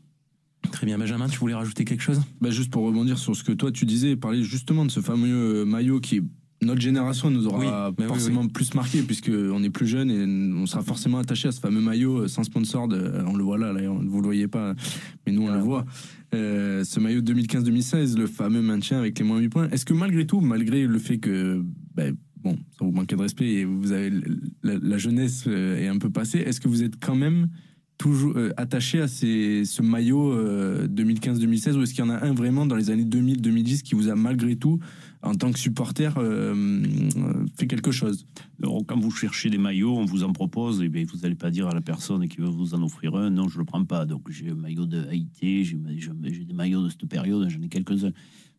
Très 0.71 0.86
bien, 0.86 0.99
Benjamin, 0.99 1.27
tu 1.27 1.39
voulais 1.39 1.56
rajouter 1.56 1.86
quelque 1.86 2.01
chose? 2.03 2.21
Bah, 2.39 2.51
juste 2.51 2.71
pour 2.71 2.86
rebondir 2.86 3.17
sur 3.17 3.36
ce 3.36 3.43
que 3.43 3.51
toi 3.51 3.71
tu 3.71 3.86
disais, 3.86 4.15
parler 4.15 4.43
justement 4.43 4.86
de 4.86 4.91
ce 4.91 4.99
fameux 4.99 5.65
maillot 5.65 5.99
qui 5.99 6.21
notre 6.63 6.82
génération 6.82 7.30
nous 7.30 7.47
aura 7.47 7.89
Oui, 7.89 7.95
oui, 7.99 8.06
forcément 8.06 8.41
oui. 8.41 8.47
plus 8.49 8.73
marqué 8.73 9.02
puisque 9.02 9.30
on 9.30 9.63
est 9.63 9.69
plus 9.69 9.88
jeune 9.88 10.10
et 10.12 10.26
on 10.62 10.65
sera 10.65 10.82
forcément 10.82 11.17
attaché 11.19 11.47
à 11.47 11.52
ce 11.52 11.60
fameux 11.60 11.82
maillot 11.82 12.21
euh, 12.23 12.28
sans 12.28 12.43
sponsor. 12.43 12.88
De, 12.88 13.12
on 13.28 13.36
le 13.36 13.43
voit 13.43 13.58
là, 13.58 13.73
là, 13.73 13.82
vous 13.89 14.19
le 14.19 14.26
voyez 14.26 14.47
pas, 14.47 14.73
mais 15.26 15.32
nous 15.34 15.43
on 15.43 15.54
le 15.54 15.60
voit. 15.60 15.86
Euh, 16.34 16.84
ce 16.84 16.99
maillot 16.99 17.21
2015-2016, 17.21 18.17
le 18.17 18.28
fameux 18.28 18.62
maintien 18.62 18.97
avec 18.97 19.17
les 19.19 19.26
moins 19.26 19.39
8 19.39 19.49
points. 19.49 19.69
Est-ce 19.69 19.86
que 19.86 19.93
malgré 19.93 20.26
tout, 20.26 20.41
malgré 20.41 20.86
le 20.88 20.99
fait 20.99 21.19
que 21.19 21.63
ben, 21.95 22.15
bon, 22.43 22.58
ça 22.78 22.86
vous 22.86 22.91
manquait 22.91 23.15
de 23.15 23.21
respect 23.21 23.47
et 23.47 23.65
vous 23.65 23.91
avez 23.91 24.12
la, 24.63 24.78
la 24.82 24.97
jeunesse 24.97 25.45
euh, 25.47 25.78
est 25.78 25.88
un 25.88 25.97
peu 25.97 26.10
passée, 26.10 26.39
est-ce 26.39 26.60
que 26.60 26.67
vous 26.67 26.84
êtes 26.84 26.95
quand 26.99 27.15
même 27.15 27.49
toujours 27.97 28.34
euh, 28.36 28.52
attaché 28.58 28.99
à 28.99 29.08
ces, 29.08 29.63
ce 29.65 29.82
maillot 29.82 30.34
euh, 30.34 30.88
2015-2016 30.88 31.78
ou 31.78 31.84
est-ce 31.84 31.93
qu'il 31.93 32.04
y 32.04 32.08
en 32.08 32.10
a 32.10 32.26
un 32.26 32.34
vraiment 32.34 32.65
dans 32.65 32.76
les 32.76 32.89
années 32.89 33.06
2000-2010 33.06 33.82
qui 33.82 33.95
vous 33.95 34.10
a 34.10 34.15
malgré 34.15 34.56
tout, 34.56 34.80
en 35.23 35.36
tant 35.36 35.51
que 35.51 35.59
supporter, 35.59 36.13
euh, 36.17 36.83
fait 37.57 37.67
quelque 37.67 37.91
chose 37.91 38.25
quand 38.88 38.99
vous 38.99 39.12
cherchez 39.12 39.49
des 39.49 39.57
maillots, 39.57 39.95
on 39.95 40.05
vous 40.05 40.23
en 40.23 40.33
propose, 40.33 40.81
et 40.81 40.89
bien, 40.89 41.03
vous 41.12 41.19
n'allez 41.19 41.36
pas 41.36 41.49
dire 41.49 41.67
à 41.67 41.73
la 41.73 41.81
personne 41.81 42.27
qui 42.27 42.38
veut 42.38 42.47
vous 42.47 42.73
en 42.73 42.81
offrir 42.83 43.15
un, 43.15 43.29
non, 43.29 43.47
je 43.47 43.55
ne 43.55 43.59
le 43.59 43.65
prends 43.65 43.83
pas. 43.83 44.05
Donc, 44.05 44.29
j'ai 44.29 44.49
un 44.49 44.55
maillot 44.55 44.86
de 44.86 45.05
Haïti, 45.07 45.65
j'ai 45.65 45.77
des 45.77 46.53
maillots 46.53 46.83
de 46.83 46.89
cette 46.89 47.05
période, 47.07 47.47
j'en 47.49 47.62
ai 47.62 47.69
quelques-uns. 47.69 48.12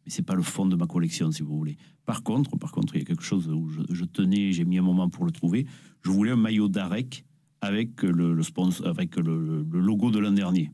Mais 0.04 0.10
c'est 0.10 0.22
pas 0.22 0.34
le 0.34 0.42
fond 0.42 0.66
de 0.66 0.76
ma 0.76 0.86
collection, 0.86 1.30
si 1.30 1.42
vous 1.42 1.56
voulez. 1.56 1.76
Par 2.04 2.22
contre, 2.22 2.58
par 2.58 2.72
contre, 2.72 2.94
il 2.96 3.00
y 3.00 3.02
a 3.02 3.04
quelque 3.06 3.22
chose 3.22 3.48
où 3.48 3.68
je, 3.68 4.04
tenais, 4.04 4.52
j'ai 4.52 4.64
mis 4.64 4.78
un 4.78 4.82
moment 4.82 5.08
pour 5.08 5.24
le 5.24 5.30
trouver. 5.30 5.66
Je 6.02 6.10
voulais 6.10 6.32
un 6.32 6.36
maillot 6.36 6.68
d'Arec 6.68 7.24
avec 7.60 8.02
le, 8.02 8.42
sponsor, 8.42 8.86
avec 8.86 9.16
le, 9.16 9.64
logo 9.72 10.10
de 10.10 10.18
l'an 10.18 10.32
dernier. 10.32 10.70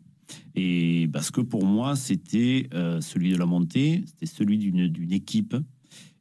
Et 0.55 1.09
parce 1.13 1.31
que 1.31 1.41
pour 1.41 1.65
moi, 1.65 1.95
c'était 1.95 2.69
euh, 2.75 3.01
celui 3.01 3.31
de 3.31 3.37
la 3.37 3.47
montée, 3.47 4.03
c'était 4.07 4.27
celui 4.27 4.59
d'une 4.59 5.13
équipe. 5.13 5.57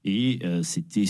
Et 0.05 0.39
euh, 0.43 0.63
c'était 0.63 1.05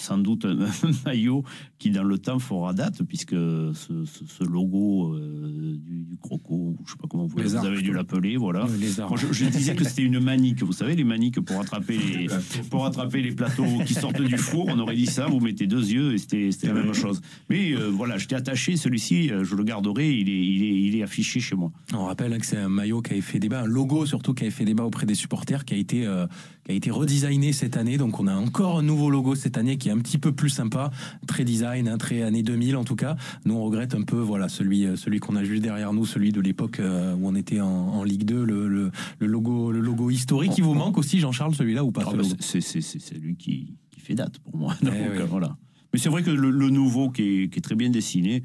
sans 0.00 0.18
doute 0.18 0.44
un, 0.44 0.58
un 0.82 0.90
maillot 1.06 1.42
qui, 1.78 1.90
dans 1.90 2.02
le 2.02 2.18
temps, 2.18 2.38
fera 2.38 2.72
date, 2.72 3.02
puisque 3.04 3.30
ce, 3.30 3.72
ce- 4.04 4.24
ce 4.26 4.44
logo 4.44 5.14
euh, 5.14 5.76
du, 5.78 6.04
du 6.04 6.16
croco, 6.18 6.74
je 6.78 6.82
ne 6.82 6.88
sais 6.88 6.96
pas 7.00 7.08
comment 7.08 7.26
vous, 7.26 7.56
avez 7.56 7.82
dû 7.82 7.92
l'appeler, 7.92 8.36
voilà. 8.36 8.66
Moi, 9.08 9.16
je, 9.16 9.32
je 9.32 9.44
disais 9.46 9.74
que 9.74 9.84
c'était 9.84 10.02
une 10.02 10.20
manique, 10.20 10.62
vous 10.62 10.72
savez, 10.72 10.94
les 10.96 11.04
maniques 11.04 11.40
pour 11.40 11.60
attraper 11.60 11.98
les, 12.18 12.28
pour 12.70 12.84
attraper 12.86 13.22
les 13.22 13.32
plateaux 13.32 13.64
qui 13.86 13.94
sortent 13.94 14.20
du 14.22 14.36
four, 14.36 14.66
on 14.68 14.78
aurait 14.78 14.96
dit 14.96 15.06
ça, 15.06 15.26
vous 15.26 15.40
mettez 15.40 15.66
deux 15.66 15.90
yeux 15.92 16.14
et 16.14 16.18
c'était 16.18 16.50
la 16.66 16.74
même 16.74 16.92
chose. 16.94 17.20
Mais 17.48 17.72
euh, 17.72 17.88
voilà, 17.90 18.18
j'étais 18.18 18.36
attaché, 18.36 18.76
celui-ci, 18.76 19.30
euh, 19.30 19.44
je 19.44 19.54
le 19.54 19.64
garderai, 19.64 20.10
il 20.14 20.28
est, 20.28 20.46
il 20.46 20.62
est, 20.62 20.80
il 20.88 20.96
est 20.96 21.02
affiché 21.02 21.40
chez 21.40 21.56
moi. 21.56 21.70
On 21.94 22.04
rappelle 22.04 22.32
hein, 22.32 22.38
que 22.38 22.46
c'est 22.46 22.56
un 22.58 22.68
maillot 22.68 23.02
qui 23.02 23.12
avait 23.12 23.20
fait 23.22 23.38
débat, 23.38 23.62
un 23.62 23.66
logo 23.66 24.06
surtout 24.06 24.34
qui 24.34 24.44
avait 24.44 24.50
fait 24.50 24.64
débat 24.64 24.84
auprès 24.84 25.06
des 25.06 25.14
supporters, 25.14 25.64
qui 25.64 25.74
a 25.74 25.76
été, 25.76 26.06
euh, 26.06 26.26
qui 26.64 26.72
a 26.72 26.74
été 26.74 26.90
redesigné 26.90 27.52
cette 27.52 27.76
année. 27.76 27.96
Donc 27.96 28.20
on 28.20 28.26
a 28.26 28.34
encore 28.34 28.78
un 28.78 28.82
nouveau 28.82 29.10
logo 29.10 29.34
cette 29.34 29.56
année 29.58 29.76
qui 29.78 29.89
est 29.90 29.94
un 29.94 29.98
petit 29.98 30.18
peu 30.18 30.32
plus 30.32 30.48
sympa, 30.50 30.90
très 31.26 31.44
design, 31.44 31.88
hein, 31.88 31.98
très 31.98 32.22
année 32.22 32.42
2000 32.42 32.76
en 32.76 32.84
tout 32.84 32.96
cas. 32.96 33.16
Nous 33.44 33.54
on 33.54 33.62
regrette 33.64 33.94
un 33.94 34.02
peu 34.02 34.18
voilà 34.18 34.48
celui, 34.48 34.86
euh, 34.86 34.96
celui 34.96 35.18
qu'on 35.20 35.36
a 35.36 35.44
juste 35.44 35.62
derrière 35.62 35.92
nous, 35.92 36.06
celui 36.06 36.32
de 36.32 36.40
l'époque 36.40 36.80
euh, 36.80 37.14
où 37.14 37.28
on 37.28 37.34
était 37.34 37.60
en, 37.60 37.68
en 37.68 38.02
Ligue 38.04 38.24
2, 38.24 38.44
le, 38.44 38.68
le, 38.68 38.90
le 39.18 39.26
logo, 39.26 39.70
le 39.72 39.80
logo 39.80 40.10
historique. 40.10 40.52
Il 40.56 40.64
vous 40.64 40.74
manque 40.74 40.96
aussi 40.98 41.18
Jean-Charles 41.18 41.54
celui-là 41.54 41.84
ou 41.84 41.92
pas 41.92 42.02
Ah 42.06 42.12
bah, 42.16 42.22
c'est 42.40 42.60
c'est- 42.60 42.80
c'est- 42.80 42.98
c'est 43.00 43.14
lui 43.18 43.36
qui, 43.36 43.74
qui 43.90 44.00
fait 44.00 44.14
date 44.14 44.38
pour 44.38 44.56
moi. 44.56 44.74
Eh 44.80 44.84
Donc, 44.86 44.94
oui. 44.94 45.22
voilà. 45.28 45.56
Mais 45.92 45.98
c'est 45.98 46.08
vrai 46.08 46.22
que 46.22 46.30
le, 46.30 46.50
le 46.50 46.70
nouveau 46.70 47.10
qui 47.10 47.22
est, 47.22 47.48
qui 47.52 47.58
est 47.58 47.62
très 47.62 47.74
bien 47.74 47.90
dessiné, 47.90 48.42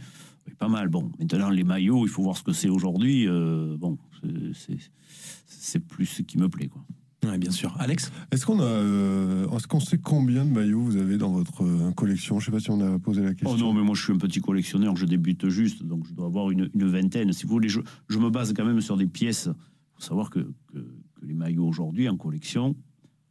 est 0.49 0.55
pas 0.57 0.67
mal. 0.67 0.89
Bon, 0.89 1.11
maintenant 1.19 1.49
les 1.49 1.63
maillots, 1.63 2.05
il 2.05 2.09
faut 2.09 2.23
voir 2.23 2.37
ce 2.37 2.43
que 2.43 2.53
c'est 2.53 2.69
aujourd'hui. 2.69 3.27
euh, 3.27 3.75
bon, 3.77 3.97
c'est 5.47 5.79
plus 5.79 6.05
ce 6.05 6.21
qui 6.21 6.37
me 6.37 6.49
plaît, 6.49 6.67
quoi. 6.67 6.83
Ouais, 7.25 7.37
bien 7.37 7.51
sûr. 7.51 7.75
Alex 7.79 8.11
Est-ce 8.31 8.45
qu'on 8.45 8.59
a, 8.59 8.63
euh, 8.63 9.49
est-ce 9.55 9.67
qu'on 9.67 9.79
sait 9.79 9.97
combien 9.97 10.45
de 10.45 10.51
maillots 10.51 10.81
vous 10.81 10.97
avez 10.97 11.17
dans 11.17 11.31
votre 11.31 11.63
euh, 11.63 11.91
collection? 11.91 12.39
Je 12.39 12.45
sais 12.45 12.51
pas 12.51 12.59
si 12.59 12.69
on 12.71 12.79
a 12.81 12.99
posé 12.99 13.21
la 13.21 13.33
question. 13.33 13.49
Oh 13.51 13.57
non, 13.57 13.73
mais 13.73 13.81
moi 13.83 13.95
je 13.95 14.03
suis 14.03 14.13
un 14.13 14.17
petit 14.17 14.41
collectionneur, 14.41 14.95
je 14.95 15.05
débute 15.05 15.47
juste, 15.49 15.83
donc 15.83 16.05
je 16.07 16.13
dois 16.13 16.25
avoir 16.27 16.51
une, 16.51 16.69
une 16.73 16.87
vingtaine. 16.87 17.31
Si 17.33 17.43
vous 17.45 17.53
voulez, 17.53 17.69
je, 17.69 17.79
je 18.09 18.19
me 18.19 18.29
base 18.29 18.53
quand 18.53 18.65
même 18.65 18.81
sur 18.81 18.97
des 18.97 19.07
pièces. 19.07 19.49
Il 19.49 19.95
faut 19.95 20.01
savoir 20.01 20.29
que, 20.29 20.39
que, 20.73 20.77
que 20.79 21.25
les 21.25 21.33
maillots 21.33 21.65
aujourd'hui 21.67 22.09
en 22.09 22.17
collection, 22.17 22.75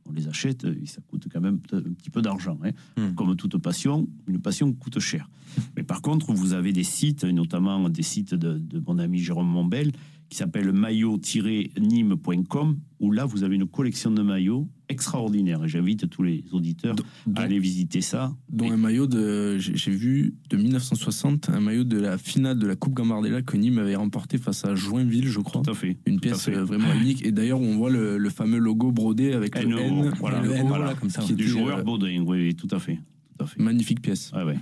on 0.07 0.13
les 0.13 0.29
achète 0.29 0.65
et 0.65 0.87
ça 0.87 1.01
coûte 1.07 1.27
quand 1.33 1.41
même 1.41 1.61
un 1.73 1.81
petit 1.95 2.11
peu 2.11 2.21
d'argent. 2.21 2.59
hein. 2.63 2.71
Hmm. 2.99 3.15
Comme 3.15 3.37
toute 3.37 3.57
passion, 3.59 4.07
une 4.27 4.39
passion 4.41 4.73
coûte 4.73 4.99
cher. 4.99 5.31
Mais 5.77 5.83
par 5.83 6.03
contre, 6.03 6.33
vous 6.33 6.53
avez 6.53 6.73
des 6.73 6.85
sites, 6.85 7.25
notamment 7.25 7.89
des 7.89 8.03
sites 8.03 8.35
de, 8.35 8.59
de 8.59 8.83
mon 8.87 8.99
ami 8.99 9.19
Jérôme 9.19 9.49
Montbel, 9.49 9.93
qui 10.35 10.39
s'appelle 10.39 10.73
maillot-nîmes.com, 10.73 12.77
où 12.99 13.13
là, 13.13 13.25
vous 13.25 13.45
avez 13.45 13.55
une 13.55 13.69
collection 13.69 14.11
de 14.11 14.21
maillots 14.21 14.69
extraordinaire. 14.89 15.63
Et 15.65 15.69
j'invite 15.69 16.11
tous 16.11 16.25
les 16.25 16.43
auditeurs 16.51 16.97
à 17.37 17.43
aller 17.43 17.61
visiter 17.61 18.01
ça. 18.01 18.35
Dont 18.51 18.69
un 18.73 18.77
maillot 18.77 19.07
de, 19.07 19.59
j'ai 19.59 19.93
vu, 19.93 20.35
de 20.51 20.57
1960, 20.57 21.51
un 21.51 21.61
maillot 21.61 21.85
de 21.85 22.01
la 22.01 22.19
finale 22.19 22.59
de 22.59 22.67
la 22.67 22.75
Coupe 22.75 22.95
Gambardella 22.95 23.43
que 23.43 23.57
Nîmes 23.57 23.79
avait 23.79 23.95
remporté 23.95 24.39
face 24.39 24.65
à 24.65 24.75
Joinville, 24.75 25.29
je 25.29 25.39
crois. 25.39 25.63
Tout 25.63 25.71
à 25.71 25.75
fait. 25.75 25.99
Une 26.05 26.19
pièce 26.19 26.47
fait. 26.47 26.57
euh, 26.57 26.65
vraiment 26.65 26.93
unique. 27.01 27.25
Et 27.25 27.31
d'ailleurs, 27.31 27.61
on 27.61 27.77
voit 27.77 27.91
le, 27.91 28.19
le 28.19 28.31
fameux 28.31 28.59
logo 28.59 28.91
brodé 28.91 29.35
avec 29.35 29.57
le 29.63 29.69
NO, 29.69 29.79
N, 29.79 30.13
voilà, 30.19 30.43
le 30.43 30.51
O, 30.51 30.67
voilà, 30.67 30.95
comme 30.95 31.11
ça. 31.11 31.21
du 31.23 31.29
C'était, 31.29 31.45
joueur 31.45 31.79
euh, 31.79 31.83
Baudin, 31.85 32.25
oui, 32.27 32.57
tout 32.57 32.67
à 32.73 32.81
fait. 32.81 32.99
Tout 33.39 33.45
à 33.45 33.47
fait. 33.47 33.63
Magnifique 33.63 34.03
pièce. 34.03 34.33
Ouais. 34.35 34.57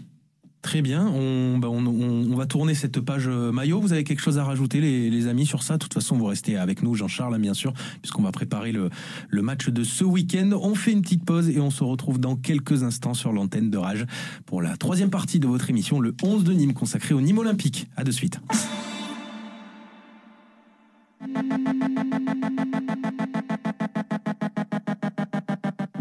Très 0.63 0.81
bien, 0.81 1.09
on, 1.09 1.59
bah, 1.59 1.69
on, 1.69 2.37
va 2.37 2.47
tourner 2.47 2.75
cette 2.75 3.01
page 3.01 3.27
euh, 3.27 3.51
maillot. 3.51 3.81
Vous 3.81 3.93
avez 3.93 4.05
quelque 4.05 4.21
chose 4.21 4.39
à 4.39 4.45
rajouter, 4.45 4.81
les, 4.81 5.27
amis, 5.27 5.45
sur 5.45 5.65
ça? 5.65 5.75
De 5.75 5.79
toute 5.81 5.93
façon, 5.93 6.17
vous 6.17 6.27
restez 6.27 6.57
avec 6.57 6.85
nous, 6.85 6.95
Jean-Charles, 6.95 7.35
hein, 7.35 7.41
bien 7.41 7.53
sûr, 7.53 7.73
puisqu'on 8.01 8.23
va 8.23 8.31
préparer 8.31 8.71
le, 8.71 8.89
le 9.29 9.43
match 9.43 9.69
de 9.69 9.83
ce 9.83 10.05
week-end. 10.05 10.51
On 10.53 10.77
fait 10.77 10.93
une 10.93 11.03
petite 11.03 11.25
pause 11.25 11.51
et 11.51 11.59
on 11.59 11.71
se 11.71 11.83
retrouve 11.83 12.21
dans 12.21 12.37
quelques 12.37 12.85
instants 12.85 13.13
sur 13.13 13.33
l'antenne 13.33 13.71
de 13.71 13.77
Rage 13.77 14.07
pour 14.47 14.63
la 14.63 14.77
troisième 14.77 15.11
partie 15.11 15.41
de 15.41 15.49
votre 15.49 15.69
émission, 15.69 15.99
le 15.99 16.15
11 16.23 16.45
de 16.45 16.53
Nîmes, 16.53 16.75
consacré 16.75 17.13
au 17.13 17.21
Nîmes 17.21 17.39
Olympique. 17.39 17.89
À 17.97 18.05
de 18.05 18.13
suite. 18.13 18.41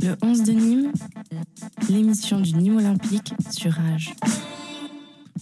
Le 0.01 0.16
11 0.22 0.43
de 0.43 0.51
Nîmes, 0.51 0.91
l'émission 1.89 2.39
du 2.39 2.53
Nîmes 2.53 2.78
Olympique 2.78 3.34
sur 3.49 3.72
Rage. 3.72 4.14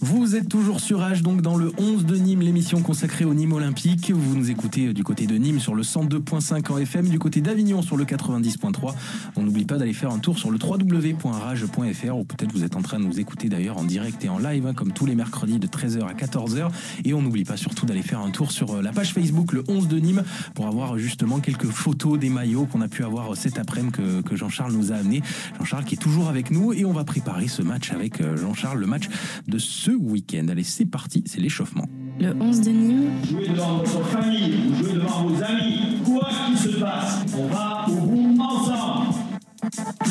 Vous 0.02 0.34
êtes 0.34 0.48
toujours 0.48 0.80
sur 0.80 1.00
H, 1.00 1.20
donc 1.20 1.42
dans 1.42 1.58
le 1.58 1.72
11 1.76 2.06
de 2.06 2.16
Nîmes, 2.16 2.40
l'émission 2.40 2.80
consacrée 2.80 3.26
au 3.26 3.34
Nîmes 3.34 3.52
Olympique. 3.52 4.10
Vous 4.10 4.34
nous 4.34 4.50
écoutez 4.50 4.86
euh, 4.86 4.92
du 4.94 5.04
côté 5.04 5.26
de 5.26 5.36
Nîmes 5.36 5.60
sur 5.60 5.74
le 5.74 5.82
102.5 5.82 6.72
en 6.72 6.78
FM, 6.78 7.08
du 7.10 7.18
côté 7.18 7.42
d'Avignon 7.42 7.82
sur 7.82 7.98
le 7.98 8.06
90.3. 8.06 8.94
On 9.36 9.42
n'oublie 9.42 9.66
pas 9.66 9.76
d'aller 9.76 9.92
faire 9.92 10.10
un 10.10 10.18
tour 10.18 10.38
sur 10.38 10.50
le 10.50 10.56
www.rage.fr 10.58 12.16
ou 12.16 12.24
peut-être 12.24 12.50
vous 12.50 12.64
êtes 12.64 12.76
en 12.76 12.80
train 12.80 12.98
de 12.98 13.04
nous 13.04 13.20
écouter 13.20 13.50
d'ailleurs 13.50 13.76
en 13.76 13.84
direct 13.84 14.24
et 14.24 14.30
en 14.30 14.38
live, 14.38 14.66
hein, 14.66 14.72
comme 14.72 14.92
tous 14.92 15.04
les 15.04 15.14
mercredis 15.14 15.58
de 15.58 15.66
13h 15.66 16.06
à 16.06 16.14
14h. 16.14 16.70
Et 17.04 17.12
on 17.12 17.20
n'oublie 17.20 17.44
pas 17.44 17.58
surtout 17.58 17.84
d'aller 17.84 18.00
faire 18.00 18.20
un 18.20 18.30
tour 18.30 18.52
sur 18.52 18.76
euh, 18.76 18.82
la 18.82 18.92
page 18.92 19.12
Facebook 19.12 19.52
le 19.52 19.64
11 19.68 19.86
de 19.86 19.98
Nîmes 19.98 20.24
pour 20.54 20.66
avoir 20.66 20.96
justement 20.96 21.40
quelques 21.40 21.68
photos 21.68 22.18
des 22.18 22.30
maillots 22.30 22.64
qu'on 22.64 22.80
a 22.80 22.88
pu 22.88 23.04
avoir 23.04 23.32
euh, 23.32 23.34
cet 23.34 23.58
après-midi 23.58 23.92
que, 23.92 24.22
que 24.22 24.34
Jean-Charles 24.34 24.72
nous 24.72 24.92
a 24.92 24.94
amené. 24.94 25.20
Jean-Charles 25.58 25.84
qui 25.84 25.96
est 25.96 25.98
toujours 25.98 26.30
avec 26.30 26.50
nous 26.50 26.72
et 26.72 26.86
on 26.86 26.92
va 26.94 27.04
préparer 27.04 27.48
ce 27.48 27.60
match 27.60 27.92
avec 27.92 28.22
Jean-Charles, 28.36 28.78
le 28.78 28.86
match 28.86 29.08
de 29.46 29.58
ce 29.58 29.89
week-end. 29.94 30.46
Allez, 30.48 30.62
c'est 30.64 30.86
parti, 30.86 31.22
c'est 31.26 31.40
l'échauffement. 31.40 31.86
Le 32.18 32.34
11 32.38 32.60
de 32.60 32.70
Nîmes, 32.70 33.10
Jouez 33.30 33.48
devant 33.48 33.78
votre 33.78 34.04
famille, 34.08 34.52
vous 34.68 34.84
jouez 34.84 34.92
devant 34.94 35.24
vos 35.24 35.42
amis, 35.42 35.98
quoi 36.04 36.28
qu'il 36.46 36.56
se 36.58 36.78
passe, 36.78 37.24
on 37.38 37.46
va 37.46 37.86
au 37.88 37.94
bout 38.06 38.38
ensemble. 38.40 39.06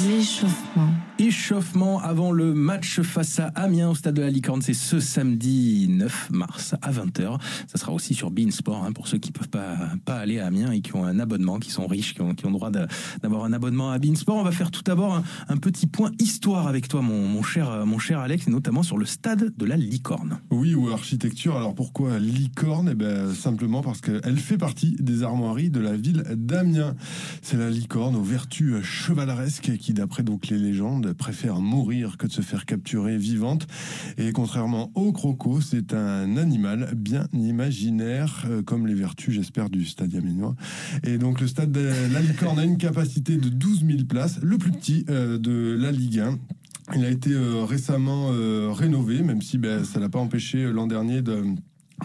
l'échauffement. 0.08 0.90
Échauffement 1.20 2.02
avant 2.02 2.32
le 2.32 2.54
match 2.54 3.02
face 3.02 3.40
à 3.40 3.48
Amiens 3.48 3.90
au 3.90 3.96
stade 3.96 4.16
de 4.16 4.22
la 4.22 4.30
Licorne, 4.30 4.62
c'est 4.62 4.74
ce 4.74 5.02
samedi 5.02 5.88
9 5.90 6.30
mars 6.32 6.76
à 6.82 6.94
20h. 6.94 7.42
Ça 7.68 7.78
sera 7.78 7.92
aussi 7.92 8.14
sur 8.14 8.32
Beansport 8.32 8.86
hein, 8.86 8.94
pour 8.94 9.10
ceux 9.10 9.18
qui 9.18 9.34
peuvent 9.34 9.50
pas, 9.50 9.92
aller 10.08 10.40
à 10.40 10.46
Amiens 10.46 10.72
et 10.72 10.80
qui 10.80 10.96
ont 10.96 11.04
un 11.04 11.20
abonnement, 11.20 11.60
qui 11.60 11.72
sont 11.72 11.88
riches, 11.88 12.14
qui 12.14 12.22
ont, 12.22 12.52
droit 12.52 12.72
d'avoir 12.72 13.44
un 13.44 13.52
abonnement 13.52 13.92
à 13.92 14.00
Beansport. 14.00 14.38
On 14.38 14.44
va 14.44 14.54
faire 14.54 14.72
tout 14.72 14.82
d'abord 14.82 15.22
un, 15.50 15.58
petit 15.58 15.88
point 15.88 16.12
histoire 16.20 16.68
avec 16.68 16.88
toi, 16.88 17.02
mon, 17.02 17.28
mon 17.28 17.44
cher, 17.44 17.86
mon 17.86 18.00
cher 18.00 18.20
Alex, 18.20 18.48
et 18.48 18.52
notamment 18.52 18.82
sur 18.82 18.98
le 18.98 19.06
stade 19.06 19.54
de 19.58 19.66
la 19.66 19.76
Licorne. 19.76 20.40
Oui, 20.52 20.74
ou 20.74 20.90
architecture. 20.90 21.58
Alors 21.58 21.76
pourquoi 21.76 22.18
licorne? 22.18 22.92
Eh 22.94 22.96
ben, 22.96 23.34
simplement 23.34 23.82
parce 23.82 24.00
qu'elle 24.00 24.38
fait 24.38 24.58
partie 24.58 24.96
des 25.02 25.24
armoiries 25.24 25.70
de 25.70 25.82
la 25.82 25.98
ville 25.98 26.24
d'Amiens. 26.38 26.96
C'est 27.42 27.58
la 27.58 27.70
licorne 27.70 28.16
aux 28.16 28.24
vertus 28.24 28.82
chevaleresques 28.84 29.76
qui, 29.80 29.92
d'après 29.92 30.24
donc 30.24 30.48
les 30.48 30.58
légendes, 30.58 31.09
préfère 31.14 31.60
mourir 31.60 32.18
que 32.18 32.28
de 32.28 32.32
se 32.32 32.42
faire 32.42 32.66
capturer 32.66 33.18
vivante. 33.18 33.68
Et 34.18 34.32
contrairement 34.32 34.92
au 34.96 35.12
croco, 35.12 35.62
c'est 35.62 35.94
un 35.94 36.38
animal 36.38 36.92
bien 36.96 37.28
imaginaire, 37.34 38.46
euh, 38.50 38.62
comme 38.62 38.88
les 38.88 38.94
vertus, 38.94 39.34
j'espère, 39.34 39.70
du 39.70 39.86
stade 39.86 40.16
amiénois. 40.16 40.56
Et 41.04 41.18
donc 41.18 41.42
le 41.42 41.48
stade 41.48 41.72
de 41.72 41.92
la 42.12 42.22
licorne 42.22 42.60
a 42.60 42.64
une 42.64 42.78
capacité 42.78 43.38
de 43.38 43.50
12 43.50 43.86
000 43.86 44.04
places, 44.08 44.40
le 44.42 44.58
plus 44.58 44.72
petit 44.72 45.06
euh, 45.10 45.38
de 45.38 45.78
la 45.80 45.92
Ligue 45.92 46.20
1. 46.20 46.40
Il 46.96 47.06
a 47.06 47.10
été 47.10 47.32
euh, 47.34 47.64
récemment 47.66 48.32
rénové, 48.74 49.22
même 49.22 49.42
si 49.42 49.58
ben, 49.58 49.84
ça 49.84 50.00
l'a 50.00 50.10
pas 50.10 50.20
empêché 50.20 50.64
l'an 50.72 50.88
dernier 50.88 51.22
de 51.22 51.44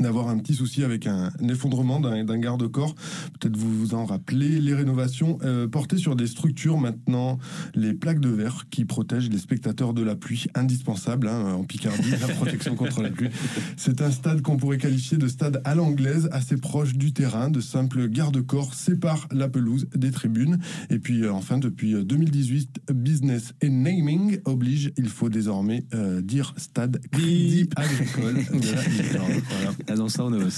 d'avoir 0.00 0.28
un 0.28 0.38
petit 0.38 0.54
souci 0.54 0.84
avec 0.84 1.06
un, 1.06 1.30
un 1.40 1.48
effondrement 1.48 2.00
d'un 2.00 2.38
garde-corps. 2.38 2.94
Peut-être 3.38 3.56
vous 3.56 3.72
vous 3.72 3.94
en 3.94 4.04
rappelez, 4.04 4.60
les 4.60 4.74
rénovations 4.74 5.38
euh, 5.42 5.68
portées 5.68 5.98
sur 5.98 6.16
des 6.16 6.26
structures 6.26 6.78
maintenant, 6.78 7.38
les 7.74 7.94
plaques 7.94 8.20
de 8.20 8.28
verre 8.28 8.66
qui 8.70 8.84
protègent 8.84 9.30
les 9.30 9.38
spectateurs 9.38 9.94
de 9.94 10.02
la 10.02 10.14
pluie, 10.16 10.46
indispensable 10.54 11.28
hein, 11.28 11.54
en 11.54 11.64
Picardie, 11.64 12.10
la 12.10 12.28
protection 12.34 12.74
contre 12.74 13.02
la 13.02 13.10
pluie. 13.10 13.30
C'est 13.76 14.02
un 14.02 14.10
stade 14.10 14.42
qu'on 14.42 14.56
pourrait 14.56 14.78
qualifier 14.78 15.18
de 15.18 15.28
stade 15.28 15.60
à 15.64 15.74
l'anglaise, 15.74 16.28
assez 16.32 16.56
proche 16.56 16.94
du 16.94 17.12
terrain, 17.12 17.50
de 17.50 17.60
simples 17.60 18.08
garde-corps 18.08 18.74
séparent 18.74 19.28
la 19.32 19.48
pelouse 19.48 19.86
des 19.94 20.10
tribunes. 20.10 20.58
Et 20.90 20.98
puis 20.98 21.22
euh, 21.22 21.32
enfin, 21.32 21.58
depuis 21.58 21.94
euh, 21.94 22.04
2018, 22.04 22.92
Business 22.92 23.54
et 23.60 23.68
Naming 23.68 24.40
oblige, 24.44 24.92
il 24.96 25.08
faut 25.08 25.28
désormais 25.28 25.84
euh, 25.94 26.20
dire 26.20 26.54
stade 26.56 27.00
Crédit 27.10 27.68
Agricole 27.76 28.34
de 28.34 28.72
la. 28.72 29.20
Voilà. 29.24 29.70
Ah 29.88 29.94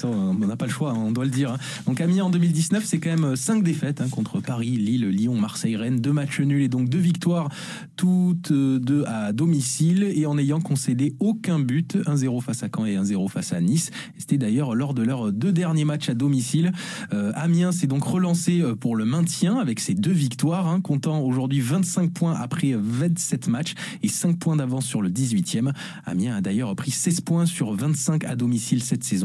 on 0.05 0.35
n'a 0.47 0.57
pas 0.57 0.66
le 0.66 0.72
choix, 0.72 0.91
hein, 0.93 0.99
on 0.99 1.12
doit 1.12 1.24
le 1.24 1.31
dire. 1.31 1.53
hein. 1.53 1.59
Donc 1.87 2.01
Amiens 2.01 2.24
en 2.24 2.31
2019, 2.31 2.85
c'est 2.85 2.99
quand 2.99 3.11
même 3.11 3.37
5 3.37 3.62
défaites 3.62 4.01
hein, 4.01 4.09
contre 4.11 4.41
Paris, 4.41 4.70
Lille, 4.70 5.09
Lyon, 5.09 5.35
Marseille, 5.35 5.77
Rennes, 5.77 6.01
deux 6.01 6.12
matchs 6.12 6.41
nuls 6.41 6.62
et 6.62 6.68
donc 6.68 6.89
deux 6.89 6.99
victoires, 6.99 7.49
toutes 7.97 8.51
euh, 8.51 8.79
deux 8.79 9.05
à 9.07 9.33
domicile 9.33 10.05
et 10.14 10.27
en 10.27 10.39
ayant 10.39 10.61
concédé 10.61 11.14
aucun 11.20 11.59
but, 11.59 11.97
1-0 11.97 12.41
face 12.43 12.62
à 12.62 12.68
Caen 12.74 12.87
et 12.87 12.97
1-0 12.97 13.29
face 13.29 13.53
à 13.53 13.61
Nice. 13.61 13.91
C'était 14.18 14.39
d'ailleurs 14.39 14.74
lors 14.74 14.95
de 14.95 15.03
leurs 15.03 15.33
deux 15.33 15.53
derniers 15.53 15.85
matchs 15.85 16.09
à 16.09 16.14
domicile. 16.14 16.72
Euh, 17.12 17.33
Amiens 17.35 17.72
s'est 17.72 17.87
donc 17.87 18.05
relancé 18.05 18.61
euh, 18.61 18.74
pour 18.74 18.97
le 18.97 19.05
maintien 19.05 19.57
avec 19.57 19.81
ses 19.81 19.95
deux 19.95 20.12
victoires, 20.12 20.79
comptant 20.83 21.20
aujourd'hui 21.20 21.61
25 21.61 22.12
points 22.12 22.35
après 22.35 22.74
27 22.79 23.49
matchs 23.49 23.74
et 24.03 24.09
5 24.09 24.39
points 24.39 24.57
d'avance 24.57 24.87
sur 24.87 25.03
le 25.03 25.11
18e. 25.11 25.72
Amiens 26.05 26.37
a 26.37 26.41
d'ailleurs 26.41 26.74
pris 26.77 26.91
16 26.91 27.20
points 27.22 27.47
sur 27.47 27.72
25 27.72 28.24
à 28.24 28.37
domicile 28.37 28.83
cette 28.83 29.05
saison. 29.05 29.15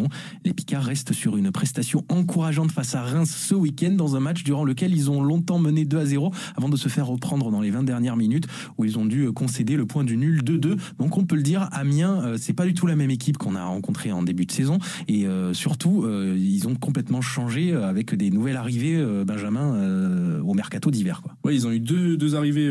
Les 0.46 0.54
Picards 0.54 0.84
restent 0.84 1.14
sur 1.14 1.38
une 1.38 1.52
prestation 1.52 2.04
encourageante 2.10 2.72
face 2.72 2.96
à 2.96 3.02
Reims 3.02 3.34
ce 3.36 3.56
week-end 3.56 3.92
dans 3.92 4.16
un 4.16 4.20
match 4.20 4.44
durant 4.44 4.64
lequel 4.64 4.94
ils 4.94 5.10
ont 5.10 5.24
longtemps 5.24 5.60
mené 5.60 5.86
2 5.86 5.98
à 5.98 6.06
0 6.06 6.32
avant 6.56 6.70
de 6.70 6.78
se 6.78 6.90
faire 6.90 7.08
reprendre 7.08 7.52
dans 7.52 7.62
les 7.62 7.72
20 7.72 7.84
dernières 7.84 8.16
minutes 8.16 8.48
où 8.78 8.86
ils 8.86 8.98
ont 8.98 9.06
dû 9.06 9.26
euh, 9.26 9.32
concéder 9.32 9.76
le 9.76 9.86
point 9.86 10.04
du 10.04 10.18
nul 10.18 10.42
2-2. 10.44 10.78
Donc 11.00 11.18
on 11.18 11.26
peut 11.26 11.36
le 11.36 11.44
dire, 11.44 11.68
Amiens, 11.72 12.24
euh, 12.24 12.38
c'est 12.40 12.54
pas 12.54 12.66
du 12.66 12.74
tout 12.74 12.88
la 12.88 12.96
même 12.96 13.12
équipe 13.12 13.38
qu'on 13.38 13.56
a 13.56 13.64
rencontrée 13.64 14.12
en 14.12 14.24
début 14.24 14.46
de 14.46 14.52
saison 14.52 14.78
et 15.08 15.28
euh, 15.28 15.54
surtout 15.54 16.08
ils 16.36 16.68
ont 16.68 16.76
complètement 16.76 17.22
changé 17.22 17.74
avec 17.74 18.16
des 18.16 18.30
nouvelles 18.30 18.58
arrivées, 18.58 19.04
Benjamin, 19.26 20.40
au 20.42 20.54
mercato 20.54 20.92
d'hiver. 20.92 21.22
Ouais, 21.44 21.56
ils 21.56 21.68
ont 21.68 21.72
eu 21.72 21.80
deux, 21.80 22.36
arrivées 22.36 22.70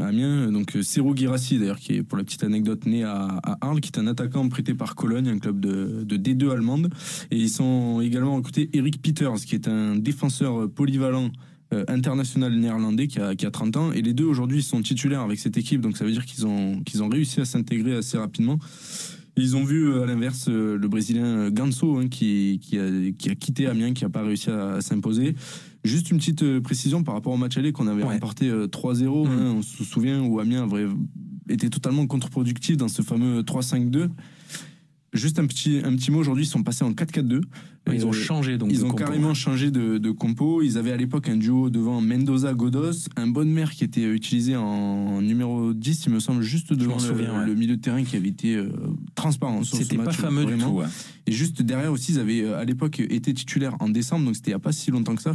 à 0.00 0.06
Amiens. 0.06 0.50
Donc 0.50 0.76
Serou 0.82 1.16
Girassi, 1.16 1.58
d'ailleurs, 1.58 1.78
qui 1.78 1.94
est 1.94 2.02
pour 2.02 2.18
la 2.18 2.24
petite 2.24 2.44
anecdote 2.44 2.86
né 2.86 3.04
à, 3.04 3.40
à 3.42 3.58
Arles, 3.60 3.80
qui 3.80 3.90
est 3.90 3.98
un 3.98 4.06
attaquant 4.06 4.48
prêté 4.48 4.74
par 4.74 4.94
Cologne, 4.94 5.28
un 5.28 5.38
club 5.38 5.60
de, 5.60 6.04
de 6.04 6.16
D2 6.16 6.51
allemande. 6.52 6.88
Et 7.30 7.36
ils 7.36 7.48
sont 7.50 8.00
également 8.00 8.36
recrutés 8.36 8.70
Eric 8.72 9.02
Peters, 9.02 9.34
qui 9.46 9.54
est 9.54 9.68
un 9.68 9.96
défenseur 9.96 10.70
polyvalent. 10.70 11.30
euh, 11.72 11.84
international 11.88 12.52
néerlandais 12.54 13.06
qui 13.08 13.18
a, 13.18 13.34
qui 13.34 13.46
a 13.46 13.50
30 13.50 13.76
ans 13.78 13.92
et 13.92 14.02
les 14.02 14.12
deux 14.12 14.26
aujourd'hui 14.26 14.62
sont 14.62 14.82
titulaires 14.82 15.22
avec 15.22 15.38
cette 15.38 15.56
équipe 15.56 15.80
donc 15.80 15.96
ça 15.96 16.04
veut 16.04 16.12
dire 16.12 16.26
qu'ils 16.26 16.44
ont, 16.46 16.82
qu'ils 16.84 17.02
ont 17.02 17.08
réussi 17.08 17.40
à 17.40 17.46
s'intégrer 17.46 17.96
assez 17.96 18.18
rapidement 18.18 18.58
ils 19.38 19.56
ont 19.56 19.64
vu 19.64 19.88
euh, 19.88 20.02
à 20.02 20.06
l'inverse 20.06 20.48
euh, 20.50 20.76
le 20.76 20.88
Brésilien 20.88 21.48
Ganso 21.50 21.96
hein, 21.96 22.08
qui, 22.08 22.60
qui, 22.62 22.78
a, 22.78 22.84
qui 23.16 23.30
a 23.30 23.34
quitté 23.34 23.66
Amiens, 23.66 23.94
qui 23.94 24.04
n'a 24.04 24.10
pas 24.10 24.22
réussi 24.22 24.50
à, 24.50 24.72
à 24.74 24.80
s'imposer. 24.82 25.34
Juste 25.84 26.10
une 26.10 26.18
petite 26.18 26.58
précision 26.60 27.02
par 27.02 27.14
rapport 27.14 27.32
au 27.32 27.38
match 27.38 27.56
aller 27.56 27.72
qu'on 27.72 27.86
avait 27.86 28.02
remporté 28.14 28.50
euh, 28.50 28.66
3-0. 28.66 29.26
hein, 29.26 29.54
on 29.56 29.62
se 29.62 29.82
souvient 29.84 30.20
où 30.22 30.38
Amiens 30.38 30.64
avait 30.64 30.86
été 31.48 31.70
totalement 31.70 32.06
contre-productif 32.06 32.76
dans 32.76 32.88
ce 32.88 33.00
fameux 33.00 33.40
3-5-2. 33.40 34.10
Juste 35.12 35.38
un 35.38 35.46
petit, 35.46 35.80
un 35.84 35.94
petit 35.94 36.10
mot, 36.10 36.18
aujourd'hui 36.20 36.44
ils 36.44 36.48
sont 36.48 36.62
passés 36.62 36.84
en 36.84 36.92
4-4-2. 36.92 37.42
Ils 37.92 38.06
ont 38.06 38.10
Euh, 38.10 38.12
changé, 38.12 38.56
donc, 38.58 38.70
Ils 38.72 38.84
ont 38.84 38.88
compo. 38.90 39.04
carrément 39.04 39.34
changé 39.34 39.70
de, 39.70 39.98
de 39.98 40.10
compo. 40.10 40.62
Ils 40.62 40.78
avaient 40.78 40.92
à 40.92 40.96
l'époque 40.96 41.28
un 41.28 41.36
duo 41.36 41.68
devant 41.68 42.00
Mendoza-Godos, 42.00 43.08
un 43.16 43.26
bonne 43.26 43.50
mère 43.50 43.72
qui 43.72 43.84
était 43.84 44.04
utilisé 44.04 44.56
en 44.56 45.20
numéro 45.20 45.74
10, 45.74 46.04
il 46.06 46.12
me 46.12 46.20
semble, 46.20 46.42
juste 46.42 46.72
devant 46.72 46.94
le, 46.94 47.00
souviens, 47.00 47.40
ouais. 47.40 47.46
le 47.46 47.54
milieu 47.54 47.76
de 47.76 47.82
terrain 47.82 48.04
qui 48.04 48.16
avait 48.16 48.28
été 48.28 48.54
euh, 48.56 48.70
transparent. 49.14 49.64
C'était 49.64 49.96
pas 49.96 50.04
match, 50.04 50.16
fameux 50.16 50.46
du 50.46 50.56
tout, 50.56 50.68
ouais. 50.68 50.86
Et 51.26 51.32
juste 51.32 51.62
derrière 51.62 51.92
aussi, 51.92 52.12
ils 52.12 52.18
avaient 52.18 52.42
euh, 52.42 52.58
à 52.58 52.64
l'époque 52.64 52.98
été 53.00 53.32
titulaires 53.32 53.76
en 53.80 53.88
décembre, 53.88 54.24
donc 54.26 54.34
c'était 54.36 54.50
il 54.50 54.54
n'y 54.54 54.56
a 54.56 54.60
pas 54.60 54.72
si 54.72 54.90
longtemps 54.90 55.14
que 55.14 55.22
ça. 55.22 55.34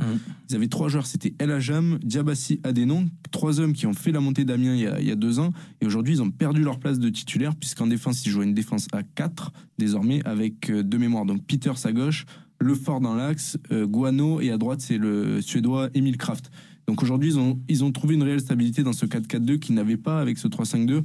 Ils 0.49 0.55
avaient 0.55 0.67
trois 0.67 0.89
joueurs, 0.89 1.05
c'était 1.05 1.33
El 1.39 1.51
Ajam, 1.51 1.97
Diabassi, 2.03 2.59
Adenon, 2.63 3.07
trois 3.31 3.59
hommes 3.61 3.73
qui 3.73 3.85
ont 3.87 3.93
fait 3.93 4.11
la 4.11 4.19
montée 4.19 4.43
d'Amiens 4.43 4.75
il, 4.75 4.81
y 4.81 4.87
a- 4.87 4.99
il 4.99 5.07
y 5.07 5.11
a 5.11 5.15
deux 5.15 5.39
ans. 5.39 5.53
Et 5.81 5.85
aujourd'hui, 5.85 6.15
ils 6.15 6.21
ont 6.21 6.29
perdu 6.31 6.61
leur 6.63 6.79
place 6.79 6.99
de 6.99 7.07
titulaire, 7.09 7.55
puisqu'en 7.55 7.87
défense, 7.87 8.25
ils 8.25 8.29
jouaient 8.31 8.45
une 8.45 8.53
défense 8.53 8.87
à 8.91 9.01
4 9.03 9.51
désormais, 9.77 10.21
avec 10.25 10.69
euh, 10.69 10.83
deux 10.83 10.97
mémoires. 10.97 11.25
Donc 11.25 11.45
Peters 11.45 11.85
à 11.85 11.91
gauche, 11.93 12.25
Lefort 12.59 12.99
dans 12.99 13.15
l'axe, 13.15 13.57
euh, 13.71 13.85
Guano 13.85 14.41
et 14.41 14.49
à 14.51 14.57
droite 14.57 14.81
c'est 14.81 14.97
le 14.97 15.41
suédois 15.41 15.89
Emil 15.93 16.17
Kraft. 16.17 16.49
Donc 16.87 17.03
aujourd'hui 17.03 17.29
ils 17.29 17.37
ont, 17.39 17.59
ils 17.69 17.83
ont 17.83 17.91
trouvé 17.91 18.15
une 18.15 18.23
réelle 18.23 18.39
stabilité 18.41 18.81
dans 18.83 18.93
ce 18.93 19.05
4-4-2 19.05 19.57
qu'ils 19.59 19.75
n'avaient 19.75 19.95
pas 19.97 20.19
avec 20.19 20.37
ce 20.37 20.47
3-5-2. 20.47 21.03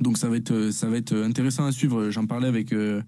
Donc 0.00 0.16
ça 0.16 0.28
va 0.28 0.36
être, 0.36 0.70
ça 0.70 0.88
va 0.88 0.96
être 0.96 1.14
intéressant 1.14 1.66
à 1.66 1.72
suivre. 1.72 2.10
J'en 2.10 2.26
parlais 2.26 2.46
avec, 2.48 2.72
euh, 2.72 3.02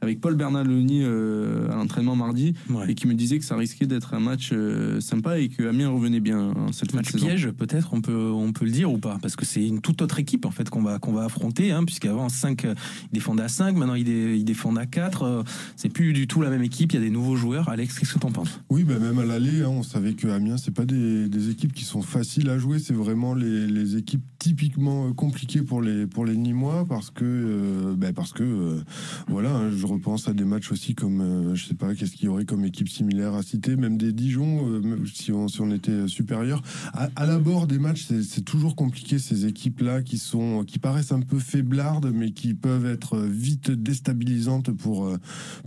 avec 0.00 0.20
Paul 0.20 0.36
Bernaloni 0.36 1.00
euh, 1.02 1.70
à 1.70 1.74
l'entraînement 1.76 2.14
mardi 2.16 2.54
et 2.88 2.94
qui 2.94 3.06
me 3.08 3.14
disait 3.14 3.38
que 3.38 3.44
ça 3.44 3.56
risquait 3.56 3.86
d'être 3.86 4.14
un 4.14 4.20
match 4.20 4.50
euh, 4.52 5.00
sympa 5.00 5.38
et 5.38 5.48
que 5.48 5.64
Amiens 5.68 5.88
revenait 5.90 6.20
bien 6.20 6.52
en 6.56 6.72
cette 6.72 6.92
fin 6.92 6.98
de 6.98 7.02
Match 7.02 7.10
saison. 7.12 7.26
piège, 7.26 7.50
peut-être, 7.50 7.92
on 7.92 8.00
peut, 8.00 8.30
on 8.30 8.52
peut 8.52 8.64
le 8.64 8.70
dire 8.70 8.92
ou 8.92 8.98
pas? 8.98 9.18
Parce 9.20 9.34
que 9.36 9.44
c'est 9.44 9.66
une 9.66 9.80
toute 9.80 10.00
autre 10.02 10.18
équipe 10.20 10.46
en 10.46 10.50
fait 10.50 10.70
qu'on 10.70 10.82
va, 10.82 10.98
qu'on 10.98 11.12
va 11.12 11.24
affronter, 11.24 11.72
hein, 11.72 11.84
puisqu'avant 11.84 12.28
5, 12.28 12.62
ils 12.64 12.74
défendaient 13.12 13.42
à 13.42 13.48
5, 13.48 13.76
maintenant 13.76 13.94
ils, 13.94 14.04
dé- 14.04 14.36
ils 14.36 14.44
défendent 14.44 14.78
à 14.78 14.86
4. 14.86 15.22
euh, 15.22 15.42
c'est 15.76 15.88
plus 15.88 16.12
du 16.12 16.26
tout 16.26 16.42
la 16.42 16.50
même 16.50 16.62
équipe, 16.62 16.92
il 16.92 16.96
y 16.96 16.98
a 16.98 17.02
des 17.02 17.10
nouveaux 17.10 17.36
joueurs. 17.36 17.68
Alex, 17.68 17.98
qu'est-ce 17.98 18.14
que 18.14 18.18
t'en 18.18 18.30
penses? 18.30 18.60
Oui, 18.70 18.84
bah 18.84 18.98
même 18.98 19.18
à 19.18 19.24
l'aller, 19.24 19.62
hein, 19.62 19.68
on 19.70 19.82
savait 19.82 20.12
que 20.14 20.28
Amiens, 20.28 20.56
c'est 20.58 20.74
pas 20.74 20.84
des, 20.84 21.28
des 21.28 21.50
équipes 21.50 21.72
qui 21.72 21.84
sont 21.84 22.02
faciles 22.02 22.48
à 22.50 22.58
jouer. 22.58 22.78
C'est 22.78 22.94
vraiment 22.94 23.34
les, 23.34 23.66
les 23.66 23.96
équipes 23.96 24.22
typiquement 24.38 25.08
euh, 25.08 25.12
compliquées 25.12 25.62
pour 25.62 25.82
les 25.82 26.06
pour 26.06 26.24
les 26.24 26.36
Nîmois 26.36 26.84
parce 26.88 27.10
que 27.10 27.24
euh, 27.24 27.94
bah, 27.96 28.12
parce 28.14 28.32
que 28.32 28.42
euh, 28.44 28.80
voilà, 29.28 29.50
hein, 29.56 29.70
je 29.76 29.86
repense 29.88 30.28
à 30.28 30.32
des 30.32 30.44
matchs 30.44 30.72
aussi 30.72 30.94
comme 30.94 31.20
euh, 31.20 31.54
je 31.54 31.66
sais 31.66 31.74
pas 31.74 31.94
qu'est-ce 31.94 32.12
qu'il 32.12 32.26
y 32.26 32.28
aurait 32.28 32.44
comme 32.44 32.64
équipe 32.64 32.88
similaire 32.88 33.34
à 33.34 33.42
citer, 33.42 33.76
même 33.76 33.96
des 33.96 34.12
Dijon 34.12 34.68
euh, 34.68 35.04
si 35.12 35.32
on 35.32 35.70
était 35.70 35.90
euh, 35.90 36.08
supérieur. 36.08 36.62
À, 36.92 37.08
à 37.16 37.26
l'abord 37.26 37.66
des 37.66 37.78
matchs, 37.78 38.06
c'est 38.22 38.44
toujours 38.44 38.76
compliqué 38.76 39.18
ces 39.18 39.46
équipes 39.46 39.80
là 39.80 40.02
qui 40.02 40.18
sont 40.18 40.64
qui 40.64 40.78
paraissent 40.78 41.12
un 41.12 41.20
peu 41.20 41.38
faiblardes 41.38 42.12
mais 42.14 42.32
qui 42.32 42.54
peuvent 42.54 42.86
être 42.86 43.18
vite 43.18 43.70
déstabilisantes 43.70 44.70
pour 44.70 45.06
euh, 45.06 45.18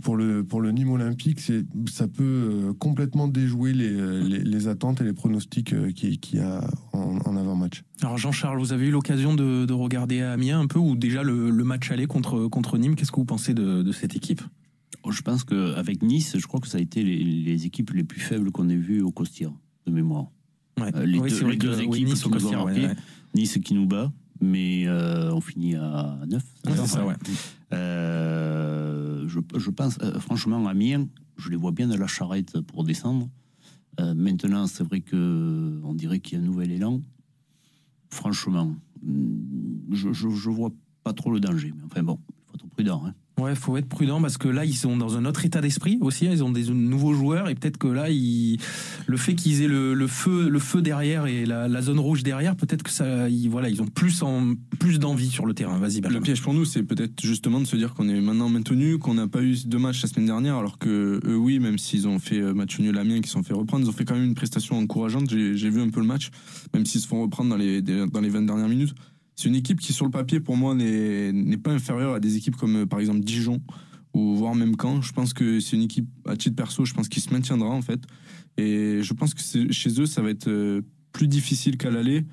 pour 0.02 0.16
le 0.16 0.44
pour 0.44 0.60
le 0.60 0.72
Nîmes 0.72 0.90
olympique. 0.90 1.40
C'est 1.40 1.64
ça 1.90 2.08
peut 2.08 2.22
euh, 2.24 2.72
complètement 2.74 3.28
déjouer 3.28 3.72
les, 3.72 3.92
euh, 3.92 4.22
les, 4.22 4.68
attentes 4.68 5.00
et 5.00 5.04
les 5.04 5.12
pronostics 5.12 5.72
euh, 5.72 5.90
qui 5.92 6.18
qu'il 6.18 6.38
y 6.38 6.42
a 6.42 6.64
en 6.92 7.36
avant-match. 7.36 7.84
Alors 8.02 8.18
Jean-Charles, 8.18 8.58
vous 8.58 8.72
avez 8.72 8.88
eu 8.88 8.90
l'occasion 8.90 9.34
de, 9.34 9.64
de 9.64 9.72
regarder 9.72 10.20
Amiens 10.22 10.60
un 10.60 10.66
peu, 10.66 10.78
ou 10.78 10.96
déjà 10.96 11.22
le, 11.22 11.50
le 11.50 11.64
match 11.64 11.90
aller 11.90 12.06
contre, 12.06 12.48
contre 12.48 12.76
Nîmes, 12.78 12.96
qu'est-ce 12.96 13.12
que 13.12 13.16
vous 13.16 13.24
pensez 13.24 13.54
de, 13.54 13.82
de 13.82 13.92
cette 13.92 14.16
équipe? 14.16 14.42
Je 15.08 15.22
pense 15.22 15.44
qu'avec 15.44 16.02
Nice, 16.02 16.36
je 16.38 16.46
crois 16.46 16.60
que 16.60 16.68
ça 16.68 16.78
a 16.78 16.80
été 16.80 17.02
les, 17.02 17.22
les 17.22 17.66
équipes 17.66 17.90
les 17.90 18.04
plus 18.04 18.20
faibles 18.20 18.50
qu'on 18.50 18.68
ait 18.68 18.76
vues 18.76 19.02
au 19.02 19.10
Costière, 19.12 19.52
de 19.86 19.92
mémoire. 19.92 20.26
Euh, 20.80 21.04
les 21.06 21.18
Oui, 21.18 21.30
deux, 21.30 21.48
les 21.48 21.56
deux 21.56 21.76
oui, 21.78 21.84
équipes 21.84 22.06
Nice 22.08 22.22
qui 22.22 22.28
nous 22.28 22.34
ont 22.34 22.38
Costière, 22.38 22.64
ouais, 22.64 22.72
marqué, 22.72 22.86
ouais. 22.88 22.96
Nice 23.34 23.58
qui 23.64 23.74
nous 23.74 23.86
bat, 23.86 24.12
mais 24.40 24.84
euh, 24.86 25.32
on 25.32 25.40
finit 25.40 25.76
à 25.76 26.18
9. 26.28 26.42
Ouais, 26.66 26.72
c'est 26.76 26.86
ça, 26.86 27.06
ouais. 27.06 27.14
Euh, 27.72 29.24
je, 29.28 29.38
je 29.56 29.70
pense, 29.70 29.98
franchement, 30.20 30.66
Amiens, 30.66 31.06
je 31.36 31.50
les 31.50 31.56
vois 31.56 31.72
bien 31.72 31.86
dans 31.86 31.96
la 31.96 32.06
charrette 32.08 32.60
pour 32.62 32.84
descendre. 32.84 33.28
Maintenant, 33.98 34.66
c'est 34.66 34.82
vrai 34.82 35.00
que 35.02 35.80
on 35.84 35.94
dirait 35.94 36.18
qu'il 36.18 36.38
y 36.38 36.40
a 36.40 36.44
un 36.44 36.46
nouvel 36.46 36.72
élan. 36.72 37.00
Franchement, 38.12 38.76
hum, 39.02 39.80
je, 39.90 40.12
je 40.12 40.50
vois 40.50 40.70
pas 41.02 41.14
trop 41.14 41.32
le 41.32 41.40
danger. 41.40 41.72
Mais 41.74 41.82
enfin 41.84 42.02
bon, 42.02 42.18
il 42.28 42.44
faut 42.46 42.54
être 42.56 42.68
prudent. 42.68 43.02
Hein. 43.06 43.14
Ouais, 43.42 43.56
faut 43.56 43.76
être 43.76 43.88
prudent 43.88 44.20
parce 44.20 44.38
que 44.38 44.46
là, 44.46 44.64
ils 44.64 44.76
sont 44.76 44.96
dans 44.96 45.16
un 45.16 45.24
autre 45.24 45.44
état 45.44 45.60
d'esprit 45.60 45.98
aussi. 46.00 46.26
Ils 46.26 46.44
ont 46.44 46.52
des 46.52 46.70
nouveaux 46.70 47.12
joueurs 47.12 47.48
et 47.48 47.54
peut-être 47.56 47.76
que 47.76 47.88
là, 47.88 48.06
le 48.08 49.16
fait 49.16 49.34
qu'ils 49.34 49.62
aient 49.62 49.68
le, 49.68 50.06
feu, 50.06 50.50
derrière 50.80 51.26
et 51.26 51.44
la, 51.44 51.82
zone 51.82 51.98
rouge 51.98 52.22
derrière, 52.22 52.54
peut-être 52.54 52.84
que 52.84 53.28
ils, 53.28 53.82
ont 53.82 53.86
plus 53.86 54.22
en 54.22 54.54
plus 54.78 55.00
d'envie 55.00 55.28
sur 55.28 55.44
le 55.46 55.54
terrain. 55.54 55.78
Vas-y, 55.78 56.00
Le 56.00 56.20
piège 56.20 56.42
pour 56.42 56.54
nous, 56.54 56.64
c'est 56.64 56.84
peut-être 56.84 57.20
justement 57.20 57.60
de 57.60 57.66
se 57.66 57.74
dire 57.74 57.94
qu'on 57.94 58.08
est 58.08 58.20
maintenant 58.20 58.48
maintenu, 58.48 58.98
qu'on 58.98 59.14
n'a 59.14 59.26
pas 59.26 59.42
eu 59.42 59.56
deux 59.66 59.78
matchs 59.78 60.02
la 60.02 60.08
semaine 60.08 60.26
dernière, 60.26 60.56
alors 60.56 60.78
que 60.78 61.20
eux, 61.24 61.36
oui, 61.36 61.58
même 61.58 61.78
s'ils 61.78 62.06
ont 62.06 62.18
fait 62.18 62.40
euh, 62.40 62.54
match 62.54 62.78
nul 62.78 62.96
à 62.96 63.00
Amiens, 63.00 63.20
qui 63.20 63.28
se 63.28 63.34
sont 63.34 63.42
fait 63.42 63.54
reprendre, 63.54 63.84
ils 63.84 63.88
ont 63.88 63.92
fait 63.92 64.04
quand 64.04 64.14
même 64.14 64.24
une 64.24 64.34
prestation 64.34 64.78
encourageante. 64.78 65.28
J'ai 65.30 65.70
vu 65.70 65.80
un 65.80 65.90
peu 65.90 66.00
le 66.00 66.06
match, 66.06 66.30
même 66.74 66.86
s'ils 66.86 67.00
se 67.00 67.08
font 67.08 67.22
reprendre 67.22 67.50
dans 67.50 67.56
les, 67.56 67.82
dans 67.82 68.20
les 68.20 68.28
20 68.28 68.42
dernières 68.42 68.68
minutes. 68.68 68.94
C'est 69.36 69.48
une 69.48 69.54
équipe 69.54 69.80
qui, 69.80 69.92
sur 69.92 70.04
le 70.04 70.10
papier, 70.10 70.40
pour 70.40 70.56
moi, 70.56 70.74
n'est 70.74 71.56
pas 71.56 71.72
inférieure 71.72 72.14
à 72.14 72.20
des 72.20 72.36
équipes 72.36 72.56
comme, 72.56 72.82
euh, 72.82 72.86
par 72.86 73.00
exemple, 73.00 73.20
Dijon, 73.20 73.60
ou 74.14 74.36
voire 74.36 74.54
même 74.54 74.74
Caen. 74.80 75.00
Je 75.00 75.12
pense 75.12 75.32
que 75.32 75.60
c'est 75.60 75.76
une 75.76 75.82
équipe, 75.82 76.08
à 76.26 76.36
titre 76.36 76.56
perso, 76.56 76.84
je 76.84 76.94
pense 76.94 77.08
qu'il 77.08 77.22
se 77.22 77.30
maintiendra, 77.30 77.70
en 77.70 77.82
fait. 77.82 78.00
Et 78.58 79.02
je 79.02 79.14
pense 79.14 79.34
que 79.34 79.72
chez 79.72 80.00
eux, 80.00 80.06
ça 80.06 80.22
va 80.22 80.30
être 80.30 80.48
euh, 80.48 80.82
plus 81.12 81.28
difficile 81.28 81.76
qu'à 81.76 81.90
l'aller. 81.90 82.24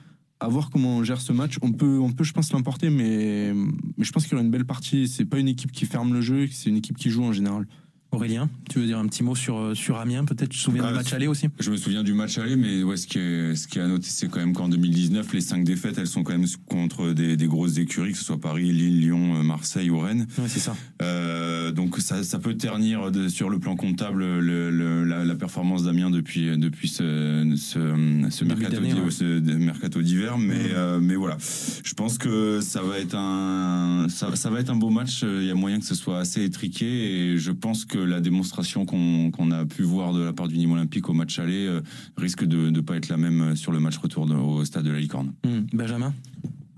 À 0.41 0.47
voir 0.47 0.70
comment 0.70 0.97
on 0.97 1.04
gère 1.04 1.20
ce 1.20 1.34
match. 1.34 1.58
On 1.62 1.72
peut, 1.72 2.00
on 2.00 2.12
peut 2.12 2.24
je 2.24 2.32
pense, 2.32 2.52
l'emporter, 2.54 2.89
mais, 2.89 3.54
mais 3.97 4.06
je 4.06 4.12
pense 4.12 4.24
qu'il 4.24 4.34
y 4.34 4.36
aura 4.36 4.43
une 4.43 4.52
belle 4.52 4.66
partie. 4.66 5.08
C'est 5.08 5.26
pas 5.26 5.38
une 5.38 5.50
équipe 5.50 5.72
qui 5.72 5.86
ferme 5.86 6.14
le 6.14 6.22
jeu, 6.22 6.47
c'est 6.52 6.70
une 6.70 6.78
équipe 6.78 6.97
qui 6.97 7.10
joue 7.10 7.24
en 7.24 7.34
général. 7.34 7.68
Aurélien, 8.12 8.49
tu 8.68 8.80
veux 8.80 8.88
dire 8.88 8.97
un 8.97 9.05
petit 9.07 9.22
mot 9.22 9.36
sur, 9.36 9.55
euh, 9.57 9.76
sur 9.76 9.97
Amiens 9.99 10.26
Peut-être? 10.26 10.49
Tu 10.49 10.57
te 10.57 10.64
souviens 10.64 10.84
Ah, 10.84 10.89
du 10.89 10.95
match 10.95 11.10
c'est- 11.10 11.16
aller 11.16 11.28
aussi? 11.28 11.47
Je 11.60 11.70
me 11.70 11.78
souviens 11.78 12.03
du 12.03 12.14
match 12.14 12.39
aller, 12.39 12.55
mais 12.55 12.82
ouais, 12.82 12.97
ce 12.97 13.05
qui 13.05 13.20
est, 13.20 13.53
ce 13.55 13.68
qui 13.68 13.78
est 13.78 13.84
à 13.84 13.88
noter, 13.88 14.07
c'est 14.10 14.28
quand 14.30 14.39
même 14.39 14.53
qu'en 14.53 14.68
2019, 14.68 15.32
les 15.32 15.41
cinq 15.41 15.64
défaites, 15.64 15.95
elles 15.99 16.07
sont 16.07 16.24
quand 16.24 16.32
même 16.32 16.47
contre 16.68 17.12
des, 17.14 17.38
des 17.38 17.45
grosses 17.45 17.78
écuries, 17.78 18.14
que 18.14 18.18
ce 18.18 18.24
soit 18.26 18.39
Paris, 18.41 18.72
Lille, 18.72 18.99
Lyon, 18.99 19.36
euh, 19.36 19.43
Marseille 19.43 19.91
ou 19.91 19.99
Rennes. 19.99 20.26
Ouais, 20.39 20.47
c'est 20.47 20.60
ça. 20.60 20.76
Euh, 21.03 21.72
donc 21.72 21.99
ça, 21.99 22.24
ça 22.24 22.39
peut 22.39 22.55
ternir 22.55 23.12
de- 23.12 23.28
sur 23.28 23.47
le 23.47 23.60
plan 23.60 23.76
comptable 23.76 24.24
le- 24.39 24.72
le- 24.72 25.03
la, 25.05 25.24
la 25.24 25.36
performance 25.36 25.84
d'Amiens 25.84 26.10
depuis, 26.10 26.57
depuis 26.57 26.88
ce, 26.88 27.53
ce, 27.57 28.43
mercato 28.43 28.82
ouais. 28.82 29.41
mercato 29.60 30.01
d'hiver. 30.01 30.39
Mais, 30.39 30.72
euh, 30.74 30.99
mais 30.99 31.16
voilà, 31.16 31.38
je 31.84 31.93
pense 31.93 32.18
que 32.18 32.60
ça 32.60 32.82
va 32.82 32.97
être 32.97 33.14
un, 33.16 34.07
ça, 34.10 34.36
ça 34.36 34.49
va 34.49 34.60
être 34.62 34.72
un 34.72 34.76
beau 34.78 34.89
match. 34.89 35.22
Il 35.22 35.43
y 35.45 35.51
a 35.51 35.55
moyen 35.55 35.80
que 35.80 35.86
ce 35.86 35.93
soit 35.95 36.18
assez 36.20 36.43
étriqué 36.43 37.34
et 37.34 37.38
je 37.38 37.51
pense 37.51 37.86
que 37.86 37.99
la 38.06 38.22
démonstration 38.22 38.86
qu'on 38.86 39.52
a 39.52 39.66
pu 39.66 39.84
voir 39.84 40.14
de 40.14 40.22
la 40.22 40.34
part 40.34 40.47
du 40.47 40.58
Nîmes 40.58 40.72
Olympique 40.74 41.10
au 41.10 41.14
match 41.14 41.39
aller 41.39 41.66
euh, 41.66 41.82
risque 42.18 42.43
de 42.45 42.70
ne 42.70 42.82
pas 42.82 42.95
être 42.95 43.10
la 43.10 43.18
même 43.18 43.56
sur 43.56 43.72
le 43.72 43.80
match 43.80 43.97
retour 43.97 44.26
de- 44.26 44.36
au 44.36 44.64
stade 44.66 44.84
de 44.86 44.91
la 44.91 45.00
Licorne. 45.00 45.34
Hum, 45.45 45.66
Benjamin? 45.74 46.14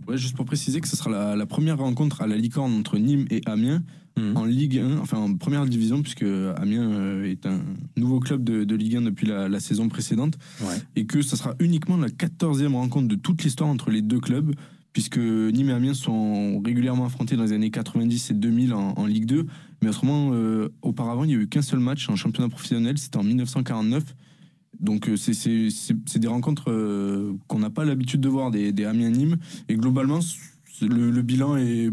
Ouais, 0.08 0.18
juste 0.18 0.36
pour 0.36 0.46
préciser 0.46 0.82
que 0.82 0.88
ce 0.88 0.98
sera 0.98 1.10
la, 1.12 1.36
la 1.36 1.46
première 1.46 1.78
rencontre 1.78 2.22
à 2.22 2.28
la 2.28 2.36
Licorne 2.36 2.74
entre 2.74 2.98
Nîmes 2.98 3.26
et 3.30 3.42
Amiens 3.46 3.84
en 4.36 4.44
Ligue 4.46 4.78
1, 4.78 4.98
enfin 5.00 5.18
en 5.18 5.34
première 5.36 5.66
division, 5.66 6.02
puisque 6.04 6.24
Amiens 6.24 6.92
euh, 6.92 7.24
est 7.24 7.46
un 7.46 7.60
nouveau 7.98 8.20
club 8.20 8.44
de, 8.44 8.66
de 8.66 8.76
Ligue 8.76 8.98
1 8.98 9.02
depuis 9.04 9.26
la, 9.26 9.48
la 9.48 9.60
saison 9.62 9.88
précédente, 9.90 10.38
et 10.96 11.06
que 11.06 11.22
ce 11.24 11.36
sera 11.38 11.56
uniquement 11.60 11.96
la 11.98 12.10
14e 12.10 12.74
rencontre 12.74 13.08
de 13.08 13.16
toute 13.16 13.42
l'histoire 13.44 13.70
entre 13.70 13.90
les 13.90 14.02
deux 14.02 14.20
clubs, 14.20 14.54
puisque 14.94 15.18
Nîmes 15.18 15.70
et 15.70 15.74
Amiens 15.74 15.94
sont 15.94 16.62
régulièrement 16.62 17.06
affrontés 17.06 17.36
dans 17.38 17.44
les 17.44 17.54
années 17.54 17.72
90 17.72 18.32
et 18.32 18.34
2000 18.36 18.74
en, 18.74 18.94
en 18.98 19.06
Ligue 19.06 19.26
2, 19.26 19.46
mais 19.82 19.90
autrement, 19.90 20.32
euh, 20.34 20.70
auparavant, 20.82 21.24
il 21.24 21.28
n'y 21.28 21.36
a 21.36 21.38
eu 21.38 21.48
qu'un 21.48 21.64
seul 21.64 21.80
match 21.80 22.08
en 22.10 22.16
championnat 22.16 22.50
professionnel, 22.50 22.98
c'était 22.98 23.18
en 23.18 23.24
1949. 23.24 24.04
Donc 24.80 25.10
euh, 25.10 25.16
c'est- 25.18 26.20
des 26.20 26.28
rencontres 26.28 26.72
euh, 26.72 27.34
qu'on 27.48 27.60
n'a 27.60 27.70
pas 27.70 27.84
l'habitude 27.84 28.22
de 28.22 28.30
voir, 28.30 28.52
des, 28.52 28.72
des 28.72 28.86
Amiens-Nîmes. 28.86 29.38
Et 29.70 29.76
globalement, 29.76 30.20
le, 30.82 31.22
bilan 31.22 31.58
est, 31.58 31.90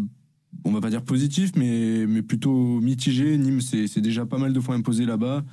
on 0.64 0.72
va 0.72 0.80
pas 0.80 0.91
dire 0.91 1.03
positif, 1.03 1.53
mais, 1.57 2.07
plutôt 2.22 2.80
mitigé. 2.80 3.36
Nîmes, 3.39 3.61
c'est 3.61 4.01
déjà 4.01 4.26
pas 4.26 4.39
mal 4.39 4.53
de 4.53 4.61
fois 4.61 4.74
imposé 4.74 5.07
là-bas. 5.07 5.45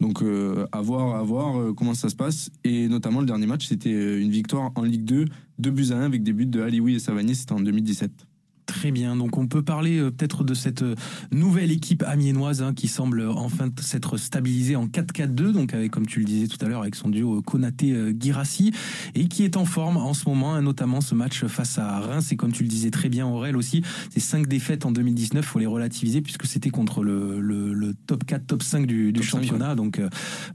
Donc 0.00 0.24
à 0.72 0.80
voir, 0.80 1.16
à 1.16 1.22
voir 1.22 1.74
comment 1.74 1.92
ça 1.94 2.08
se 2.08 2.16
passe. 2.16 2.50
Et 2.64 2.88
notamment 2.88 3.20
le 3.20 3.26
dernier 3.26 3.46
match, 3.46 3.66
c'était 3.66 4.20
une 4.20 4.30
victoire 4.30 4.72
en 4.74 4.82
Ligue 4.82 5.04
2, 5.04 5.26
2 5.58 5.70
buts 5.70 5.88
à 5.90 5.96
1 5.96 6.02
avec 6.02 6.22
des 6.22 6.32
buts 6.32 6.46
de 6.46 6.60
Alioui 6.62 6.94
et 6.94 6.98
Savanier, 6.98 7.34
c'était 7.34 7.52
en 7.52 7.60
2017. 7.60 8.26
Très 8.70 8.92
bien, 8.92 9.16
donc 9.16 9.36
on 9.36 9.46
peut 9.48 9.62
parler 9.62 9.98
euh, 9.98 10.10
peut-être 10.12 10.44
de 10.44 10.54
cette 10.54 10.82
euh, 10.82 10.94
nouvelle 11.32 11.72
équipe 11.72 12.04
amiénoise 12.06 12.62
hein, 12.62 12.72
qui 12.72 12.86
semble 12.86 13.26
enfin 13.28 13.68
s'être 13.80 14.16
stabilisée 14.16 14.76
en 14.76 14.86
4-4-2, 14.86 15.52
donc 15.52 15.74
avec, 15.74 15.90
comme 15.90 16.06
tu 16.06 16.20
le 16.20 16.24
disais 16.24 16.46
tout 16.46 16.64
à 16.64 16.68
l'heure, 16.68 16.82
avec 16.82 16.94
son 16.94 17.08
duo 17.08 17.38
euh, 17.38 17.42
Konaté-Girassi, 17.42 18.72
et 19.14 19.26
qui 19.28 19.42
est 19.44 19.56
en 19.56 19.64
forme 19.64 19.96
en 19.96 20.14
ce 20.14 20.28
moment, 20.28 20.54
hein, 20.54 20.62
notamment 20.62 21.00
ce 21.00 21.14
match 21.14 21.44
face 21.46 21.78
à 21.78 21.98
Reims, 22.00 22.30
et 22.32 22.36
comme 22.36 22.52
tu 22.52 22.62
le 22.62 22.68
disais 22.68 22.90
très 22.90 23.08
bien 23.08 23.26
Aurel 23.26 23.56
aussi, 23.56 23.82
ces 24.10 24.20
cinq 24.20 24.46
défaites 24.46 24.86
en 24.86 24.92
2019, 24.92 25.44
faut 25.44 25.58
les 25.58 25.66
relativiser 25.66 26.20
puisque 26.22 26.46
c'était 26.46 26.70
contre 26.70 27.02
le, 27.02 27.40
le- 27.40 27.72
le 27.72 27.94
top 28.06 28.24
4, 28.24 28.46
top 28.46 28.62
5 28.62 28.86
du, 28.86 29.12
du 29.12 29.20
Top 29.20 29.28
5, 29.30 29.40
championnat, 29.42 29.74
donc 29.74 29.98
euh, 29.98 30.08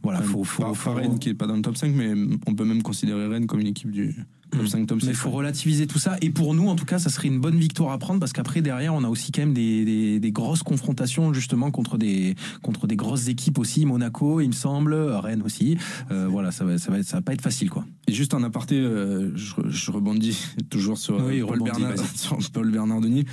voilà, 0.04 0.22
faut, 0.22 0.44
faut, 0.44 0.74
faut- 0.74 0.90
pas 0.92 0.96
Rennes 0.96 1.20
qui 1.20 1.30
est 1.30 1.34
pas 1.34 1.48
dans 1.48 1.56
le 1.56 1.62
top 1.62 1.76
5, 1.78 1.92
mais 1.94 2.14
on 2.48 2.56
peut 2.56 2.66
même 2.66 2.82
considérer 2.82 3.28
Rennes 3.28 3.46
comme 3.48 3.60
une 3.60 3.68
équipe 3.68 3.92
du 3.92 4.16
top 4.52 4.68
5, 4.68 4.88
top 4.88 5.00
6. 5.02 5.06
Mais 5.08 5.12
il 5.14 5.16
faut 5.16 5.30
relativiser 5.32 5.88
tout 5.88 6.00
ça. 6.00 6.16
Et 6.22 6.30
pour 6.30 6.54
nous, 6.54 6.68
en 6.68 6.76
tout 6.76 6.86
cas, 6.86 7.00
ça 7.00 7.10
serait 7.10 7.28
une 7.28 7.40
bonne 7.40 7.58
victoire 7.58 7.92
à 7.92 7.98
prendre 7.98 8.20
parce 8.20 8.34
qu'après, 8.34 8.62
derrière, 8.62 8.94
on 8.94 9.04
a 9.04 9.10
aussi 9.10 9.32
quand 9.32 9.42
même 9.42 9.54
des, 9.54 9.84
des- 9.86 10.20
des 10.20 10.32
grosses 10.32 10.64
confrontations 10.64 11.34
justement 11.34 11.72
contre 11.72 11.98
des, 11.98 12.36
contre 12.62 12.88
des 12.88 12.96
grosses 12.96 13.28
équipes 13.28 13.58
aussi. 13.60 13.86
Monaco, 13.86 14.42
il 14.42 14.48
me 14.48 14.54
semble, 14.54 14.94
Rennes 14.94 15.42
aussi. 15.44 15.78
Euh, 16.12 16.28
voilà, 16.30 16.52
ça 16.52 16.64
va, 16.66 16.78
ça, 16.78 16.92
va, 16.92 17.00
être- 17.00 17.06
ça 17.08 17.18
va 17.18 17.22
pas 17.22 17.34
être 17.34 17.42
facile, 17.42 17.70
quoi. 17.70 17.86
Et 18.08 18.14
juste 18.14 18.34
en 18.34 18.44
aparté, 18.44 18.76
euh, 18.80 19.32
je, 19.36 19.54
je 19.68 19.92
rebondis 19.92 20.38
toujours 20.70 20.98
sur, 20.98 21.20
euh, 21.20 21.28
Oui, 21.30 21.42
Paul, 21.42 21.60
rebondis, 21.62 21.82
Bernard, 21.82 22.06
sur 22.16 22.38
Paul 22.52 22.72
Bernardoni. 22.72 23.26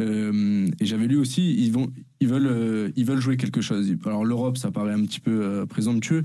Euh, 0.00 0.66
et 0.80 0.86
j'avais 0.86 1.06
lu 1.06 1.16
aussi, 1.18 1.54
ils, 1.54 1.70
vont, 1.70 1.88
ils, 2.20 2.26
veulent, 2.28 2.92
ils 2.96 3.04
veulent 3.04 3.20
jouer 3.20 3.36
quelque 3.36 3.60
chose. 3.60 3.94
Alors 4.06 4.24
l'Europe, 4.24 4.58
ça 4.58 4.70
paraît 4.72 4.92
un 4.92 5.02
petit 5.04 5.20
peu 5.20 5.64
présomptueux, 5.68 6.24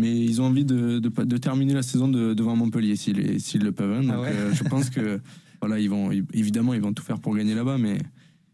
mais 0.00 0.18
ils 0.18 0.40
ont 0.40 0.46
envie 0.46 0.64
de, 0.64 0.98
de, 0.98 1.08
de 1.24 1.36
terminer 1.36 1.74
la 1.74 1.82
saison 1.82 2.08
de- 2.08 2.34
devant 2.34 2.56
Montpellier 2.56 2.96
s'ils 2.96 3.62
le 3.62 3.72
peuvent. 3.72 3.92
hein. 3.98 4.02
Donc 4.02 4.12
Ah 4.16 4.20
ouais. 4.22 4.28
euh, 4.32 4.52
je 4.54 4.64
pense 4.64 4.90
que, 4.90 5.20
voilà, 5.60 5.78
ils 5.78 5.90
vont, 5.90 6.10
évidemment, 6.32 6.74
ils 6.74 6.80
vont 6.80 6.92
tout 6.92 7.02
faire 7.04 7.18
pour 7.20 7.36
gagner 7.36 7.54
là-bas, 7.54 7.78
mais 7.78 7.98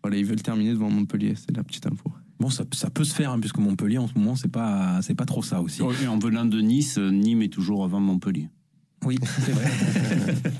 voilà, 0.03 0.17
ils 0.17 0.25
veulent 0.25 0.43
terminer 0.43 0.71
devant 0.71 0.91
Montpellier, 0.91 1.35
c'est 1.37 1.57
la 1.57 1.63
petite 1.65 1.87
info. 1.87 2.11
Bon, 2.39 2.51
ça, 2.51 2.65
ça 2.73 2.91
peut 2.91 3.05
se 3.05 3.15
faire, 3.15 3.31
hein, 3.33 3.41
puisque 3.41 3.59
Montpellier, 3.59 3.97
en 3.99 4.09
ce 4.09 4.15
moment, 4.19 4.37
c'est 4.37 4.51
pas, 4.53 5.01
c'est 5.01 5.15
pas 5.15 5.25
trop 5.25 5.43
ça 5.43 5.63
aussi. 5.63 5.81
Et 6.03 6.07
en 6.07 6.19
venant 6.19 6.45
de 6.45 6.61
Nice, 6.61 6.99
Nîmes 6.99 7.41
est 7.43 7.49
toujours 7.53 7.83
avant 7.85 7.99
Montpellier. 8.01 8.49
Oui, 9.07 9.19
c'est 9.23 9.53
vrai. 9.53 9.71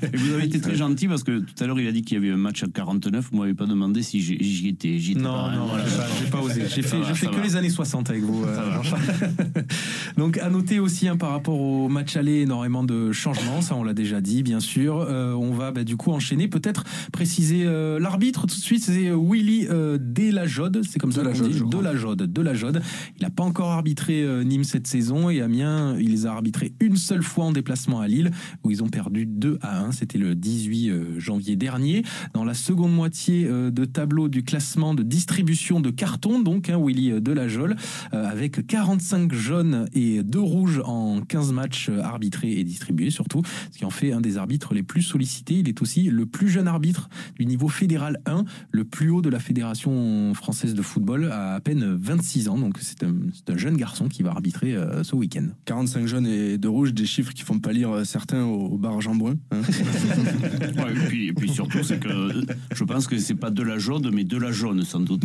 Et 0.13 0.17
vous 0.17 0.33
avez 0.33 0.45
été 0.45 0.59
très 0.59 0.75
gentil 0.75 1.07
parce 1.07 1.23
que 1.23 1.39
tout 1.39 1.63
à 1.63 1.67
l'heure 1.67 1.79
il 1.79 1.87
a 1.87 1.91
dit 1.91 2.01
qu'il 2.01 2.15
y 2.15 2.17
avait 2.17 2.31
un 2.31 2.37
match 2.37 2.63
à 2.63 2.67
49. 2.67 3.29
Vous 3.31 3.37
m'avez 3.39 3.53
pas 3.53 3.65
demandé 3.65 4.01
si 4.01 4.21
j'y 4.21 4.67
étais. 4.67 4.97
Non, 5.15 5.23
pas, 5.23 5.29
hein, 5.29 5.55
non, 5.57 5.65
voilà. 5.67 5.85
j'ai 6.19 6.29
pas, 6.29 6.39
osé. 6.41 6.63
J'ai 6.73 6.81
fait, 6.81 6.99
va, 6.99 7.13
fait 7.13 7.27
que 7.27 7.35
va. 7.35 7.43
les 7.43 7.55
années 7.55 7.69
60 7.69 8.09
avec 8.09 8.23
vous. 8.23 8.43
euh. 8.45 8.71
Donc, 10.17 10.37
à 10.37 10.49
noter 10.49 10.79
aussi 10.79 11.07
hein, 11.07 11.17
par 11.17 11.31
rapport 11.31 11.59
au 11.59 11.89
match 11.89 12.15
aller, 12.15 12.41
énormément 12.41 12.83
de 12.83 13.11
changements. 13.11 13.61
Ça, 13.61 13.75
on 13.75 13.83
l'a 13.83 13.93
déjà 13.93 14.21
dit, 14.21 14.43
bien 14.43 14.59
sûr. 14.59 14.99
Euh, 14.99 15.33
on 15.33 15.51
va 15.51 15.71
bah, 15.71 15.83
du 15.83 15.97
coup 15.97 16.11
enchaîner. 16.11 16.47
Peut-être 16.47 16.83
préciser 17.11 17.63
euh, 17.65 17.99
l'arbitre 17.99 18.47
tout 18.47 18.55
de 18.55 18.61
suite. 18.61 18.83
C'est 18.83 19.07
euh, 19.07 19.17
Willy 19.17 19.67
euh, 19.69 19.97
Delajode. 19.99 20.81
C'est 20.89 20.99
comme 20.99 21.11
ça 21.11 21.23
qu'on 21.23 21.31
dit. 21.31 21.61
Delajode. 21.69 22.31
Delajode. 22.31 22.81
Il 23.19 23.23
n'a 23.23 23.29
pas 23.29 23.43
encore 23.43 23.71
arbitré 23.71 24.23
euh, 24.23 24.43
Nîmes 24.43 24.63
cette 24.63 24.87
saison 24.87 25.29
et 25.29 25.41
Amiens, 25.41 25.97
il 25.99 26.11
les 26.11 26.25
a 26.25 26.31
arbitrés 26.31 26.73
une 26.79 26.97
seule 26.97 27.23
fois 27.23 27.45
en 27.45 27.51
déplacement 27.51 27.99
à 27.99 28.07
Lille 28.07 28.31
où 28.63 28.71
ils 28.71 28.83
ont 28.83 28.89
perdu 28.89 29.25
2 29.25 29.59
à 29.61 29.81
1. 29.81 29.91
C'était 29.91 30.17
le 30.17 30.35
18 30.35 30.89
euh, 30.89 31.19
janvier 31.19 31.55
dernier. 31.55 32.03
Dans 32.33 32.43
la 32.43 32.53
seconde 32.53 32.93
moitié 32.93 33.45
euh, 33.45 33.71
de 33.71 33.85
tableau 33.85 34.29
du 34.29 34.43
classement 34.43 34.93
de 34.93 35.03
distribution 35.03 35.79
de 35.79 35.89
cartons, 35.89 36.39
donc 36.39 36.69
hein, 36.69 36.79
Willy 36.81 37.11
euh, 37.11 37.19
Delajole, 37.19 37.75
euh, 38.13 38.27
avec 38.27 38.65
45 38.65 39.33
jaunes 39.33 39.87
et 39.93 40.23
2 40.23 40.39
rouges 40.39 40.81
en 40.85 41.21
15 41.21 41.51
matchs 41.53 41.89
arbitrés 41.89 42.51
et 42.53 42.63
distribués 42.63 43.09
surtout, 43.09 43.41
ce 43.71 43.77
qui 43.77 43.85
en 43.85 43.89
fait 43.89 44.11
un 44.11 44.21
des 44.21 44.37
arbitres 44.37 44.73
les 44.73 44.83
plus 44.83 45.01
sollicités. 45.01 45.55
Il 45.55 45.69
est 45.69 45.81
aussi 45.81 46.03
le 46.03 46.25
plus 46.25 46.49
jeune 46.49 46.67
arbitre 46.67 47.09
du 47.35 47.45
niveau 47.45 47.67
fédéral 47.67 48.19
1, 48.25 48.45
le 48.71 48.83
plus 48.83 49.09
haut 49.09 49.21
de 49.21 49.29
la 49.29 49.39
Fédération 49.39 50.33
française 50.33 50.73
de 50.73 50.81
football, 50.81 51.31
à 51.31 51.55
à 51.57 51.59
peine 51.59 51.95
26 51.99 52.49
ans. 52.49 52.57
Donc 52.57 52.77
c'est 52.79 53.03
un, 53.03 53.57
jeune 53.57 53.77
garçon 53.77 54.07
qui 54.07 54.21
va 54.21 54.31
arbitrer 54.31 54.75
ce 55.03 55.15
week-end. 55.15 55.47
45 55.65 56.05
jaunes 56.05 56.27
et 56.27 56.57
de 56.57 56.67
rouges, 56.67 56.93
des 56.93 57.05
chiffres 57.05 57.33
qui 57.33 57.43
font 57.43 57.59
pâlir 57.59 57.89
euh, 57.89 58.03
au, 58.33 58.73
au 58.73 58.77
bar 58.77 58.99
Jean 59.01 59.15
Brun. 59.15 59.35
hein. 59.51 59.61
Ouais, 60.77 60.91
et, 60.91 61.07
puis, 61.07 61.27
et 61.27 61.33
puis 61.33 61.49
surtout, 61.49 61.83
c'est 61.83 61.99
que 61.99 62.09
je 62.73 62.83
pense 62.83 63.07
que 63.07 63.17
c'est 63.17 63.35
pas 63.35 63.49
de 63.49 63.63
la 63.63 63.77
jaune, 63.77 64.09
mais 64.13 64.23
de 64.23 64.37
la 64.37 64.51
jaune 64.51 64.83
sans 64.83 64.99
doute. 64.99 65.23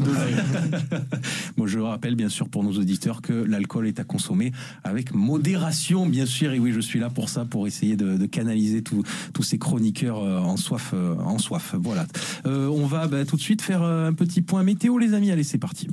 Bon, 1.57 1.67
je 1.67 1.79
rappelle 1.79 2.15
bien 2.15 2.29
sûr 2.29 2.49
pour 2.49 2.65
nos 2.65 2.73
auditeurs 2.73 3.21
que 3.23 3.33
l'alcool 3.33 3.87
est 3.87 4.01
à 4.01 4.05
consommer 4.05 4.53
avec 4.85 5.15
modération, 5.15 6.07
bien 6.07 6.27
sûr. 6.27 6.53
Et 6.53 6.59
oui, 6.59 6.73
je 6.73 6.81
suis 6.81 6.99
là 6.99 7.11
pour 7.11 7.29
ça, 7.29 7.45
pour 7.45 7.67
essayer 7.67 7.97
de, 7.97 8.17
de 8.17 8.27
canaliser 8.27 8.83
tous 8.83 9.43
ces 9.43 9.59
chroniqueurs 9.59 10.19
euh, 10.23 10.39
en 10.39 10.57
soif, 10.57 10.93
euh, 10.95 11.15
en 11.17 11.39
soif. 11.39 11.75
Voilà. 11.79 12.07
Euh, 12.47 12.69
on 12.69 12.87
va 12.87 13.07
bah, 13.09 13.25
tout 13.25 13.37
de 13.37 13.41
suite 13.43 13.63
faire 13.63 13.83
un 13.83 14.13
petit 14.13 14.43
point 14.43 14.63
météo, 14.63 14.99
les 14.99 15.15
amis. 15.15 15.31
Allez, 15.31 15.45
c'est 15.45 15.59
parti. 15.59 15.89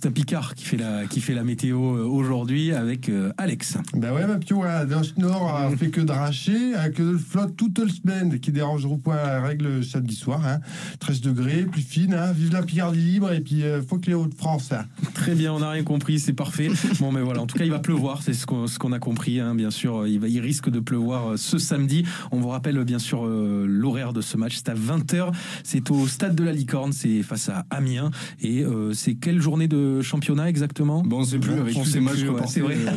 C'est 0.00 0.06
un 0.06 0.12
Picard 0.12 0.54
qui 0.54 0.64
fait 0.64 0.76
la, 0.76 1.06
qui 1.06 1.20
fait 1.20 1.34
la 1.34 1.42
météo 1.42 1.96
euh, 1.96 2.04
aujourd'hui 2.04 2.70
avec 2.70 3.08
euh, 3.08 3.32
Alex. 3.36 3.78
Ben 3.94 4.12
ouais, 4.12 4.28
ma 4.28 4.36
petite, 4.36 4.52
ouais, 4.52 4.68
nord, 5.16 5.68
on 5.72 5.76
fait 5.76 5.90
que 5.90 6.00
de 6.00 6.12
racher, 6.12 6.76
hein, 6.76 6.90
que 6.90 7.02
de 7.02 7.18
flotte 7.18 7.56
toute 7.56 7.80
la 7.80 7.88
semaine, 7.88 8.38
qui 8.38 8.52
dérange 8.52 8.84
au 8.84 8.96
point 8.96 9.16
à 9.16 9.26
la 9.26 9.42
règle 9.42 9.84
samedi 9.84 10.14
soir. 10.14 10.46
Hein. 10.46 10.60
13 11.00 11.20
degrés, 11.22 11.64
plus 11.64 11.82
fine, 11.82 12.14
hein. 12.14 12.30
vive 12.30 12.52
la 12.52 12.62
Picardie 12.62 13.00
libre, 13.00 13.32
et 13.32 13.40
puis 13.40 13.64
euh, 13.64 13.82
faut 13.82 13.98
que 13.98 14.06
les 14.06 14.14
Hauts-de-France. 14.14 14.70
Hein. 14.70 14.84
Très 15.14 15.34
bien, 15.34 15.52
on 15.52 15.58
n'a 15.58 15.70
rien 15.70 15.82
compris, 15.82 16.20
c'est 16.20 16.32
parfait. 16.32 16.68
Bon, 17.00 17.10
mais 17.10 17.20
voilà, 17.20 17.40
en 17.40 17.46
tout 17.46 17.58
cas, 17.58 17.64
il 17.64 17.70
va 17.70 17.80
pleuvoir, 17.80 18.22
c'est 18.22 18.34
ce 18.34 18.46
qu'on 18.46 18.68
ce 18.68 18.78
qu'on 18.78 18.92
a 18.92 18.98
compris, 19.00 19.40
hein, 19.40 19.54
bien 19.54 19.70
sûr. 19.70 20.06
Il, 20.06 20.20
va, 20.20 20.28
il 20.28 20.40
risque 20.40 20.70
de 20.70 20.80
pleuvoir 20.80 21.32
euh, 21.32 21.36
ce 21.36 21.58
samedi. 21.58 22.04
On 22.30 22.38
vous 22.38 22.48
rappelle, 22.48 22.82
bien 22.84 22.98
sûr, 22.98 23.26
euh, 23.26 23.66
l'horaire 23.68 24.12
de 24.12 24.20
ce 24.20 24.36
match. 24.36 24.56
C'est 24.56 24.68
à 24.68 24.74
20h. 24.74 25.32
C'est 25.64 25.90
au 25.90 26.06
stade 26.06 26.34
de 26.34 26.44
la 26.44 26.52
Licorne, 26.52 26.92
c'est 26.92 27.22
face 27.22 27.48
à 27.48 27.66
Amiens. 27.70 28.10
Et 28.40 28.64
euh, 28.64 28.92
c'est 28.92 29.14
quelle 29.14 29.40
journée 29.40 29.68
de 29.68 29.87
championnat 30.02 30.48
exactement 30.48 31.02
Bon, 31.02 31.18
on 31.20 31.24
sait 31.24 31.38
plus, 31.38 31.52
avec 31.52 31.76
On 31.76 31.80
tous 31.80 31.86
sait 31.86 31.92
ces 31.92 32.00
matchs 32.00 32.22
ouais, 32.22 32.28
reportés, 32.28 32.52
c'est 32.54 32.60
vrai. 32.60 32.74
euh, 32.76 32.90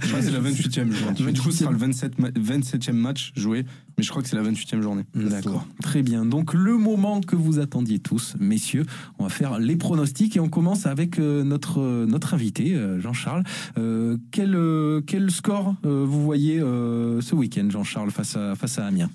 je 0.00 0.08
crois 0.08 0.18
que 0.20 0.24
c'est 0.24 0.30
la 0.30 0.40
28e 0.40 0.90
journée. 0.92 1.32
Du 1.32 1.40
coup, 1.40 1.50
ce 1.50 1.58
sera 1.58 1.70
le 1.70 1.76
27, 1.78 2.18
ma- 2.18 2.30
27e 2.30 2.92
match 2.92 3.32
joué, 3.36 3.64
mais 3.96 4.04
je 4.04 4.10
crois 4.10 4.22
que 4.22 4.28
c'est 4.28 4.36
la 4.36 4.42
28e 4.42 4.80
journée. 4.82 5.04
D'accord, 5.14 5.66
très 5.82 6.02
bien. 6.02 6.24
Donc 6.24 6.54
le 6.54 6.76
moment 6.76 7.20
que 7.20 7.36
vous 7.36 7.58
attendiez 7.58 7.98
tous, 7.98 8.34
messieurs, 8.40 8.84
on 9.18 9.24
va 9.24 9.28
faire 9.30 9.58
les 9.58 9.76
pronostics 9.76 10.36
et 10.36 10.40
on 10.40 10.48
commence 10.48 10.86
avec 10.86 11.18
euh, 11.18 11.44
notre 11.44 11.80
euh, 11.80 12.06
notre 12.06 12.34
invité 12.34 12.74
euh, 12.74 13.00
Jean-Charles. 13.00 13.44
Euh, 13.78 14.16
quel 14.30 14.54
euh, 14.54 15.00
quel 15.06 15.30
score 15.30 15.74
euh, 15.84 16.04
vous 16.06 16.22
voyez 16.22 16.58
euh, 16.60 17.20
ce 17.20 17.34
week-end, 17.34 17.68
Jean-Charles, 17.70 18.10
face 18.10 18.36
à 18.36 18.54
face 18.54 18.78
à 18.78 18.86
Amiens? 18.86 19.10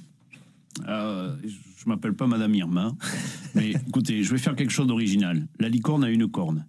Euh, 0.88 1.36
je 1.43 1.89
m'appelle 1.89 2.14
pas 2.14 2.28
Madame 2.28 2.53
Irma, 2.53 2.91
mais 3.55 3.72
écoutez, 3.88 4.22
je 4.24 4.32
vais 4.32 4.38
faire 4.38 4.55
quelque 4.55 4.72
chose 4.72 4.88
d'original. 4.88 5.47
La 5.60 5.70
licorne 5.70 6.03
a 6.03 6.10
une 6.10 6.28
corne, 6.28 6.66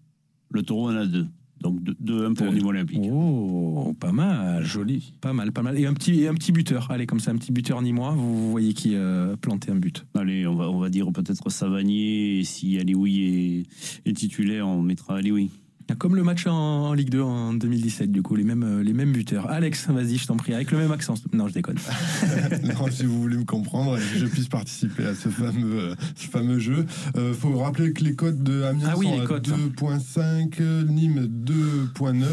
le 0.51 0.63
taureau 0.63 0.91
en 0.91 0.97
a 0.97 1.07
deux. 1.07 1.27
Donc 1.61 1.81
2-1 1.83 2.35
pour 2.35 2.53
Nîmes 2.53 2.67
Olympique. 2.67 3.01
Oh, 3.11 3.95
pas 3.99 4.13
mal, 4.13 4.65
joli, 4.65 5.15
pas 5.21 5.33
mal, 5.33 5.51
pas 5.51 5.63
mal. 5.63 5.79
Et 5.79 5.87
un 5.87 5.95
petit 5.95 6.23
et 6.23 6.29
un 6.29 6.35
petit 6.35 6.53
buteur. 6.53 6.89
Allez, 6.91 7.07
comme 7.07 7.19
ça, 7.19 7.33
un 7.33 7.37
petit 7.37 7.51
buteur 7.51 7.83
nîmois. 7.83 8.13
Vous, 8.13 8.45
vous 8.45 8.51
voyez 8.51 8.75
qui 8.75 8.95
euh, 8.95 9.35
planter 9.35 9.73
un 9.73 9.77
but. 9.77 10.07
Allez, 10.15 10.47
on 10.47 10.55
va, 10.55 10.71
on 10.71 10.79
va 10.79 10.89
dire 10.89 11.11
peut-être 11.13 11.51
Savanier. 11.51 12.39
Et 12.39 12.45
si 12.45 12.79
Alioui 12.79 13.67
est, 14.05 14.09
est 14.09 14.13
titulaire, 14.13 14.69
on 14.69 14.83
mettra 14.83 15.17
Alioui. 15.17 15.51
Comme 15.97 16.17
le 16.17 16.23
match 16.23 16.47
en, 16.47 16.53
en 16.53 16.93
Ligue 16.93 17.11
2 17.11 17.23
en 17.23 17.55
2017, 17.55 18.13
du 18.13 18.23
coup, 18.23 18.37
les 18.37 18.45
mêmes, 18.45 18.63
euh, 18.63 18.83
les 18.83 18.93
mêmes 18.93 19.13
buteurs. 19.13 19.49
Alex, 19.51 19.89
vas-y, 19.89 20.19
je 20.19 20.27
t'en 20.27 20.37
prie, 20.37 20.53
avec 20.53 20.71
le 20.71 20.79
même 20.79 20.93
accent. 20.93 21.15
Non, 21.33 21.49
je 21.49 21.55
déconne. 21.55 21.79
non, 22.65 22.91
si 22.91 23.07
vous 23.07 23.21
voulez 23.21 23.37
me 23.37 23.45
comprendre 23.45 23.97
je 23.99 24.27
puisse 24.27 24.49
participer 24.49 25.07
à 25.07 25.15
ce 25.15 25.29
fameux, 25.29 25.79
euh, 25.79 25.95
ce 26.15 26.29
fameux 26.29 26.59
jeu, 26.59 26.85
euh, 27.17 27.33
faut 27.33 27.57
rappeler 27.59 27.93
que 27.93 28.05
les 28.05 28.15
codes 28.15 28.43
de 28.43 28.63
Amiens 28.63 28.91
Ah 28.93 28.99
oui, 28.99 29.07
sont 29.07 29.21
à 29.21 29.27
cotes. 29.27 29.49
2.5, 29.49 30.55
euh, 30.61 30.85
Nîmes 30.85 31.27
2.9 31.27 32.25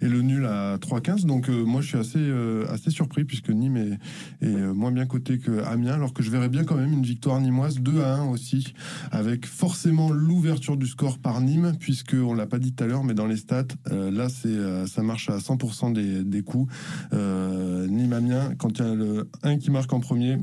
et 0.00 0.08
le 0.08 0.22
nul 0.22 0.46
à 0.46 0.76
3.15. 0.78 1.26
Donc 1.26 1.48
euh, 1.48 1.64
moi, 1.64 1.80
je 1.80 1.88
suis 1.88 1.98
assez, 1.98 2.18
euh, 2.18 2.66
assez 2.70 2.90
surpris 2.90 3.24
puisque 3.24 3.50
Nîmes 3.50 3.76
est, 3.76 4.46
est, 4.46 4.72
moins 4.74 4.92
bien 4.92 5.06
coté 5.06 5.38
que 5.38 5.62
Amiens, 5.64 5.94
alors 5.94 6.12
que 6.12 6.22
je 6.22 6.30
verrais 6.30 6.48
bien 6.48 6.64
quand 6.64 6.76
même 6.76 6.92
une 6.92 7.04
victoire 7.04 7.40
nîmoise 7.40 7.80
2 7.80 8.00
à 8.00 8.16
1 8.16 8.28
aussi, 8.30 8.74
avec 9.10 9.46
forcément 9.46 10.10
l'ouverture 10.10 10.76
du 10.76 10.86
score 10.86 11.18
par 11.18 11.40
Nîmes, 11.40 11.74
puisque 11.78 12.14
on 12.14 12.34
l'a 12.34 12.46
pas 12.46 12.58
dit 12.58 12.72
tout 12.72 12.84
à 12.84 12.86
l'heure, 12.86 12.93
mais 13.02 13.14
dans 13.14 13.26
les 13.26 13.36
stats, 13.36 13.66
euh, 13.90 14.10
là, 14.10 14.28
c'est 14.28 14.48
euh, 14.48 14.86
ça 14.86 15.02
marche 15.02 15.30
à 15.30 15.38
100% 15.38 15.92
des, 15.92 16.22
des 16.22 16.42
coups. 16.42 16.72
Euh, 17.12 17.86
Nîmes-Amiens, 17.88 18.54
quand 18.56 18.78
il 18.78 18.84
y 18.84 18.88
a 18.88 18.94
le 18.94 19.30
1 19.42 19.58
qui 19.58 19.70
marque 19.70 19.92
en 19.92 20.00
premier, 20.00 20.38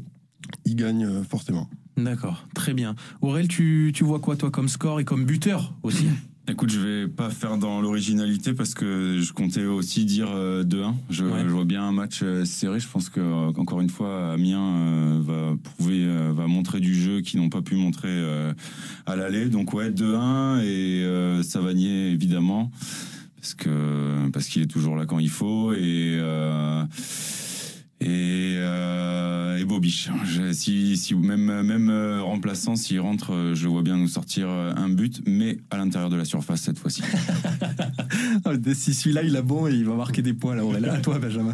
il 0.65 0.75
gagne 0.75 1.05
euh, 1.05 1.23
forcément. 1.23 1.69
D'accord, 1.97 2.47
très 2.55 2.73
bien. 2.73 2.95
Aurel, 3.21 3.47
tu 3.47 3.93
vois 4.01 4.19
quoi, 4.19 4.35
toi, 4.35 4.49
comme 4.49 4.69
score 4.69 4.99
et 4.99 5.05
comme 5.05 5.25
buteur 5.25 5.75
aussi? 5.83 6.07
Écoute, 6.51 6.69
je 6.69 6.79
vais 6.79 7.07
pas 7.07 7.29
faire 7.29 7.57
dans 7.57 7.79
l'originalité 7.79 8.53
parce 8.53 8.73
que 8.73 9.19
je 9.21 9.31
comptais 9.31 9.63
aussi 9.63 10.03
dire 10.03 10.27
euh, 10.35 10.63
2-1. 10.65 10.93
Je, 11.09 11.23
Ouais. 11.23 11.43
je 11.43 11.47
vois 11.49 11.63
bien 11.63 11.83
un 11.83 11.93
match 11.93 12.19
euh, 12.23 12.43
serré. 12.43 12.79
Je 12.81 12.87
pense 12.89 13.07
que 13.09 13.21
euh, 13.21 13.53
encore 13.55 13.79
une 13.79 13.89
fois, 13.89 14.33
Amiens 14.33 14.59
euh, 14.61 15.19
va 15.21 15.55
prouver, 15.63 16.03
euh, 16.03 16.33
va 16.35 16.47
montrer 16.47 16.81
du 16.81 16.93
jeu 16.93 17.21
qu'ils 17.21 17.39
n'ont 17.39 17.47
pas 17.49 17.61
pu 17.61 17.75
montrer 17.75 18.09
euh, 18.09 18.53
à 19.05 19.15
l'aller. 19.15 19.45
Donc 19.45 19.73
ouais, 19.73 19.91
2-1 19.91 20.59
et 20.61 21.03
euh, 21.05 21.41
Savanier 21.41 22.09
évidemment 22.11 22.69
parce 23.37 23.53
que 23.53 24.29
parce 24.33 24.47
qu'il 24.47 24.61
est 24.61 24.67
toujours 24.67 24.95
là 24.97 25.05
quand 25.05 25.19
il 25.19 25.29
faut 25.29 25.71
et 25.73 26.17
euh, 26.19 26.83
et, 28.01 28.55
euh, 28.57 29.57
et 29.57 29.63
Bobiche. 29.65 30.09
Je- 30.25 30.51
si, 30.51 30.97
si 30.97 31.15
même 31.15 31.61
même 31.61 31.89
euh, 31.89 32.21
remplaçant, 32.21 32.75
s'il 32.75 32.99
rentre, 32.99 33.33
euh, 33.33 33.55
je 33.55 33.67
vois 33.67 33.83
bien 33.83 33.95
nous 33.97 34.07
sortir 34.07 34.47
euh, 34.49 34.73
un 34.75 34.89
but, 34.89 35.21
mais 35.25 35.59
à 35.69 35.77
l'intérieur 35.77 36.09
de 36.09 36.15
la 36.17 36.25
surface 36.25 36.61
cette 36.61 36.79
fois-ci. 36.79 37.03
Ah, 38.45 38.51
Si 38.73 38.93
celui-là, 38.93 39.23
il 39.23 39.35
a 39.35 39.41
bon, 39.41 39.67
il 39.67 39.85
va 39.85 39.95
marquer 39.95 40.21
des 40.21 40.33
points, 40.33 40.55
là, 40.55 40.65
Aurel. 40.65 40.85
À 40.89 40.97
toi, 40.99 41.19
Benjamin. 41.19 41.53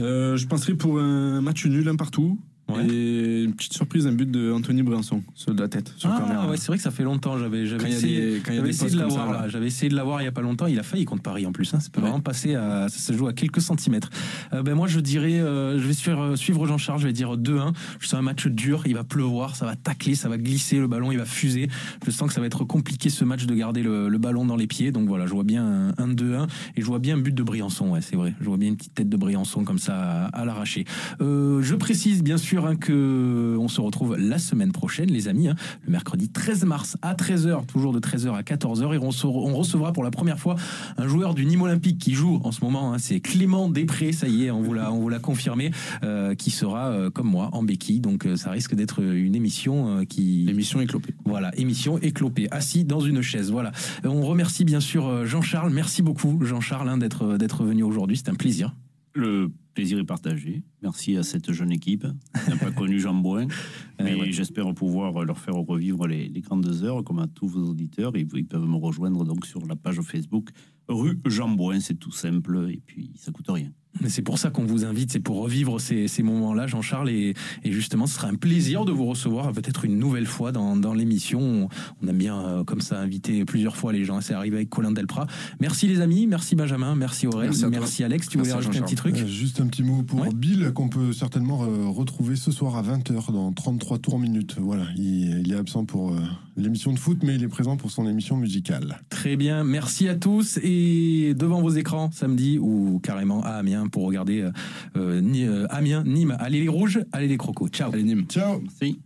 Euh, 0.00 0.36
je 0.36 0.46
penserais 0.46 0.74
pour 0.74 0.98
un 1.00 1.40
match 1.40 1.64
nul, 1.66 1.88
un 1.88 1.96
partout. 1.96 2.38
Et 2.80 3.42
une 3.44 3.54
petite 3.54 3.72
surprise, 3.72 4.06
un 4.06 4.12
but 4.12 4.30
de 4.30 4.52
Anthony 4.52 4.82
Briançon, 4.82 5.22
de 5.46 5.60
la 5.60 5.68
tête, 5.68 5.92
sur 5.96 6.10
corner. 6.10 6.40
Ah, 6.42 6.50
ouais, 6.50 6.56
c'est 6.56 6.68
vrai 6.68 6.76
que 6.76 6.82
ça 6.82 6.90
fait 6.90 7.02
longtemps. 7.02 7.38
J'avais, 7.38 7.62
essayé, 7.62 8.40
essayé 8.66 8.90
de 8.90 8.98
l'avoir. 8.98 9.48
J'avais 9.48 9.66
essayé 9.66 9.88
de 9.88 9.96
l'avoir 9.96 10.20
il 10.20 10.24
y 10.24 10.28
a 10.28 10.32
pas 10.32 10.42
longtemps. 10.42 10.66
Il 10.66 10.78
a 10.78 10.82
failli 10.82 11.04
contre 11.04 11.22
Paris 11.22 11.46
en 11.46 11.52
plus. 11.52 11.72
Hein. 11.74 11.80
Ça 11.80 11.90
peut 11.90 12.00
vraiment 12.00 12.20
passer 12.20 12.54
à, 12.54 12.88
ça 12.88 12.98
se 12.98 13.12
joue 13.16 13.26
à 13.26 13.32
quelques 13.32 13.60
centimètres. 13.60 14.10
Euh, 14.52 14.62
ben 14.62 14.74
moi, 14.74 14.86
je 14.88 15.00
dirais, 15.00 15.40
euh, 15.40 15.78
je 15.78 15.86
vais 15.86 15.92
suivre, 15.92 16.36
suivre 16.36 16.66
Jean-Charles. 16.66 17.00
Je 17.00 17.06
vais 17.06 17.12
dire 17.12 17.36
2-1. 17.36 17.72
Je 18.00 18.06
sens 18.06 18.18
un 18.18 18.22
match 18.22 18.46
dur. 18.46 18.82
Il 18.86 18.94
va 18.94 19.04
pleuvoir, 19.04 19.56
ça 19.56 19.66
va 19.66 19.76
tacler, 19.76 20.14
ça 20.14 20.28
va 20.28 20.38
glisser 20.38 20.78
le 20.78 20.86
ballon, 20.86 21.12
il 21.12 21.18
va 21.18 21.24
fuser. 21.24 21.68
Je 22.04 22.10
sens 22.10 22.28
que 22.28 22.34
ça 22.34 22.40
va 22.40 22.46
être 22.46 22.64
compliqué 22.64 23.10
ce 23.10 23.24
match 23.24 23.46
de 23.46 23.54
garder 23.54 23.82
le, 23.82 24.08
le 24.08 24.18
ballon 24.18 24.44
dans 24.44 24.56
les 24.56 24.66
pieds. 24.66 24.92
Donc 24.92 25.08
voilà, 25.08 25.26
je 25.26 25.32
vois 25.32 25.44
bien 25.44 25.64
un, 25.64 25.88
un 25.98 26.08
2-1 26.08 26.46
et 26.76 26.80
je 26.80 26.86
vois 26.86 26.98
bien 26.98 27.16
un 27.16 27.20
but 27.20 27.34
de 27.34 27.42
Briançon. 27.42 27.90
Ouais, 27.90 28.00
c'est 28.00 28.16
vrai. 28.16 28.34
Je 28.40 28.46
vois 28.46 28.56
bien 28.56 28.68
une 28.68 28.76
petite 28.76 28.94
tête 28.94 29.08
de 29.08 29.16
Briançon 29.16 29.64
comme 29.64 29.78
ça 29.78 29.96
à, 29.96 30.24
à 30.26 30.44
l'arraché. 30.44 30.84
Euh, 31.20 31.62
je 31.62 31.74
précise 31.74 32.22
bien 32.22 32.36
sûr 32.36 32.61
sûr 32.62 32.70
hein, 32.70 32.76
que 32.76 33.56
on 33.58 33.68
se 33.68 33.80
retrouve 33.80 34.16
la 34.16 34.38
semaine 34.38 34.72
prochaine, 34.72 35.10
les 35.10 35.28
amis, 35.28 35.48
hein, 35.48 35.56
le 35.86 35.92
mercredi 35.92 36.28
13 36.30 36.64
mars 36.64 36.96
à 37.02 37.14
13h, 37.14 37.66
toujours 37.66 37.92
de 37.92 38.00
13h 38.00 38.34
à 38.34 38.42
14h, 38.42 38.94
et 38.94 38.98
on, 38.98 39.10
se- 39.10 39.26
on 39.26 39.54
recevra 39.54 39.92
pour 39.92 40.04
la 40.04 40.10
première 40.10 40.38
fois 40.38 40.56
un 40.96 41.06
joueur 41.06 41.34
du 41.34 41.44
Nîmes 41.46 41.62
Olympique 41.62 41.98
qui 41.98 42.14
joue 42.14 42.40
en 42.44 42.52
ce 42.52 42.64
moment. 42.64 42.92
hein, 42.92 42.98
c'est 42.98 43.20
Clément 43.20 43.68
Després, 43.68 44.12
ça 44.12 44.28
y 44.28 44.44
est, 44.44 44.50
on 44.50 44.62
vous 44.62 44.74
l'a, 44.74 44.92
on 44.92 45.00
vous 45.00 45.08
l'a 45.08 45.18
confirmé, 45.18 45.70
euh, 46.02 46.34
qui 46.34 46.50
sera 46.50 46.88
euh, 46.88 47.10
comme 47.10 47.28
moi 47.28 47.50
en 47.52 47.62
béquille. 47.62 48.00
Donc 48.00 48.26
euh, 48.26 48.36
ça 48.36 48.50
risque 48.50 48.74
d'être 48.74 49.02
une 49.02 49.34
émission 49.34 49.98
euh, 49.98 50.04
qui 50.04 50.48
Émission 50.48 50.80
éclopée. 50.80 51.14
voilà, 51.24 51.50
émission 51.58 51.98
éclopée, 51.98 52.48
assis 52.50 52.84
dans 52.84 53.00
une 53.00 53.22
chaise. 53.22 53.50
Voilà. 53.50 53.72
On 54.04 54.22
remercie 54.22 54.64
bien 54.64 54.80
sûr 54.80 55.26
Jean-Charles. 55.26 55.72
Merci 55.72 56.02
beaucoup, 56.02 56.38
Jean-Charles, 56.42 56.88
hein, 56.88 56.98
d'être 56.98 57.36
d'être 57.38 57.64
venu 57.64 57.82
aujourd'hui. 57.82 58.16
C'est 58.16 58.28
un 58.28 58.34
plaisir. 58.34 58.74
Le 59.14 59.50
plaisir 59.74 59.98
est 59.98 60.04
partagé. 60.04 60.62
Merci 60.82 61.16
à 61.16 61.22
cette 61.22 61.52
jeune 61.52 61.72
équipe. 61.72 62.06
qui 62.44 62.50
n'a 62.50 62.56
pas 62.56 62.70
connu 62.70 63.00
Jean 63.00 63.14
Bouin, 63.14 63.46
mais 64.00 64.32
j'espère 64.32 64.72
pouvoir 64.74 65.24
leur 65.24 65.38
faire 65.38 65.54
revivre 65.54 66.06
les, 66.06 66.28
les 66.28 66.40
grandes 66.40 66.82
heures, 66.82 67.04
comme 67.04 67.18
à 67.18 67.26
tous 67.26 67.48
vos 67.48 67.70
auditeurs. 67.70 68.14
Et 68.16 68.26
ils 68.32 68.46
peuvent 68.46 68.66
me 68.66 68.76
rejoindre 68.76 69.24
donc 69.24 69.46
sur 69.46 69.66
la 69.66 69.76
page 69.76 70.00
Facebook 70.00 70.50
rue 70.88 71.18
Jean 71.26 71.48
Bouin. 71.48 71.80
C'est 71.80 71.98
tout 71.98 72.12
simple 72.12 72.68
et 72.70 72.80
puis 72.84 73.12
ça 73.16 73.32
coûte 73.32 73.48
rien. 73.48 73.70
Mais 74.00 74.08
C'est 74.08 74.22
pour 74.22 74.38
ça 74.38 74.50
qu'on 74.50 74.64
vous 74.64 74.84
invite, 74.84 75.12
c'est 75.12 75.20
pour 75.20 75.38
revivre 75.42 75.80
ces, 75.80 76.08
ces 76.08 76.22
moments-là, 76.22 76.66
Jean-Charles. 76.66 77.10
Et, 77.10 77.34
et 77.64 77.72
justement, 77.72 78.06
ce 78.06 78.14
sera 78.14 78.28
un 78.28 78.34
plaisir 78.34 78.84
de 78.84 78.92
vous 78.92 79.04
recevoir 79.06 79.52
peut-être 79.52 79.84
une 79.84 79.98
nouvelle 79.98 80.26
fois 80.26 80.50
dans, 80.52 80.76
dans 80.76 80.94
l'émission. 80.94 81.40
On, 81.40 81.68
on 82.02 82.08
aime 82.08 82.16
bien, 82.18 82.38
euh, 82.40 82.64
comme 82.64 82.80
ça, 82.80 82.98
inviter 83.00 83.44
plusieurs 83.44 83.76
fois 83.76 83.92
les 83.92 84.04
gens. 84.04 84.20
C'est 84.20 84.34
arrivé 84.34 84.56
avec 84.56 84.70
Colin 84.70 84.92
Delprat. 84.92 85.26
Merci 85.60 85.86
les 85.88 86.00
amis, 86.00 86.26
merci 86.26 86.56
Benjamin, 86.56 86.94
merci 86.94 87.26
Aurel, 87.26 87.50
Merci. 87.70 88.02
Alex. 88.04 88.28
Tu 88.28 88.38
Merci 88.38 88.50
voulais 88.50 88.52
rajouter 88.52 88.78
un 88.78 88.82
petit 88.82 88.94
truc 88.96 89.16
Euh, 89.18 89.26
Juste 89.26 89.60
un 89.60 89.66
petit 89.66 89.82
mot 89.82 90.02
pour 90.02 90.24
Bill 90.32 90.72
qu'on 90.74 90.88
peut 90.88 91.12
certainement 91.12 91.62
euh, 91.62 91.86
retrouver 91.88 92.36
ce 92.36 92.50
soir 92.50 92.76
à 92.76 92.82
20h 92.82 93.32
dans 93.32 93.52
33 93.52 93.98
tours 93.98 94.18
minutes. 94.18 94.56
Voilà, 94.60 94.84
il, 94.96 95.40
il 95.46 95.52
est 95.52 95.56
absent 95.56 95.84
pour 95.84 96.12
euh, 96.12 96.20
l'émission 96.56 96.92
de 96.92 96.98
foot, 96.98 97.18
mais 97.22 97.34
il 97.36 97.42
est 97.42 97.48
présent 97.48 97.76
pour 97.76 97.90
son 97.90 98.08
émission 98.08 98.36
musicale. 98.36 99.00
Très 99.10 99.36
bien, 99.36 99.64
merci 99.64 100.08
à 100.08 100.14
tous 100.14 100.58
et 100.62 101.34
devant 101.34 101.60
vos 101.62 101.70
écrans 101.70 102.10
samedi 102.12 102.58
ou 102.58 103.00
carrément 103.02 103.42
à 103.44 103.50
Amiens 103.50 103.86
pour 103.88 104.04
regarder 104.04 104.40
euh, 104.42 104.50
euh, 104.96 105.20
Ni- 105.20 105.44
euh, 105.46 105.66
Amiens, 105.70 106.04
Nîmes, 106.04 106.36
allez 106.38 106.60
les 106.60 106.68
rouges, 106.68 107.00
allez 107.12 107.28
les 107.28 107.36
crocos. 107.36 107.68
Ciao. 107.70 107.92
Allez 107.92 108.02
Nîmes. 108.02 108.24
Ciao. 108.28 108.60
Merci. 108.60 108.98